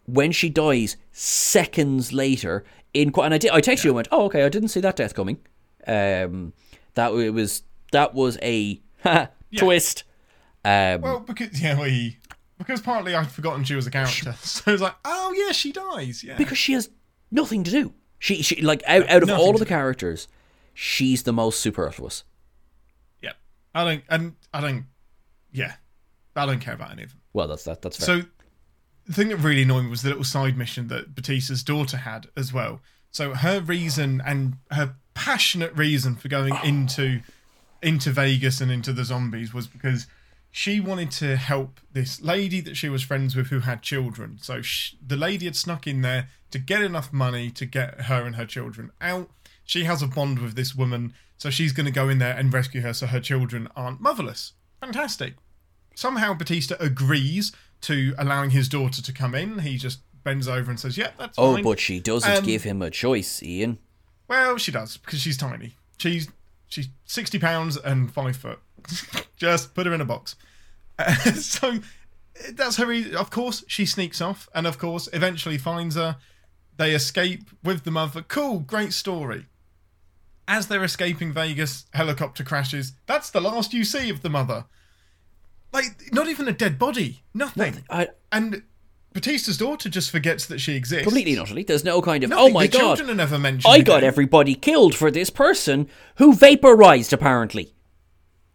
when 0.06 0.32
she 0.32 0.50
dies 0.50 0.96
seconds 1.12 2.12
later, 2.12 2.64
in 2.92 3.12
and 3.18 3.34
I 3.34 3.38
did, 3.38 3.50
I 3.50 3.60
texted 3.60 3.84
you 3.84 3.90
and 3.90 3.96
went, 3.96 4.08
oh, 4.12 4.26
okay, 4.26 4.44
I 4.44 4.48
didn't 4.48 4.68
see 4.68 4.80
that 4.80 4.96
death 4.96 5.14
coming. 5.14 5.38
Um, 5.86 6.52
that 6.94 7.12
it 7.14 7.30
was 7.30 7.62
that 7.90 8.14
was 8.14 8.38
a 8.42 8.80
twist. 9.56 10.04
Um, 10.64 11.00
Well, 11.00 11.20
because 11.20 11.60
yeah, 11.60 11.80
we 11.80 12.18
because 12.58 12.80
partly 12.80 13.14
I'd 13.14 13.30
forgotten 13.30 13.64
she 13.64 13.74
was 13.74 13.86
a 13.86 13.90
character, 13.90 14.32
so 14.40 14.62
I 14.66 14.72
was 14.72 14.80
like, 14.80 14.94
oh 15.04 15.34
yeah, 15.36 15.52
she 15.52 15.72
dies. 15.72 16.22
Yeah, 16.22 16.36
because 16.36 16.58
she 16.58 16.72
has 16.74 16.90
nothing 17.30 17.64
to 17.64 17.70
do. 17.70 17.92
She, 18.18 18.42
she 18.42 18.62
like 18.62 18.82
out, 18.86 19.08
out 19.08 19.22
of 19.22 19.28
Nothing 19.28 19.44
all 19.44 19.54
of 19.54 19.58
the 19.58 19.66
characters, 19.66 20.28
she's 20.74 21.24
the 21.24 21.32
most 21.32 21.58
superfluous. 21.60 22.22
yeah. 23.20 23.32
I 23.74 23.84
don't, 23.84 24.04
and 24.08 24.36
I 24.54 24.60
don't, 24.60 24.84
yeah, 25.50 25.74
I 26.36 26.46
don't 26.46 26.60
care 26.60 26.74
about 26.74 26.92
any 26.92 27.02
of 27.02 27.10
them. 27.10 27.20
Well, 27.32 27.48
that's 27.48 27.64
that. 27.64 27.82
That's 27.82 27.96
fair. 27.96 28.20
So 28.20 28.26
the 29.06 29.12
thing 29.12 29.28
that 29.30 29.38
really 29.38 29.62
annoyed 29.62 29.84
me 29.84 29.90
was 29.90 30.02
the 30.02 30.10
little 30.10 30.22
side 30.24 30.56
mission 30.56 30.86
that 30.88 31.16
Batista's 31.16 31.64
daughter 31.64 31.96
had 31.96 32.28
as 32.36 32.52
well. 32.52 32.80
So 33.10 33.34
her 33.34 33.60
reason 33.60 34.22
and 34.24 34.54
her 34.70 34.94
passionate 35.14 35.74
reason 35.76 36.14
for 36.14 36.28
going 36.28 36.54
into 36.62 37.20
into 37.82 38.10
Vegas 38.10 38.60
and 38.60 38.70
into 38.70 38.92
the 38.92 39.04
zombies 39.04 39.52
was 39.52 39.66
because 39.66 40.06
she 40.50 40.80
wanted 40.80 41.10
to 41.12 41.36
help 41.36 41.80
this 41.92 42.20
lady 42.20 42.60
that 42.60 42.76
she 42.76 42.88
was 42.88 43.02
friends 43.02 43.34
with 43.34 43.48
who 43.48 43.60
had 43.60 43.82
children. 43.82 44.38
So 44.40 44.62
sh 44.62 44.94
the 45.04 45.16
lady 45.16 45.46
had 45.46 45.56
snuck 45.56 45.86
in 45.86 46.02
there 46.02 46.28
to 46.50 46.58
get 46.58 46.82
enough 46.82 47.12
money 47.12 47.50
to 47.50 47.66
get 47.66 48.02
her 48.02 48.22
and 48.24 48.36
her 48.36 48.46
children 48.46 48.90
out. 49.00 49.30
She 49.64 49.84
has 49.84 50.02
a 50.02 50.06
bond 50.06 50.38
with 50.40 50.54
this 50.54 50.74
woman, 50.74 51.14
so 51.38 51.48
she's 51.50 51.72
going 51.72 51.86
to 51.86 51.92
go 51.92 52.08
in 52.08 52.18
there 52.18 52.36
and 52.36 52.52
rescue 52.52 52.82
her 52.82 52.92
so 52.92 53.06
her 53.06 53.20
children 53.20 53.68
aren't 53.74 54.00
motherless. 54.00 54.52
Fantastic 54.80 55.34
somehow 55.94 56.34
Batista 56.34 56.76
agrees 56.80 57.52
to 57.82 58.14
allowing 58.18 58.50
his 58.50 58.68
daughter 58.68 59.02
to 59.02 59.12
come 59.12 59.34
in. 59.34 59.60
He 59.60 59.76
just 59.76 60.00
bends 60.24 60.48
over 60.48 60.70
and 60.70 60.78
says, 60.78 60.96
"Yeah, 60.96 61.10
that's 61.18 61.38
oh, 61.38 61.54
fine." 61.54 61.64
but 61.64 61.80
she 61.80 62.00
doesn't 62.00 62.30
Um, 62.38 62.44
give 62.44 62.62
him 62.62 62.82
a 62.82 62.90
choice, 62.90 63.42
Ian. 63.42 63.78
well, 64.28 64.56
she 64.56 64.72
does 64.72 64.96
because 64.96 65.20
she's 65.20 65.36
tiny. 65.36 65.76
She's 65.98 66.28
she's 66.72 66.88
sixty 67.04 67.38
pounds 67.38 67.76
and 67.76 68.12
five 68.12 68.36
foot. 68.36 68.58
just 69.36 69.74
put 69.74 69.86
her 69.86 69.92
in 69.94 70.00
a 70.00 70.04
box. 70.04 70.36
Uh, 70.98 71.14
so 71.34 71.78
that's 72.52 72.76
her. 72.76 72.86
re- 72.86 73.14
Of 73.14 73.30
course, 73.30 73.64
she 73.68 73.86
sneaks 73.86 74.20
off, 74.20 74.48
and 74.54 74.66
of 74.66 74.78
course, 74.78 75.08
eventually 75.12 75.58
finds 75.58 75.94
her. 75.96 76.16
They 76.78 76.94
escape 76.94 77.50
with 77.62 77.84
the 77.84 77.90
mother. 77.90 78.22
Cool, 78.22 78.60
great 78.60 78.92
story. 78.92 79.46
As 80.48 80.66
they're 80.66 80.82
escaping 80.82 81.32
Vegas, 81.32 81.84
helicopter 81.92 82.42
crashes. 82.42 82.94
That's 83.06 83.30
the 83.30 83.40
last 83.40 83.72
you 83.72 83.84
see 83.84 84.08
of 84.10 84.22
the 84.22 84.30
mother. 84.30 84.64
Like, 85.72 86.12
not 86.12 86.28
even 86.28 86.48
a 86.48 86.52
dead 86.52 86.78
body. 86.78 87.22
Nothing. 87.32 87.84
I 87.88 88.08
And 88.32 88.62
Batista's 89.12 89.58
daughter 89.58 89.88
just 89.88 90.10
forgets 90.10 90.46
that 90.46 90.58
she 90.60 90.74
exists. 90.74 91.04
completely 91.04 91.32
and 91.32 91.42
utterly. 91.42 91.62
There's 91.64 91.84
no 91.84 92.00
kind 92.02 92.24
of 92.24 92.30
Nothing. 92.30 92.44
oh 92.44 92.52
my 92.52 92.66
the 92.66 92.78
god. 92.78 92.96
children 92.96 93.10
are 93.10 93.14
never 93.14 93.38
mentioned. 93.38 93.72
I 93.72 93.80
got 93.80 93.98
again. 93.98 94.08
everybody 94.08 94.54
killed 94.54 94.94
for 94.94 95.10
this 95.10 95.30
person 95.30 95.88
who 96.16 96.34
vaporized, 96.34 97.12
apparently. 97.12 97.74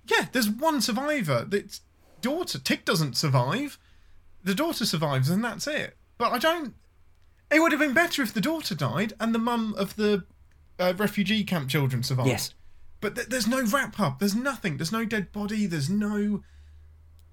Yeah, 0.06 0.28
there's 0.32 0.50
one 0.50 0.82
survivor. 0.82 1.48
It's 1.52 1.82
daughter. 2.22 2.60
Tig 2.60 2.86
doesn't 2.86 3.18
survive. 3.18 3.78
The 4.44 4.56
daughter 4.56 4.86
survives, 4.86 5.30
and 5.30 5.44
that's 5.44 5.68
it. 5.68 5.96
But 6.18 6.32
I 6.32 6.38
don't. 6.40 6.74
It 7.52 7.60
would 7.62 7.72
have 7.72 7.80
been 7.82 7.94
better 7.94 8.22
if 8.22 8.34
the 8.34 8.42
daughter 8.42 8.76
died 8.76 9.14
and 9.20 9.34
the 9.36 9.40
mum 9.40 9.76
of 9.78 9.96
the 9.96 10.26
uh, 10.80 10.94
refugee 10.98 11.44
camp 11.44 11.70
children 11.70 12.04
survived. 12.04 12.30
Yes. 12.30 12.54
But 13.00 13.16
th- 13.16 13.28
there's 13.28 13.48
no 13.48 13.62
wrap 13.64 14.00
up. 14.00 14.20
There's 14.20 14.36
nothing. 14.36 14.78
There's 14.78 14.92
no 14.92 15.06
dead 15.06 15.32
body. 15.32 15.66
There's 15.66 15.90
no 15.90 16.44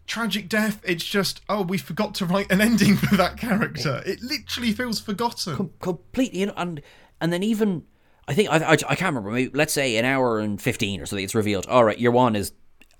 tragic 0.07 0.49
death. 0.49 0.81
It's 0.85 1.05
just, 1.05 1.41
oh, 1.49 1.63
we 1.63 1.79
forgot 1.79 2.15
to 2.17 2.27
write 2.27 2.51
an 2.51 2.61
ending 2.61 2.97
for 2.97 3.17
that 3.17 3.37
character. 3.37 4.03
It 4.07 4.23
literally 4.23 4.73
feels 4.73 5.01
forgotten. 5.01 5.57
Com- 5.57 5.73
completely, 5.81 6.41
you 6.41 6.47
know, 6.47 6.55
and 6.57 6.83
and 7.21 7.33
then 7.33 7.43
even 7.43 7.85
I 8.27 8.35
think 8.35 8.51
I, 8.51 8.59
I, 8.59 8.73
I 8.73 8.77
can't 8.77 9.15
remember. 9.15 9.31
Maybe, 9.31 9.51
let's 9.55 9.73
say 9.73 9.97
an 9.97 10.05
hour 10.05 10.39
and 10.41 10.61
fifteen 10.61 11.01
or 11.01 11.07
something. 11.07 11.25
It's 11.25 11.35
revealed. 11.35 11.67
All 11.67 11.85
right, 11.85 11.99
your 11.99 12.13
one 12.13 12.37
is 12.37 12.53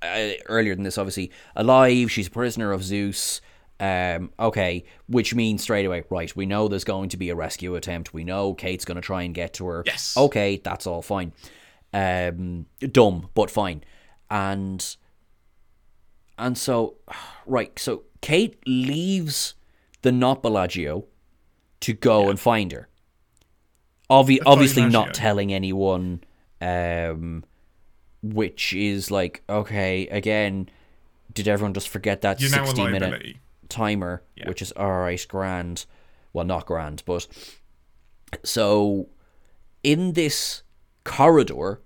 uh, 0.03 0.33
earlier 0.47 0.75
than 0.75 0.85
this, 0.85 0.99
obviously 0.99 1.31
alive. 1.57 2.11
She's 2.11 2.27
a 2.27 2.31
prisoner 2.31 2.73
of 2.73 2.83
Zeus. 2.83 3.41
Um, 3.81 4.31
okay, 4.39 4.85
which 5.09 5.35
means 5.35 5.63
straight 5.63 5.85
away, 5.85 6.05
right? 6.09 6.35
We 6.37 6.47
know 6.47 6.69
there's 6.69 6.85
going 6.85 7.09
to 7.09 7.17
be 7.17 7.31
a 7.31 7.35
rescue 7.35 7.75
attempt. 7.75 8.15
We 8.15 8.23
know 8.23 8.55
Kate's 8.55 8.85
going 8.85 8.97
to 8.97 9.03
try 9.03 9.25
and 9.25 9.35
get 9.35 9.55
to 9.55 9.67
her. 9.67 9.83
Yes. 9.85 10.17
Okay, 10.17 10.61
that's 10.63 10.87
all 10.87 11.03
fine. 11.03 11.33
Um, 11.93 12.67
dumb, 12.79 13.31
but 13.35 13.51
fine. 13.51 13.83
And 14.31 14.97
and 16.39 16.57
so, 16.59 16.97
right. 17.47 17.79
So 17.79 18.03
Kate 18.21 18.59
leaves 18.67 19.55
the 20.03 20.13
not 20.13 20.43
Bellagio 20.43 21.05
to 21.81 21.93
go 21.93 22.29
and 22.31 22.39
find 22.39 22.73
her. 22.73 22.89
Obvi- 24.11 24.41
obviously, 24.45 24.85
not 24.87 25.15
telling 25.15 25.53
anyone. 25.53 26.23
Um, 26.61 27.45
which 28.23 28.73
is 28.73 29.11
like 29.11 29.43
okay. 29.49 30.07
Again, 30.09 30.69
did 31.33 31.47
everyone 31.49 31.75
just 31.75 31.89
forget 31.89 32.23
that 32.23 32.41
You're 32.41 32.51
sixty 32.51 32.83
minute 32.85 33.03
liability. 33.03 33.39
timer? 33.69 34.23
Which 34.47 34.63
is 34.63 34.73
all 34.73 34.91
right, 35.01 35.25
grand. 35.29 35.85
Well, 36.33 36.45
not 36.47 36.67
grand, 36.67 37.03
but 37.07 37.27
so 38.43 39.09
in 39.83 40.13
this 40.15 40.63
corridor, 41.05 41.81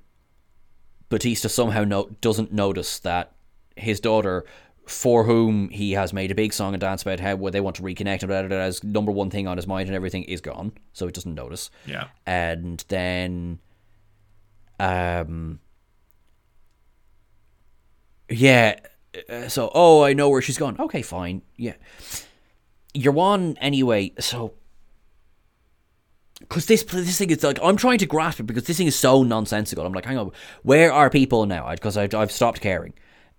Batista 1.08 1.48
somehow 1.48 1.84
no- 1.84 2.10
doesn't 2.20 2.52
notice 2.52 2.98
that 3.00 3.32
his 3.78 4.00
daughter, 4.00 4.44
for 4.86 5.24
whom 5.24 5.68
he 5.68 5.92
has 5.92 6.12
made 6.12 6.30
a 6.30 6.34
big 6.34 6.52
song 6.52 6.74
and 6.74 6.80
dance 6.80 7.02
about 7.02 7.20
how 7.20 7.36
they 7.50 7.60
want 7.60 7.76
to 7.76 7.82
reconnect 7.82 8.20
and 8.22 8.28
blah, 8.28 8.40
blah, 8.40 8.48
blah, 8.48 8.58
as 8.58 8.82
number 8.82 9.12
one 9.12 9.30
thing 9.30 9.46
on 9.46 9.56
his 9.56 9.66
mind 9.66 9.88
and 9.88 9.94
everything, 9.94 10.22
is 10.24 10.40
gone. 10.40 10.72
So 10.92 11.06
he 11.06 11.12
doesn't 11.12 11.34
notice. 11.34 11.70
Yeah. 11.86 12.08
And 12.26 12.82
then, 12.88 13.58
um, 14.80 15.60
yeah. 18.30 18.78
uh, 19.28 19.48
So, 19.48 19.70
oh, 19.74 20.02
I 20.04 20.12
know 20.12 20.28
where 20.28 20.42
she's 20.42 20.58
gone. 20.58 20.76
Okay, 20.78 21.02
fine. 21.02 21.42
Yeah. 21.56 21.74
You're 22.94 23.12
one 23.12 23.56
anyway. 23.60 24.12
So, 24.18 24.54
because 26.40 26.66
this 26.66 26.82
this 26.84 27.18
thing 27.18 27.30
is 27.30 27.42
like 27.42 27.58
I'm 27.62 27.76
trying 27.76 27.98
to 27.98 28.06
grasp 28.06 28.40
it 28.40 28.44
because 28.44 28.64
this 28.64 28.78
thing 28.78 28.86
is 28.86 28.96
so 28.96 29.22
nonsensical. 29.22 29.84
I'm 29.84 29.92
like, 29.92 30.06
hang 30.06 30.16
on, 30.18 30.30
where 30.62 30.92
are 30.92 31.10
people 31.10 31.46
now? 31.46 31.70
Because 31.72 31.96
I've 31.96 32.14
I've 32.14 32.32
stopped 32.32 32.60
caring. 32.60 32.94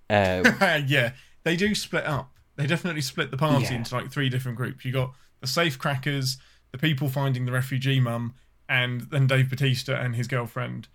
Uh, 0.10 0.82
yeah, 0.88 1.12
they 1.44 1.56
do 1.56 1.74
split 1.76 2.06
up. 2.06 2.32
They 2.56 2.66
definitely 2.68 3.02
split 3.02 3.32
the 3.32 3.38
party 3.38 3.66
Yeah. 3.66 3.76
into 3.76 3.96
like 3.96 4.12
three 4.12 4.30
different 4.30 4.58
groups. 4.58 4.84
You 4.84 4.92
got 4.92 5.14
the 5.42 5.48
safe 5.48 5.78
crackers, 5.80 6.38
the 6.72 6.78
people 6.78 7.08
finding 7.10 7.46
the 7.46 7.52
refugee 7.52 8.00
mum, 8.00 8.34
and 8.68 9.02
then 9.12 9.28
Dave 9.28 9.50
Batista 9.50 9.94
and 9.96 10.16
his 10.16 10.28
girlfriend. 10.28 10.88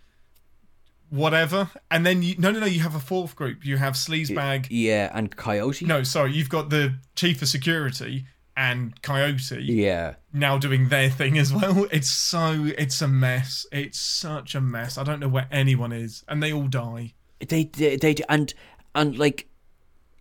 Whatever, 1.11 1.71
and 1.91 2.05
then 2.05 2.23
you 2.23 2.35
no 2.39 2.51
no 2.51 2.59
no. 2.61 2.67
You 2.67 2.81
have 2.81 2.95
a 2.97 3.01
fourth 3.01 3.37
group. 3.37 3.65
You 3.65 3.77
have 3.77 3.95
sleazebag. 3.95 4.67
yeah, 4.71 5.11
and 5.15 5.35
Coyote. 5.37 5.85
No, 5.87 6.03
sorry, 6.03 6.33
you've 6.33 6.49
got 6.49 6.71
the 6.71 6.97
chief 7.15 7.41
of 7.41 7.47
security 7.49 8.25
and 8.57 9.01
Coyote 9.03 9.63
Yeah, 9.63 10.15
now 10.33 10.59
doing 10.59 10.89
their 10.89 11.11
thing 11.11 11.39
as 11.39 11.53
well. 11.53 11.87
It's 11.93 12.11
so 12.11 12.67
it's 12.79 13.01
a 13.01 13.07
mess. 13.07 13.65
It's 13.71 14.01
such 14.01 14.55
a 14.57 14.61
mess. 14.61 14.99
I 14.99 15.05
don't 15.05 15.21
know 15.21 15.29
where 15.29 15.47
anyone 15.53 15.93
is, 15.93 16.25
and 16.27 16.43
they 16.43 16.53
all 16.53 16.67
die. 16.67 17.13
they 17.39 17.65
they, 17.65 17.97
they 17.97 18.17
and 18.29 18.53
and 18.95 19.19
like, 19.19 19.47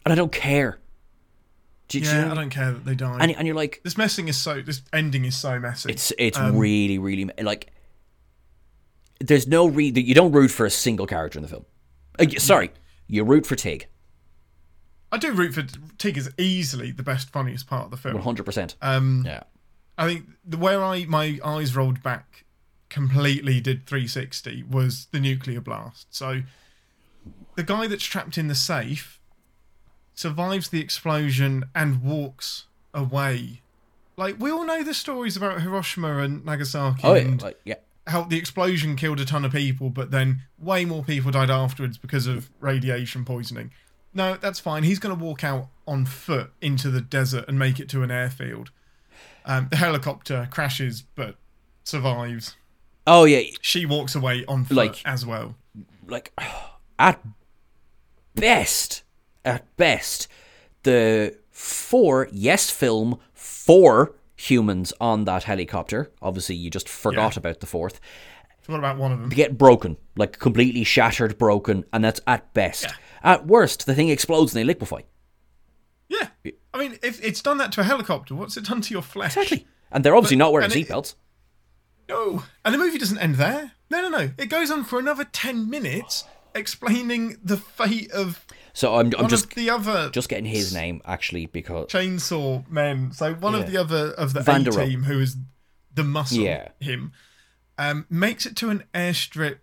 and 0.05 0.11
I 0.11 0.15
don't 0.15 0.31
care. 0.31 0.79
Do, 1.89 1.99
do 1.99 2.05
you 2.05 2.11
Yeah, 2.11 2.25
know? 2.25 2.31
I 2.31 2.35
don't 2.35 2.49
care 2.49 2.71
that 2.71 2.85
they 2.85 2.95
die. 2.95 3.17
and 3.19 3.31
and 3.35 3.45
you're 3.47 3.55
like, 3.55 3.81
this 3.83 3.97
messing 3.97 4.27
is 4.27 4.37
so. 4.37 4.61
This 4.61 4.81
ending 4.93 5.25
is 5.25 5.35
so 5.37 5.59
messy. 5.59 5.91
It's 5.91 6.11
it's 6.17 6.37
Um, 6.37 6.57
really 6.57 6.97
really 6.97 7.29
like. 7.41 7.71
There's 9.19 9.47
no 9.47 9.67
re 9.67 9.91
you 9.95 10.13
don't 10.15 10.31
root 10.31 10.49
for 10.51 10.65
a 10.65 10.69
single 10.71 11.05
character 11.07 11.37
in 11.39 11.43
the 11.43 11.49
film. 11.49 11.65
Uh, 12.19 12.25
sorry, 12.37 12.71
you 13.07 13.23
root 13.23 13.45
for 13.45 13.55
Tig, 13.55 13.87
I 15.11 15.17
do 15.17 15.31
root 15.31 15.53
for 15.53 15.63
Tig 15.97 16.17
is 16.17 16.29
easily 16.37 16.91
the 16.91 17.03
best, 17.03 17.29
funniest 17.29 17.67
part 17.67 17.85
of 17.85 17.91
the 17.91 17.97
film. 17.97 18.15
one 18.15 18.23
hundred 18.23 18.43
percent. 18.45 18.75
Um, 18.81 19.23
Yeah, 19.25 19.43
I 19.97 20.07
think 20.07 20.25
the 20.45 20.57
where 20.57 20.83
I 20.83 21.05
my 21.05 21.39
eyes 21.43 21.75
rolled 21.75 22.01
back 22.03 22.45
completely 22.89 23.59
did 23.59 23.87
360 23.87 24.63
was 24.69 25.07
the 25.11 25.19
nuclear 25.19 25.59
blast. 25.61 26.05
So 26.13 26.41
the 27.55 27.63
guy 27.63 27.87
that's 27.87 28.03
trapped 28.03 28.37
in 28.37 28.47
the 28.47 28.55
safe 28.55 29.19
survives 30.13 30.69
the 30.69 30.79
explosion 30.81 31.65
and 31.75 32.01
walks 32.03 32.65
away. 32.93 33.61
Like 34.15 34.39
we 34.39 34.51
all 34.51 34.65
know 34.65 34.83
the 34.83 34.93
stories 34.93 35.35
about 35.35 35.61
Hiroshima 35.61 36.17
and 36.19 36.45
Nagasaki 36.45 37.01
oh 37.03 37.13
yeah, 37.15 37.21
and 37.21 37.41
like, 37.41 37.59
yeah, 37.63 37.75
how 38.05 38.23
the 38.23 38.37
explosion 38.37 38.95
killed 38.95 39.19
a 39.19 39.25
ton 39.25 39.43
of 39.43 39.51
people, 39.51 39.89
but 39.89 40.11
then 40.11 40.43
way 40.59 40.85
more 40.85 41.03
people 41.03 41.31
died 41.31 41.49
afterwards 41.49 41.97
because 41.97 42.27
of 42.27 42.49
radiation 42.59 43.25
poisoning. 43.25 43.71
No, 44.13 44.35
that's 44.35 44.59
fine. 44.59 44.83
He's 44.83 44.99
going 44.99 45.17
to 45.17 45.23
walk 45.23 45.43
out 45.43 45.69
on 45.87 46.05
foot 46.05 46.51
into 46.61 46.91
the 46.91 47.01
desert 47.01 47.45
and 47.47 47.57
make 47.57 47.79
it 47.79 47.89
to 47.89 48.03
an 48.03 48.11
airfield. 48.11 48.69
Um, 49.45 49.67
the 49.71 49.77
helicopter 49.77 50.47
crashes, 50.51 51.01
but 51.01 51.35
survives. 51.83 52.55
Oh 53.07 53.23
yeah, 53.25 53.41
She 53.61 53.87
walks 53.87 54.13
away 54.13 54.45
on 54.47 54.65
foot 54.65 54.77
Like- 54.77 55.01
as 55.05 55.25
well. 55.25 55.55
like 56.07 56.31
at 56.99 57.19
best, 58.35 59.03
at 59.45 59.75
best, 59.77 60.27
the 60.83 61.37
four 61.51 62.27
yes 62.31 62.69
film 62.69 63.19
four 63.33 64.15
humans 64.35 64.93
on 64.99 65.25
that 65.25 65.43
helicopter. 65.43 66.11
Obviously, 66.21 66.55
you 66.55 66.69
just 66.69 66.89
forgot 66.89 67.35
Yeah. 67.35 67.39
about 67.39 67.59
the 67.59 67.65
fourth. 67.67 67.99
Forgot 68.61 68.79
about 68.79 68.97
one 68.97 69.11
of 69.11 69.19
them. 69.19 69.29
They 69.29 69.35
get 69.35 69.57
broken, 69.57 69.97
like 70.15 70.39
completely 70.39 70.83
shattered, 70.83 71.37
broken, 71.37 71.83
and 71.93 72.03
that's 72.03 72.21
at 72.27 72.53
best. 72.53 72.87
At 73.23 73.45
worst, 73.47 73.85
the 73.85 73.95
thing 73.95 74.09
explodes 74.09 74.53
and 74.55 74.59
they 74.59 74.63
liquefy. 74.65 75.01
Yeah. 76.09 76.27
I 76.73 76.77
mean, 76.77 76.97
if 77.01 77.23
it's 77.23 77.41
done 77.41 77.57
that 77.57 77.71
to 77.73 77.81
a 77.81 77.83
helicopter, 77.83 78.35
what's 78.35 78.57
it 78.57 78.65
done 78.65 78.81
to 78.81 78.93
your 78.93 79.01
flesh? 79.01 79.35
Exactly. 79.37 79.67
And 79.91 80.03
they're 80.03 80.15
obviously 80.15 80.37
not 80.37 80.51
wearing 80.51 80.69
seatbelts. 80.69 81.15
No. 82.09 82.43
And 82.65 82.73
the 82.73 82.77
movie 82.77 82.97
doesn't 82.97 83.17
end 83.19 83.35
there. 83.35 83.71
No, 83.89 84.01
no, 84.01 84.09
no. 84.09 84.31
It 84.37 84.47
goes 84.47 84.71
on 84.71 84.83
for 84.83 84.99
another 84.99 85.23
10 85.23 85.69
minutes 85.69 86.23
explaining 86.55 87.37
the 87.43 87.57
fate 87.57 88.11
of 88.11 88.45
So 88.73 88.95
I'm, 88.95 89.11
I'm 89.17 89.27
just 89.27 89.55
the 89.55 89.69
other 89.69 90.09
just 90.11 90.29
getting 90.29 90.45
his 90.45 90.73
name 90.73 91.01
actually 91.05 91.45
because 91.47 91.87
chainsaw 91.87 92.67
men. 92.69 93.11
So 93.11 93.33
one 93.35 93.53
Yeah. 93.53 93.59
of 93.59 93.71
the 93.71 93.77
other 93.77 94.11
of 94.13 94.33
the 94.33 94.39
A 94.41 94.43
Van 94.43 94.65
team, 94.65 95.03
who 95.03 95.19
is 95.19 95.37
the 95.93 96.03
muscle, 96.03 96.39
Yeah. 96.39 96.69
him, 96.79 97.11
um, 97.77 98.05
makes 98.09 98.45
it 98.45 98.55
to 98.57 98.69
an 98.69 98.83
airstrip. 98.93 99.57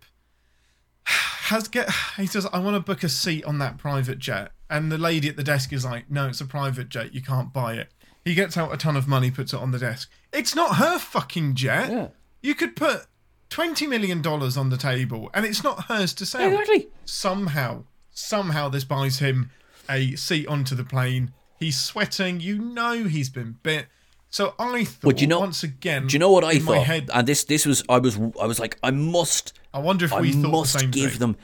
Has 1.05 1.67
get 1.67 1.89
he 2.17 2.25
says, 2.27 2.45
"I 2.51 2.59
want 2.59 2.75
to 2.75 2.79
book 2.79 3.03
a 3.03 3.09
seat 3.09 3.43
on 3.45 3.59
that 3.59 3.77
private 3.77 4.19
jet," 4.19 4.51
and 4.69 4.91
the 4.91 4.97
lady 4.97 5.27
at 5.29 5.35
the 5.35 5.43
desk 5.43 5.73
is 5.73 5.83
like, 5.85 6.09
"No, 6.09 6.27
it's 6.27 6.41
a 6.41 6.45
private 6.45 6.89
jet. 6.89 7.13
You 7.13 7.21
can't 7.21 7.51
buy 7.53 7.73
it." 7.75 7.91
He 8.23 8.35
gets 8.35 8.55
out 8.55 8.71
a 8.73 8.77
ton 8.77 8.95
of 8.95 9.07
money, 9.07 9.31
puts 9.31 9.51
it 9.51 9.59
on 9.59 9.71
the 9.71 9.79
desk. 9.79 10.09
It's 10.31 10.53
not 10.55 10.75
her 10.77 10.99
fucking 10.99 11.55
jet. 11.55 11.89
Yeah. 11.91 12.07
You 12.43 12.53
could 12.55 12.75
put 12.75 13.07
twenty 13.51 13.85
million 13.85 14.23
dollars 14.23 14.57
on 14.57 14.69
the 14.71 14.77
table, 14.77 15.29
and 15.35 15.45
it's 15.45 15.63
not 15.63 15.83
hers 15.85 16.13
to 16.15 16.25
sell 16.25 16.47
exactly. 16.49 16.87
somehow, 17.05 17.83
somehow 18.09 18.69
this 18.69 18.83
buys 18.83 19.19
him 19.19 19.51
a 19.87 20.15
seat 20.15 20.47
onto 20.47 20.73
the 20.73 20.83
plane. 20.83 21.31
He's 21.59 21.77
sweating. 21.77 22.39
You 22.39 22.57
know 22.57 23.03
he's 23.03 23.29
been 23.29 23.57
bit. 23.61 23.85
So 24.31 24.55
I 24.57 24.85
thought, 24.85 25.01
But 25.03 25.21
you 25.21 25.27
know- 25.27 25.41
once 25.41 25.61
again, 25.61 26.07
Do 26.07 26.13
you 26.13 26.19
know 26.19 26.31
what 26.31 26.43
I 26.45 26.53
in 26.53 26.61
thought? 26.61 26.77
My 26.77 26.83
head, 26.83 27.09
And 27.13 27.27
this 27.27 27.43
this 27.43 27.65
was 27.67 27.83
I 27.89 27.99
was 27.99 28.17
I 28.41 28.45
was 28.47 28.59
like 28.59 28.79
I 28.81 28.89
must 28.89 29.53
I 29.73 29.79
wonder 29.79 30.05
if 30.05 30.13
I 30.13 30.21
we 30.21 30.31
thought 30.31 30.41
the 30.41 30.47
must 30.47 30.79
same 30.79 30.89
give 30.89 31.11
thing. 31.11 31.19
them. 31.19 31.35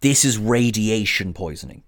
This 0.00 0.24
is 0.24 0.36
radiation 0.38 1.32
poisoning. 1.32 1.82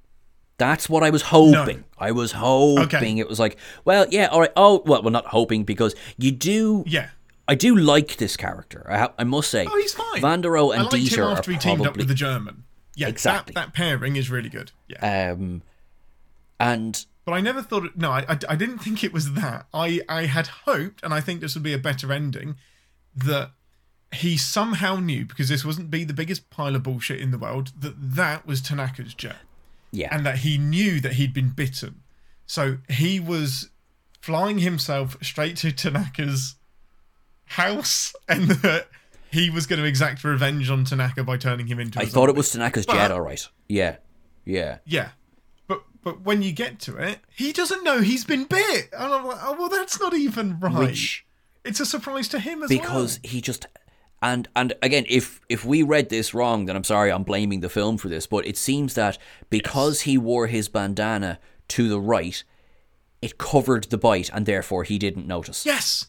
That's 0.56 0.88
what 0.88 1.02
I 1.02 1.10
was 1.10 1.22
hoping. 1.22 1.84
I 1.98 2.12
was 2.12 2.32
hoping 2.32 2.84
Okay. 2.84 3.18
it 3.18 3.28
was 3.28 3.38
like, 3.40 3.58
well, 3.84 4.06
yeah, 4.10 4.26
all 4.26 4.38
right. 4.40 4.52
Oh, 4.56 4.82
well, 4.86 5.02
we're 5.02 5.10
not 5.10 5.26
hoping 5.26 5.64
because 5.64 5.94
you 6.16 6.30
do. 6.30 6.84
Yeah. 6.86 7.08
I 7.46 7.54
do 7.54 7.76
like 7.76 8.16
this 8.16 8.36
character. 8.36 8.86
I, 8.88 8.98
ha- 8.98 9.12
I 9.18 9.24
must 9.24 9.50
say. 9.50 9.66
Oh, 9.70 9.76
he's 9.76 9.94
fine. 9.94 10.22
Vanderohe 10.22 10.72
I 10.72 10.76
and 10.76 10.84
liked 10.84 10.94
him 10.94 11.02
Dieter 11.02 11.32
after 11.32 11.50
are 11.50 11.54
he 11.54 11.60
teamed 11.60 11.86
up 11.86 11.96
with 11.96 12.08
the 12.08 12.14
German. 12.14 12.64
Yeah, 12.96 13.08
Exactly. 13.08 13.52
That, 13.54 13.66
that 13.66 13.74
pairing 13.74 14.16
is 14.16 14.30
really 14.30 14.48
good. 14.48 14.72
Yeah. 14.88 15.32
um, 15.32 15.62
and 16.60 17.04
But 17.24 17.32
I 17.32 17.40
never 17.40 17.60
thought. 17.60 17.84
It, 17.84 17.96
no, 17.96 18.10
I, 18.10 18.24
I, 18.28 18.38
I 18.50 18.56
didn't 18.56 18.78
think 18.78 19.02
it 19.02 19.12
was 19.12 19.34
that. 19.34 19.66
I, 19.74 20.00
I 20.08 20.26
had 20.26 20.46
hoped, 20.46 21.02
and 21.02 21.12
I 21.12 21.20
think 21.20 21.40
this 21.40 21.54
would 21.54 21.64
be 21.64 21.72
a 21.72 21.78
better 21.78 22.12
ending, 22.12 22.56
that 23.14 23.50
he 24.12 24.36
somehow 24.36 24.96
knew 24.96 25.24
because 25.24 25.48
this 25.48 25.64
wasn't 25.64 25.90
be 25.90 26.04
the 26.04 26.14
biggest 26.14 26.48
pile 26.50 26.76
of 26.76 26.84
bullshit 26.84 27.20
in 27.20 27.32
the 27.32 27.38
world 27.38 27.72
that 27.78 27.94
that 27.98 28.46
was 28.46 28.60
Tanaka's 28.60 29.12
jet, 29.14 29.38
yeah, 29.90 30.08
and 30.14 30.24
that 30.24 30.38
he 30.38 30.56
knew 30.56 31.00
that 31.00 31.14
he'd 31.14 31.34
been 31.34 31.50
bitten, 31.50 32.02
so 32.46 32.78
he 32.88 33.18
was 33.18 33.70
flying 34.20 34.58
himself 34.58 35.16
straight 35.20 35.56
to 35.56 35.72
Tanaka's 35.72 36.54
house, 37.46 38.14
and 38.28 38.48
that 38.50 38.88
he 39.30 39.50
was 39.50 39.66
going 39.66 39.80
to 39.80 39.86
exact 39.86 40.22
revenge 40.24 40.70
on 40.70 40.84
Tanaka 40.84 41.24
by 41.24 41.36
turning 41.36 41.66
him 41.66 41.80
into. 41.80 41.98
a 41.98 42.02
I 42.02 42.06
thought 42.06 42.28
it 42.28 42.36
was 42.36 42.50
Tanaka's 42.50 42.86
jet. 42.86 43.10
All 43.10 43.20
right. 43.20 43.46
Yeah, 43.68 43.96
yeah. 44.44 44.78
Yeah. 44.84 45.10
But 45.66 45.82
but 46.02 46.22
when 46.22 46.42
you 46.42 46.52
get 46.52 46.78
to 46.80 46.96
it, 46.96 47.18
he 47.34 47.52
doesn't 47.52 47.84
know 47.84 48.00
he's 48.00 48.24
been 48.24 48.44
bit. 48.44 48.90
And 48.92 49.12
I'm 49.12 49.26
like, 49.26 49.38
oh 49.42 49.56
well 49.58 49.68
that's 49.68 50.00
not 50.00 50.14
even 50.14 50.58
right. 50.60 50.78
Which 50.90 51.26
it's 51.64 51.80
a 51.80 51.86
surprise 51.86 52.28
to 52.28 52.38
him 52.38 52.62
as 52.62 52.70
well. 52.70 52.78
because 52.78 53.20
he 53.22 53.40
just 53.40 53.66
and 54.22 54.48
and 54.54 54.74
again 54.82 55.04
if 55.08 55.40
if 55.48 55.64
we 55.64 55.82
read 55.82 56.08
this 56.08 56.32
wrong 56.34 56.66
then 56.66 56.76
i'm 56.76 56.84
sorry 56.84 57.10
i'm 57.10 57.22
blaming 57.24 57.60
the 57.60 57.68
film 57.68 57.96
for 57.98 58.08
this 58.08 58.26
but 58.26 58.46
it 58.46 58.56
seems 58.56 58.94
that 58.94 59.18
because 59.50 60.02
he 60.02 60.16
wore 60.16 60.46
his 60.46 60.68
bandana 60.68 61.38
to 61.68 61.88
the 61.88 62.00
right 62.00 62.44
it 63.24 63.38
covered 63.38 63.84
the 63.84 63.96
bite 63.96 64.30
and 64.34 64.44
therefore 64.44 64.84
he 64.84 64.98
didn't 64.98 65.26
notice. 65.26 65.64
Yes. 65.64 66.06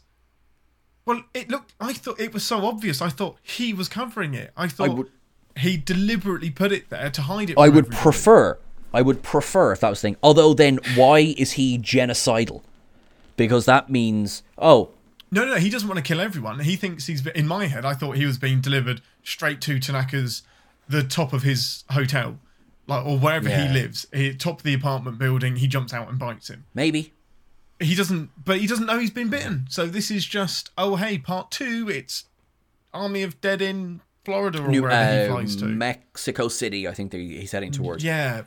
Well, 1.05 1.23
it 1.33 1.49
looked 1.49 1.73
I 1.79 1.93
thought 1.93 2.19
it 2.19 2.33
was 2.33 2.43
so 2.43 2.65
obvious. 2.65 3.01
I 3.01 3.09
thought 3.09 3.37
he 3.43 3.73
was 3.73 3.87
covering 3.89 4.33
it. 4.33 4.51
I 4.57 4.67
thought 4.67 4.95
would- 4.97 5.11
he 5.57 5.77
deliberately 5.77 6.49
put 6.49 6.71
it 6.73 6.89
there 6.89 7.09
to 7.09 7.21
hide 7.21 7.49
it. 7.49 7.57
i 7.57 7.69
would 7.69 7.85
everybody. 7.85 7.95
prefer 8.01 8.57
i 8.93 9.01
would 9.01 9.23
prefer 9.23 9.71
if 9.71 9.79
that 9.79 9.89
was 9.89 9.99
the 10.01 10.09
thing 10.09 10.17
although 10.21 10.53
then 10.53 10.79
why 10.95 11.19
is 11.37 11.53
he 11.53 11.77
genocidal 11.79 12.61
because 13.37 13.63
that 13.65 13.89
means 13.89 14.43
oh 14.57 14.89
No, 15.31 15.45
no, 15.45 15.51
no, 15.53 15.57
he 15.57 15.69
doesn't 15.69 15.87
want 15.87 15.97
to 15.97 16.03
kill 16.03 16.19
everyone. 16.19 16.59
He 16.59 16.75
thinks 16.75 17.07
he's 17.07 17.25
in 17.27 17.47
my 17.47 17.67
head. 17.67 17.83
I 17.85 17.93
thought 17.93 18.17
he 18.17 18.25
was 18.25 18.37
being 18.37 18.59
delivered 18.61 19.01
straight 19.23 19.59
to 19.61 19.79
Tanaka's 19.79 20.43
the 20.89 21.03
top 21.03 21.31
of 21.33 21.43
his 21.43 21.83
hotel, 21.89 22.37
like 22.87 23.05
or 23.05 23.17
wherever 23.17 23.47
Yeah. 23.49 23.67
he 23.67 23.73
lives, 23.73 24.05
he, 24.13 24.33
top 24.35 24.57
of 24.59 24.63
the 24.63 24.73
apartment 24.73 25.17
building. 25.17 25.55
He 25.57 25.67
jumps 25.67 25.93
out 25.93 26.09
and 26.09 26.19
bites 26.19 26.49
him. 26.49 26.65
maybe 26.73 27.11
he 27.79 27.95
doesn't 27.95 28.29
but 28.43 28.59
he 28.59 28.67
doesn't 28.67 28.85
know 28.85 28.99
he's 28.99 29.11
been 29.11 29.29
bitten 29.29 29.65
so 29.69 29.85
this 29.85 30.09
is 30.09 30.25
just 30.25 30.69
oh 30.77 30.95
hey 30.95 31.17
part 31.17 31.51
two 31.51 31.89
it's 31.89 32.25
army 32.93 33.21
of 33.21 33.39
dead 33.41 33.61
in 33.61 34.01
florida 34.23 34.63
or 34.63 34.67
New, 34.69 34.81
wherever 34.81 35.11
he 35.11 35.29
uh, 35.29 35.33
flies 35.33 35.55
to 35.57 35.65
mexico 35.65 36.47
city 36.47 36.87
i 36.87 36.93
think 36.93 37.11
they, 37.11 37.19
he's 37.19 37.51
heading 37.51 37.71
towards 37.71 38.03
yeah 38.03 38.43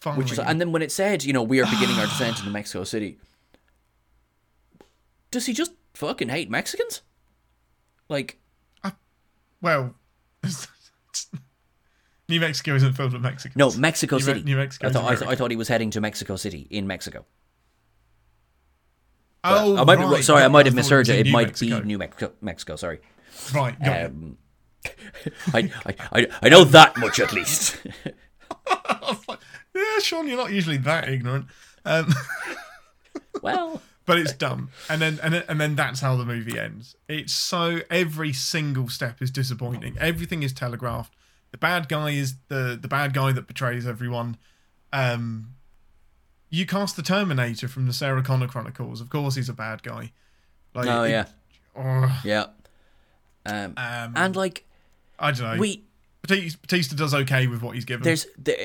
finally. 0.00 0.24
Which 0.24 0.32
is, 0.32 0.38
and 0.40 0.60
then 0.60 0.72
when 0.72 0.82
it 0.82 0.90
said, 0.90 1.22
you 1.22 1.32
know, 1.32 1.44
we 1.44 1.60
are 1.60 1.70
beginning 1.70 1.96
our 1.96 2.06
descent 2.06 2.40
into 2.40 2.50
Mexico 2.50 2.82
City, 2.82 3.18
does 5.30 5.46
he 5.46 5.52
just 5.52 5.74
fucking 5.94 6.28
hate 6.28 6.50
Mexicans? 6.50 7.02
Like, 8.08 8.38
well 9.62 9.94
new 12.28 12.40
mexico 12.40 12.74
isn't 12.74 12.94
filled 12.94 13.12
with 13.12 13.22
mexicans 13.22 13.56
no, 13.56 13.80
Mexico 13.80 14.16
New 14.16 14.20
Me- 14.20 14.24
City. 14.24 14.42
New 14.42 14.56
Mexico 14.56 14.88
I 14.88 14.90
thought, 14.90 15.04
I, 15.04 15.16
thought, 15.16 15.28
I 15.28 15.34
thought 15.36 15.50
he 15.52 15.56
was 15.56 15.68
heading 15.68 15.90
to 15.90 16.00
Mexico 16.00 16.36
City 16.36 16.66
in 16.68 16.86
Mexico. 16.86 17.24
Oh 19.44 19.76
I 19.76 19.84
might 19.84 19.96
be, 19.96 20.04
right. 20.04 20.24
sorry, 20.24 20.42
I 20.42 20.48
might 20.48 20.66
have 20.66 20.74
misheard 20.74 21.00
was 21.00 21.08
you. 21.08 21.14
in 21.14 21.20
It 21.20 21.24
New 21.24 21.32
might 21.32 21.46
Mexico. 21.48 21.80
be 21.80 21.86
New 21.86 21.98
Mexico, 21.98 22.32
Mexico. 22.40 22.76
Sorry. 22.76 23.00
right. 23.54 23.76
Um, 23.86 24.38
I, 25.54 25.70
I, 25.86 25.94
I, 26.12 26.26
I 26.42 26.48
know 26.48 26.64
that 26.64 26.96
much 26.98 27.20
at 27.20 27.32
least. 27.32 27.78
Yeah 29.74 29.98
sean 30.02 30.28
you're 30.28 30.36
not 30.36 30.52
usually 30.52 30.76
that 30.76 31.08
ignorant 31.08 31.46
um 31.84 32.12
well, 33.42 33.80
but 34.04 34.18
it's 34.18 34.32
dumb 34.32 34.70
and 34.90 35.00
then 35.00 35.18
and 35.22 35.34
then, 35.34 35.44
and 35.48 35.60
then 35.60 35.74
that's 35.74 36.00
how 36.00 36.16
the 36.16 36.24
movie 36.24 36.58
ends 36.58 36.94
it's 37.08 37.32
so 37.32 37.80
every 37.90 38.32
single 38.32 38.88
step 38.88 39.22
is 39.22 39.30
disappointing 39.30 39.96
everything 39.98 40.42
is 40.42 40.52
telegraphed 40.52 41.14
the 41.52 41.58
bad 41.58 41.88
guy 41.88 42.10
is 42.10 42.34
the 42.48 42.78
the 42.80 42.88
bad 42.88 43.14
guy 43.14 43.32
that 43.32 43.46
betrays 43.46 43.86
everyone 43.86 44.36
um 44.92 45.54
you 46.52 46.66
cast 46.66 46.96
the 46.96 47.02
terminator 47.02 47.66
from 47.66 47.86
the 47.86 47.92
sarah 47.92 48.22
connor 48.22 48.46
chronicles. 48.46 49.00
Of 49.00 49.10
course 49.10 49.34
he's 49.34 49.48
a 49.48 49.54
bad 49.54 49.82
guy. 49.82 50.12
Like 50.74 50.86
oh 50.86 51.02
it- 51.02 51.10
yeah, 51.10 51.24
oh, 51.74 52.20
yeah. 52.24 52.46
Um, 53.44 53.74
um 53.76 54.12
and 54.14 54.36
like 54.36 54.64
i 55.18 55.32
don't 55.32 55.56
know. 55.56 55.60
we, 55.60 55.82
Batista, 56.22 56.94
does 56.94 57.12
okay 57.12 57.48
with 57.48 57.62
what 57.62 57.74
he's 57.74 57.84
given. 57.84 58.04
There's 58.04 58.26
there, 58.38 58.56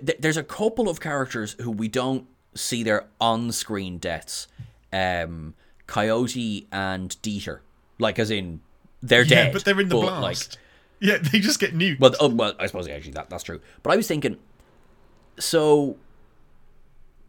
there, 0.00 0.14
there's 0.18 0.38
a 0.38 0.42
couple 0.42 0.88
of 0.88 1.00
characters 1.00 1.54
who 1.60 1.70
we 1.70 1.88
don't 1.88 2.26
see 2.54 2.82
their 2.82 3.08
on-screen 3.20 3.98
deaths. 3.98 4.46
Um, 4.92 5.54
Coyote 5.86 6.68
and 6.70 7.10
Dieter, 7.22 7.60
like 7.98 8.18
as 8.18 8.30
in 8.30 8.60
they're 9.02 9.22
yeah 9.22 9.44
dead, 9.44 9.52
but 9.52 9.64
they're 9.64 9.80
in 9.80 9.88
the 9.88 9.96
like, 9.96 10.20
blast. 10.20 10.58
yeah 11.00 11.18
they 11.32 11.40
just 11.40 11.58
get 11.58 11.74
nuked. 11.76 11.98
Well, 11.98 12.14
oh, 12.20 12.28
well, 12.28 12.54
I 12.58 12.66
suppose 12.66 12.88
actually 12.88 13.12
that 13.12 13.28
that's 13.28 13.42
true. 13.42 13.60
But 13.82 13.92
I 13.92 13.96
was 13.96 14.06
thinking, 14.06 14.38
so 15.38 15.96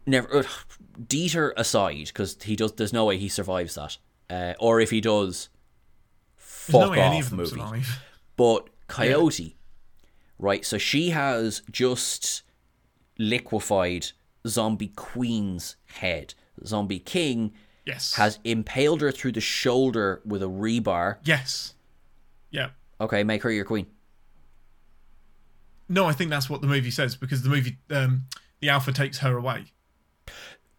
never 0.06 0.38
uh, 0.38 0.42
Dieter 1.00 1.52
aside, 1.56 2.06
because 2.06 2.36
he 2.42 2.56
does. 2.56 2.72
There's 2.72 2.92
no 2.92 3.04
way 3.04 3.18
he 3.18 3.28
survives 3.28 3.74
that, 3.74 3.98
uh, 4.30 4.54
or 4.60 4.80
if 4.80 4.90
he 4.90 5.00
does, 5.00 5.48
no 6.36 6.42
fuck 6.88 6.96
of 6.96 6.98
off 6.98 7.32
movie. 7.32 7.50
survive 7.50 8.02
But 8.36 8.68
Coyote, 8.88 9.56
right? 10.38 10.64
So 10.64 10.78
she 10.78 11.10
has 11.10 11.62
just 11.70 12.42
liquefied 13.18 14.08
Zombie 14.46 14.92
Queen's 14.94 15.76
head. 15.86 16.34
Zombie 16.64 17.00
King 17.00 17.52
yes 17.86 18.14
has 18.14 18.38
impaled 18.44 19.02
her 19.02 19.12
through 19.12 19.32
the 19.32 19.40
shoulder 19.40 20.22
with 20.24 20.42
a 20.42 20.46
rebar. 20.46 21.16
yes 21.24 21.74
yeah 22.50 22.70
Okay, 23.00 23.24
make 23.24 23.42
her 23.42 23.50
your 23.50 23.64
queen. 23.64 23.86
No, 25.88 26.06
I 26.06 26.12
think 26.12 26.30
that's 26.30 26.48
what 26.48 26.60
the 26.60 26.66
movie 26.66 26.90
says 26.90 27.16
because 27.16 27.42
the 27.42 27.50
movie, 27.50 27.76
um, 27.90 28.24
the 28.60 28.68
Alpha 28.70 28.92
takes 28.92 29.18
her 29.18 29.36
away. 29.36 29.72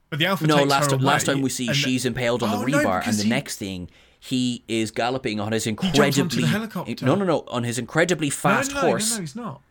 But 0.10 0.20
the 0.20 0.26
Alpha 0.28 0.46
No, 0.48 0.64
last 0.64 0.92
away. 0.92 1.04
last 1.04 1.26
time 1.26 1.42
we 1.42 1.50
see 1.50 1.74
she's 1.74 2.06
impaled 2.06 2.44
on 2.44 2.50
Oh, 2.54 2.66
the 2.66 2.72
no, 2.72 2.78
rebar, 2.80 3.06
and 3.08 3.18
the 3.18 3.24
he- 3.24 3.30
next 3.30 3.58
thing 3.58 3.90
he 4.20 4.64
is 4.68 4.92
galloping 4.92 5.40
on 5.40 5.52
his 5.52 5.68
incredibly 5.68 6.42
the 6.42 6.48
helicopter. 6.48 7.06
no 7.06 7.16
no 7.16 7.26
no 7.26 7.44
on 7.48 7.64
his 7.64 7.78
incredibly 7.78 8.30
fast 8.30 8.72
no, 8.74 8.82
no, 8.82 8.88
horse. 8.88 9.12
No, 9.12 9.16
no, 9.18 9.22
he's 9.22 9.36
not. 9.36 9.62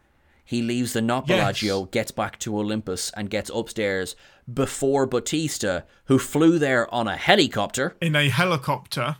He 0.46 0.60
leaves 0.60 0.92
the 0.92 1.00
Not 1.00 1.26
Yes. 1.28 1.62
Gets 1.90 2.10
back 2.12 2.38
to 2.40 2.58
Olympus, 2.58 3.10
and 3.16 3.30
gets 3.30 3.50
upstairs 3.54 4.14
before 4.52 5.06
Batista, 5.06 5.80
who 6.04 6.18
flew 6.18 6.58
there 6.58 6.92
on 6.94 7.08
a 7.08 7.16
helicopter. 7.16 7.96
in 8.02 8.14
a 8.14 8.28
helicopter, 8.28 9.16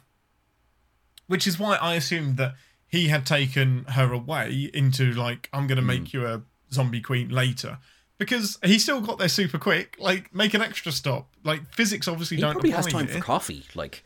which 1.26 1.46
is 1.46 1.58
why 1.58 1.76
I 1.76 1.94
assumed 1.94 2.36
that 2.36 2.54
he 2.86 3.08
had 3.08 3.24
taken 3.24 3.84
her 3.88 4.12
away 4.12 4.70
into 4.74 5.12
like 5.12 5.48
I'm 5.52 5.66
going 5.66 5.76
to 5.76 5.82
make 5.82 6.10
Hmm. 6.10 6.16
you 6.18 6.26
a 6.26 6.42
zombie 6.72 7.00
queen 7.00 7.28
later 7.30 7.78
because 8.18 8.58
he 8.64 8.78
still 8.78 9.00
got 9.00 9.18
there 9.18 9.28
super 9.28 9.58
quick. 9.58 9.96
Like 9.98 10.34
make 10.34 10.54
an 10.54 10.62
extra 10.62 10.92
stop. 10.92 11.28
Like 11.44 11.66
physics 11.72 12.08
obviously 12.08 12.36
He 12.36 12.40
don't 12.42 12.52
probably 12.52 12.70
has 12.70 12.86
time 12.86 13.06
here. 13.06 13.16
for 13.16 13.22
coffee. 13.22 13.64
Like, 13.74 14.04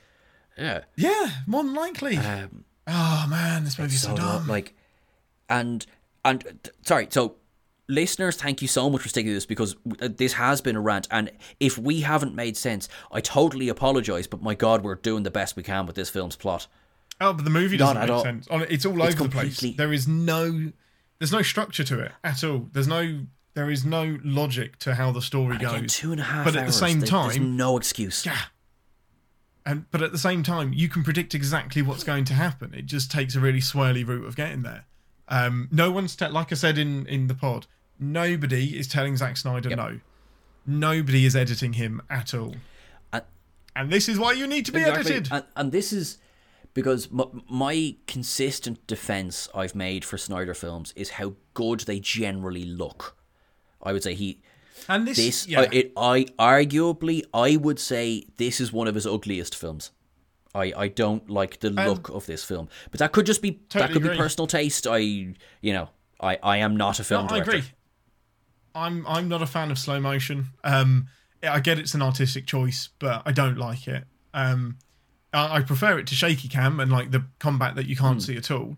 yeah. 0.57 0.83
Yeah, 0.97 1.31
more 1.47 1.63
than 1.65 1.75
likely. 1.75 2.17
Um, 2.17 2.65
oh 2.87 3.27
man, 3.29 3.65
this 3.65 3.79
movie's 3.79 4.03
so, 4.03 4.09
so 4.11 4.17
dumb. 4.17 4.47
like, 4.49 4.75
and 5.49 5.85
and 6.25 6.41
th- 6.41 6.75
sorry. 6.83 7.07
So, 7.11 7.37
listeners, 7.89 8.37
thank 8.37 8.61
you 8.61 8.69
so 8.69 8.91
much 8.91 9.03
for 9.03 9.09
sticking 9.09 9.31
to 9.31 9.35
this 9.35 9.47
because 9.47 9.77
uh, 10.01 10.09
this 10.15 10.33
has 10.35 10.61
been 10.61 10.77
a 10.77 10.81
rant, 10.81 11.07
and 11.11 11.31
if 11.61 11.79
we 11.79 12.01
haven't 12.01 12.35
made 12.35 12.57
sense, 12.57 12.89
I 13.13 13.21
totally 13.21 13.69
apologize. 13.69 14.27
But 14.27 14.43
my 14.43 14.55
God, 14.55 14.83
we're 14.83 14.97
doing 14.97 15.23
the 15.23 15.31
best 15.31 15.55
we 15.57 15.63
can 15.63 15.87
with 15.87 15.97
this 15.97 16.11
film's 16.11 16.37
plot. 16.37 16.67
oh, 17.21 17.33
but 17.33 17.45
the 17.45 17.51
movie 17.51 17.77
Not 17.77 17.95
doesn't 17.95 18.03
at 18.03 18.09
make 18.09 18.17
all. 18.17 18.23
sense. 18.25 18.49
It's 18.71 18.85
all 18.85 19.01
over 19.03 19.23
the 19.25 19.29
place. 19.29 19.61
There 19.77 19.93
is 19.93 20.09
no, 20.09 20.73
there's 21.19 21.33
no 21.33 21.43
structure 21.43 21.85
to 21.85 22.01
it 22.01 22.13
at 22.25 22.43
all. 22.45 22.69
There's 22.73 22.89
no, 22.89 23.21
there 23.59 23.71
is 23.71 23.85
no 23.85 24.19
logic 24.23 24.79
to 24.79 24.95
how 24.95 25.11
the 25.11 25.21
story 25.21 25.59
goes. 25.59 25.73
Again, 25.73 25.87
two 25.89 26.13
and 26.13 26.21
a 26.21 26.25
half 26.25 26.45
But 26.45 26.55
at 26.55 26.65
the 26.67 26.73
same 26.73 27.01
there- 27.01 27.11
there's 27.11 27.35
time- 27.35 27.57
no 27.57 27.77
excuse. 27.77 28.25
Yeah. 28.25 28.39
And 29.67 29.91
but 29.91 30.01
at 30.01 30.13
the 30.13 30.19
same 30.19 30.43
time, 30.45 30.73
you 30.73 30.89
can 30.89 31.03
predict 31.03 31.35
exactly 31.35 31.83
what's 31.83 32.05
going 32.05 32.25
to 32.27 32.35
happen. 32.35 32.73
It 32.73 32.87
just 32.87 33.11
takes 33.11 33.35
a 33.35 33.41
really 33.41 33.61
swirly 33.61 34.07
route 34.07 34.27
of 34.27 34.37
getting 34.37 34.63
there. 34.63 34.85
Um, 35.27 35.69
no 35.73 35.91
one's 35.91 36.15
te- 36.17 36.29
like 36.29 36.53
I 36.53 36.55
said 36.55 36.79
in 36.79 37.05
in 37.07 37.27
the 37.27 37.35
pod. 37.35 37.67
Nobody 37.99 38.79
is 38.79 38.87
telling 38.87 39.17
Zack 39.17 39.37
Snyder 39.37 39.71
no. 39.75 40.01
Nobody 40.65 41.25
is 41.27 41.35
editing 41.35 41.73
him 41.75 42.01
at 42.09 42.33
all. 42.33 42.55
And- 43.13 43.25
And 43.75 43.91
this 43.91 44.09
is 44.09 44.19
why 44.21 44.33
you 44.33 44.47
need 44.47 44.65
to 44.67 44.73
be 44.73 44.79
Exactly. 44.79 45.13
edited. 45.17 45.33
And, 45.33 45.45
and 45.57 45.73
this 45.73 45.93
is 45.93 46.19
because 46.75 47.09
m- 47.13 47.43
my 47.51 47.97
consistent 48.07 48.87
defense 48.87 49.49
I've 49.55 49.75
made 49.75 50.05
for 50.05 50.17
Snyder 50.17 50.55
films 50.55 50.93
is 50.95 51.11
how 51.19 51.35
good 51.55 51.81
they 51.81 51.99
generally 51.99 52.65
look. 52.65 53.17
I 53.83 53.93
would 53.93 54.03
say 54.03 54.15
he 54.15 54.41
And 54.89 55.07
this, 55.07 55.17
this 55.17 55.49
yeah, 55.49 55.61
uh, 55.61 55.69
it 55.73 55.93
I 55.97 56.27
arguably 56.39 57.25
I 57.33 57.57
would 57.57 57.79
say 57.79 58.25
this 58.37 58.61
is 58.61 58.73
one 58.73 58.89
of 58.89 58.95
his 58.95 59.07
ugliest 59.07 59.55
films. 59.55 59.91
I, 60.55 60.73
I 60.77 60.89
don't 60.89 61.29
like 61.29 61.61
the 61.61 61.71
look 61.71 62.09
of 62.09 62.27
this 62.27 62.43
film, 62.43 62.69
but 62.91 62.99
that 63.01 63.13
could 63.13 63.27
just 63.27 63.43
be 63.43 63.51
that 63.51 63.69
Totally 63.69 63.93
could 63.93 64.11
be 64.11 64.17
personal 64.17 64.47
taste. 64.47 64.87
I 64.87 64.99
you 64.99 65.37
know 65.63 65.91
I, 66.21 66.39
I 66.43 66.57
am 66.59 66.77
not 66.77 66.99
a 66.99 67.05
film 67.05 67.27
No, 67.27 67.35
I 67.37 67.39
agree. 67.39 67.65
I'm 68.75 69.07
I'm 69.07 69.29
not 69.29 69.43
a 69.43 69.47
fan 69.47 69.71
of 69.71 69.79
slow 69.79 70.01
motion. 70.01 70.49
Um, 70.65 71.09
I 71.43 71.61
get 71.61 71.79
it's 71.79 71.95
an 71.95 72.03
artistic 72.03 72.47
choice, 72.47 72.89
but 72.99 73.23
I 73.25 73.33
don't 73.33 73.59
like 73.59 73.87
it. 73.89 74.05
Um, 74.35 74.79
I, 75.33 75.59
I 75.59 75.61
prefer 75.63 75.99
it 75.99 76.07
to 76.09 76.15
shaky 76.15 76.49
cam 76.49 76.81
and 76.81 76.91
like 76.91 77.11
the 77.11 77.25
combat 77.39 77.75
that 77.77 77.87
you 77.87 77.97
can't 77.97 78.23
see 78.23 78.37
at 78.37 78.51
all. 78.51 78.77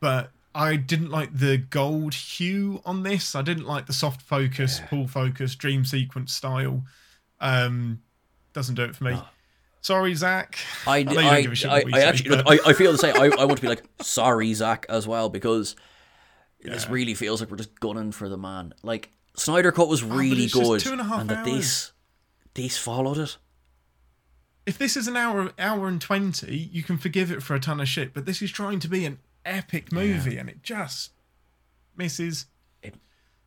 But 0.00 0.30
I 0.56 0.76
didn't 0.76 1.10
like 1.10 1.36
the 1.36 1.58
gold 1.58 2.14
hue 2.14 2.80
on 2.86 3.02
this. 3.02 3.34
I 3.34 3.42
didn't 3.42 3.66
like 3.66 3.86
the 3.86 3.92
soft 3.92 4.22
focus, 4.22 4.80
pull 4.88 5.06
focus, 5.06 5.54
dream 5.54 5.84
sequence 5.84 6.32
style. 6.32 6.82
Um, 7.40 8.00
doesn't 8.54 8.76
do 8.76 8.84
it 8.84 8.96
for 8.96 9.04
me. 9.04 9.18
Sorry, 9.82 10.14
Zack. 10.14 10.58
I, 10.86 11.02
know 11.02 11.12
I, 11.12 11.14
don't 11.14 11.42
give 11.42 11.52
a 11.52 11.54
shit 11.54 11.70
I, 11.70 11.84
I 11.86 11.90
say, 11.90 12.04
actually, 12.04 12.30
but- 12.30 12.46
look, 12.46 12.66
I, 12.66 12.70
I 12.70 12.72
feel 12.72 12.90
the 12.90 12.98
same. 12.98 13.14
I, 13.16 13.26
I 13.38 13.44
want 13.44 13.56
to 13.56 13.62
be 13.62 13.68
like, 13.68 13.84
sorry, 14.00 14.52
Zack, 14.54 14.86
as 14.88 15.06
well, 15.06 15.28
because 15.28 15.76
this 16.62 16.88
really 16.88 17.12
feels 17.14 17.40
like 17.40 17.50
we're 17.50 17.58
just 17.58 17.78
gunning 17.78 18.10
for 18.10 18.28
the 18.28 18.38
man. 18.38 18.72
Like, 18.82 19.10
Snyder 19.36 19.70
Cut 19.72 19.88
was 19.88 20.02
really 20.02 20.48
Oh, 20.54 20.60
good, 20.60 20.80
two 20.80 20.92
and 20.92 21.00
a 21.02 21.04
half 21.04 21.20
and 21.20 21.30
that 21.30 21.46
hours. 21.46 21.46
this, 21.52 21.92
this 22.54 22.78
followed 22.78 23.18
it. 23.18 23.36
if 24.64 24.78
this 24.78 24.96
is 24.96 25.06
an 25.06 25.16
hour 25.16 25.52
hour 25.58 25.86
and 25.86 26.00
20 26.00 26.56
you 26.56 26.82
can 26.82 26.96
forgive 26.96 27.30
it 27.30 27.42
for 27.42 27.54
a 27.54 27.60
ton 27.60 27.78
of 27.78 27.86
shit 27.86 28.14
but 28.14 28.24
this 28.24 28.40
is 28.40 28.50
trying 28.50 28.80
to 28.80 28.88
be 28.88 29.04
an 29.04 29.18
epic 29.48 29.92
movie 29.92 30.38
and 30.38 30.48
it 30.48 30.62
just 30.62 31.12
misses. 31.96 32.46
It- 32.82 32.94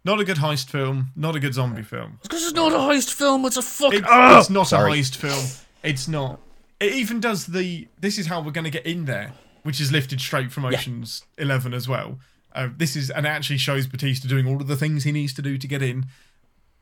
not 0.06 0.20
a 0.20 0.24
good 0.24 0.38
heist 0.38 0.70
film 0.70 1.12
not 1.16 1.36
a 1.36 1.40
good 1.40 1.54
zombie 1.54 1.84
film. 1.84 2.20
Because 2.24 2.44
it's 2.44 2.54
not 2.54 2.72
a 2.72 2.76
heist 2.78 3.14
film, 3.14 3.46
it's 3.46 3.58
a 3.58 3.62
fucking. 3.62 4.00
it, 4.00 4.06
it's 4.08 4.50
not 4.50 4.68
Sorry. 4.68 4.94
a 4.94 4.96
heist 4.96 5.16
film. 5.16 5.46
It's 5.84 6.08
not. 6.08 6.40
It 6.80 6.94
even 6.94 7.20
does 7.20 7.46
the 7.48 7.88
this 8.00 8.18
is 8.18 8.28
how 8.28 8.42
we're 8.42 8.52
going 8.52 8.64
to 8.66 8.70
get 8.72 8.86
in 8.86 9.06
there 9.06 9.34
which 9.64 9.82
is 9.82 9.92
lifted 9.92 10.22
straight 10.22 10.52
from 10.52 10.64
oceans 10.66 11.24
11 11.38 11.74
as 11.74 11.88
well. 11.88 12.18
Uh, 12.54 12.70
this 12.78 12.96
is 12.96 13.10
and 13.12 13.26
it 13.26 13.30
actually 13.30 13.58
shows 13.58 13.86
batista 13.86 14.28
doing 14.28 14.48
all 14.48 14.62
of 14.62 14.68
the 14.68 14.76
things 14.78 15.04
he 15.04 15.12
needs 15.12 15.34
to 15.34 15.42
do 15.42 15.58
to 15.58 15.68
get 15.68 15.82
in. 15.82 16.06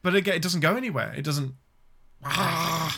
But 0.03 0.15
again 0.15 0.35
it 0.35 0.41
doesn't 0.43 0.61
go 0.61 0.75
anywhere. 0.75 1.13
It 1.17 1.23
doesn't 1.23 1.53
Ah. 2.23 2.97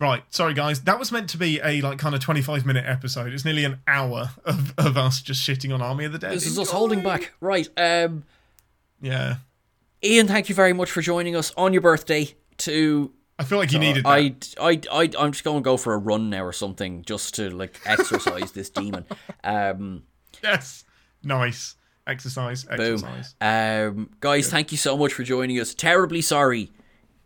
Right, 0.00 0.22
sorry 0.30 0.54
guys. 0.54 0.80
That 0.84 0.98
was 0.98 1.12
meant 1.12 1.28
to 1.30 1.36
be 1.36 1.60
a 1.62 1.82
like 1.82 1.98
kind 1.98 2.14
of 2.14 2.22
25 2.22 2.64
minute 2.64 2.86
episode. 2.86 3.32
It's 3.34 3.44
nearly 3.44 3.64
an 3.64 3.80
hour 3.86 4.30
of, 4.46 4.72
of 4.78 4.96
us 4.96 5.20
just 5.20 5.46
shitting 5.46 5.74
on 5.74 5.82
Army 5.82 6.06
of 6.06 6.12
the 6.12 6.18
Dead. 6.18 6.32
This 6.32 6.46
is 6.46 6.58
us 6.58 6.70
holding 6.70 7.02
back. 7.02 7.32
Right. 7.40 7.68
Um, 7.76 8.24
Yeah. 9.02 9.36
Ian, 10.02 10.26
thank 10.26 10.48
you 10.48 10.54
very 10.54 10.72
much 10.72 10.90
for 10.90 11.02
joining 11.02 11.36
us 11.36 11.52
on 11.56 11.74
your 11.74 11.82
birthday. 11.82 12.34
To 12.58 13.12
I 13.38 13.44
feel 13.44 13.58
like 13.58 13.72
you 13.72 13.78
needed 13.78 14.04
that. 14.04 14.08
I, 14.08 14.34
I, 14.60 14.80
I, 14.90 15.10
I'm 15.18 15.32
just 15.32 15.44
going 15.44 15.58
to 15.58 15.64
go 15.64 15.76
for 15.76 15.92
a 15.92 15.98
run 15.98 16.30
now 16.30 16.44
or 16.44 16.52
something, 16.52 17.02
just 17.02 17.34
to 17.36 17.50
like 17.50 17.78
exercise 17.84 18.52
this 18.52 18.70
demon. 18.70 19.04
Um, 19.44 20.04
Yes. 20.42 20.84
Nice. 21.22 21.74
Exercise. 22.06 22.64
Boom. 22.64 22.94
Exercise. 23.04 23.34
Um, 23.40 24.10
guys, 24.20 24.48
thank 24.48 24.72
you 24.72 24.78
so 24.78 24.96
much 24.96 25.12
for 25.12 25.22
joining 25.22 25.60
us. 25.60 25.74
Terribly 25.74 26.22
sorry 26.22 26.70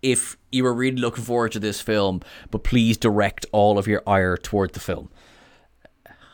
if 0.05 0.37
you 0.53 0.63
were 0.65 0.75
really 0.75 0.99
looking 0.99 1.25
forward 1.25 1.53
to 1.53 1.59
this 1.59 1.81
film, 1.81 2.21
but 2.51 2.63
please 2.63 2.97
direct 2.97 3.47
all 3.53 3.79
of 3.79 3.87
your 3.89 4.03
ire 4.07 4.37
toward 4.37 4.73
the 4.75 4.81
film. 4.81 5.09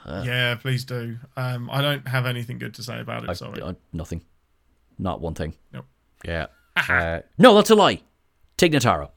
yeah, 0.07 0.57
please 0.57 0.85
do. 0.85 1.19
Um, 1.37 1.71
I 1.71 1.81
don't 1.81 2.07
have 2.09 2.27
anything 2.27 2.59
good 2.59 2.75
to 2.75 2.83
say 2.83 3.01
about 3.01 3.29
it. 3.29 3.35
Sorry. 3.37 3.61
Uh, 3.63 3.75
nothing. 3.93 4.23
Not 4.99 5.21
one 5.21 5.35
thing. 5.35 5.55
Nope. 5.73 5.87
Yeah. 6.25 6.47
Uh, 6.89 7.21
no, 7.37 7.55
that's 7.57 7.69
a 7.69 7.75
lie. 7.75 8.01
Tig 8.57 8.73
Notaro. 8.73 9.11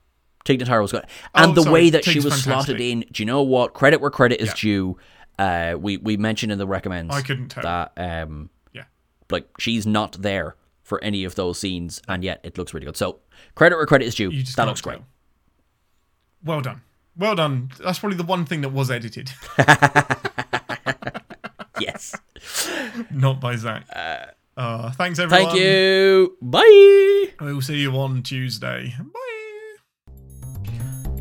Tig 0.43 0.59
Notaro 0.59 0.81
was 0.81 0.91
good. 0.91 1.05
And 1.33 1.51
Oh, 1.51 1.53
the 1.53 1.61
sorry, 1.61 1.73
way 1.73 1.89
that 1.91 2.03
she 2.03 2.13
Tig's 2.13 2.25
was 2.25 2.43
slotted 2.43 2.81
in, 2.81 3.05
do 3.11 3.23
you 3.23 3.25
know 3.25 3.41
what? 3.43 3.73
Credit 3.73 4.01
where 4.01 4.09
credit 4.09 4.41
is 4.41 4.49
Yeah. 4.49 4.53
due. 4.57 4.97
Uh, 5.39 5.75
we, 5.79 5.95
we 5.97 6.17
mentioned 6.17 6.51
in 6.51 6.57
the 6.57 6.67
recommends 6.67 7.15
I 7.15 7.21
couldn't 7.21 7.49
tell. 7.49 7.63
that 7.63 7.93
um, 7.95 8.49
Yeah. 8.73 8.83
like 9.31 9.47
she's 9.59 9.85
not 9.87 10.21
there 10.21 10.55
for 10.83 11.03
any 11.03 11.23
of 11.23 11.35
those 11.35 11.59
scenes, 11.59 12.01
and 12.07 12.23
yet 12.23 12.39
it 12.43 12.57
looks 12.57 12.73
really 12.73 12.85
good. 12.85 12.97
So 12.97 13.19
credit 13.55 13.75
where 13.77 13.85
credit 13.85 14.05
is 14.05 14.15
due. 14.15 14.31
That 14.55 14.67
looks 14.67 14.81
great. 14.81 14.97
tell. 14.97 15.05
Well 16.43 16.61
done. 16.61 16.81
Well 17.17 17.35
done. 17.35 17.71
That's 17.83 17.99
probably 17.99 18.17
the 18.17 18.23
one 18.23 18.45
thing 18.45 18.61
that 18.61 18.69
was 18.69 18.89
edited, 18.91 19.31
Yes. 21.79 22.15
not 23.11 23.39
by 23.39 23.55
Zack. 23.55 23.85
Uh, 24.55 24.91
thanks 24.91 25.19
everyone. 25.19 25.47
Thank 25.49 25.59
you. 25.59 26.37
Bye. 26.41 27.29
We'll 27.41 27.61
see 27.61 27.77
you 27.77 27.91
on 27.97 28.21
Tuesday. 28.23 28.93
Bye. 28.99 30.13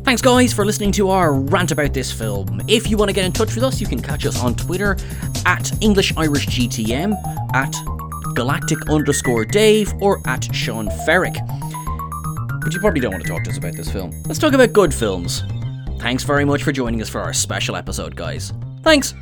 Thanks, 0.03 0.21
guys, 0.21 0.53
for 0.53 0.65
listening 0.65 0.91
to 0.93 1.09
our 1.09 1.33
rant 1.33 1.71
about 1.71 1.93
this 1.93 2.11
film. 2.11 2.61
If 2.67 2.89
you 2.89 2.97
want 2.97 3.09
to 3.09 3.13
get 3.13 3.25
in 3.25 3.31
touch 3.31 3.55
with 3.55 3.63
us, 3.63 3.79
you 3.79 3.87
can 3.87 4.01
catch 4.01 4.25
us 4.25 4.41
on 4.43 4.55
Twitter 4.55 4.97
at 5.45 5.71
English 5.81 6.13
Irish 6.17 6.45
GTM, 6.47 7.13
at 7.55 7.73
Galactic 8.33 8.89
underscore 8.89 9.45
Dave, 9.45 9.93
or 10.01 10.21
at 10.27 10.53
Sean 10.53 10.87
Ferrick. 11.05 11.35
But 12.61 12.73
you 12.73 12.79
probably 12.79 13.01
don't 13.01 13.11
want 13.11 13.23
to 13.23 13.29
talk 13.29 13.43
to 13.43 13.49
us 13.49 13.57
about 13.57 13.75
this 13.75 13.91
film. 13.91 14.11
Let's 14.25 14.39
talk 14.39 14.53
about 14.53 14.73
good 14.73 14.93
films. 14.93 15.43
Thanks 15.99 16.23
very 16.23 16.45
much 16.45 16.63
for 16.63 16.71
joining 16.71 17.01
us 17.01 17.09
for 17.09 17.21
our 17.21 17.33
special 17.33 17.75
episode, 17.75 18.15
guys. 18.15 18.53
Thanks. 18.83 19.13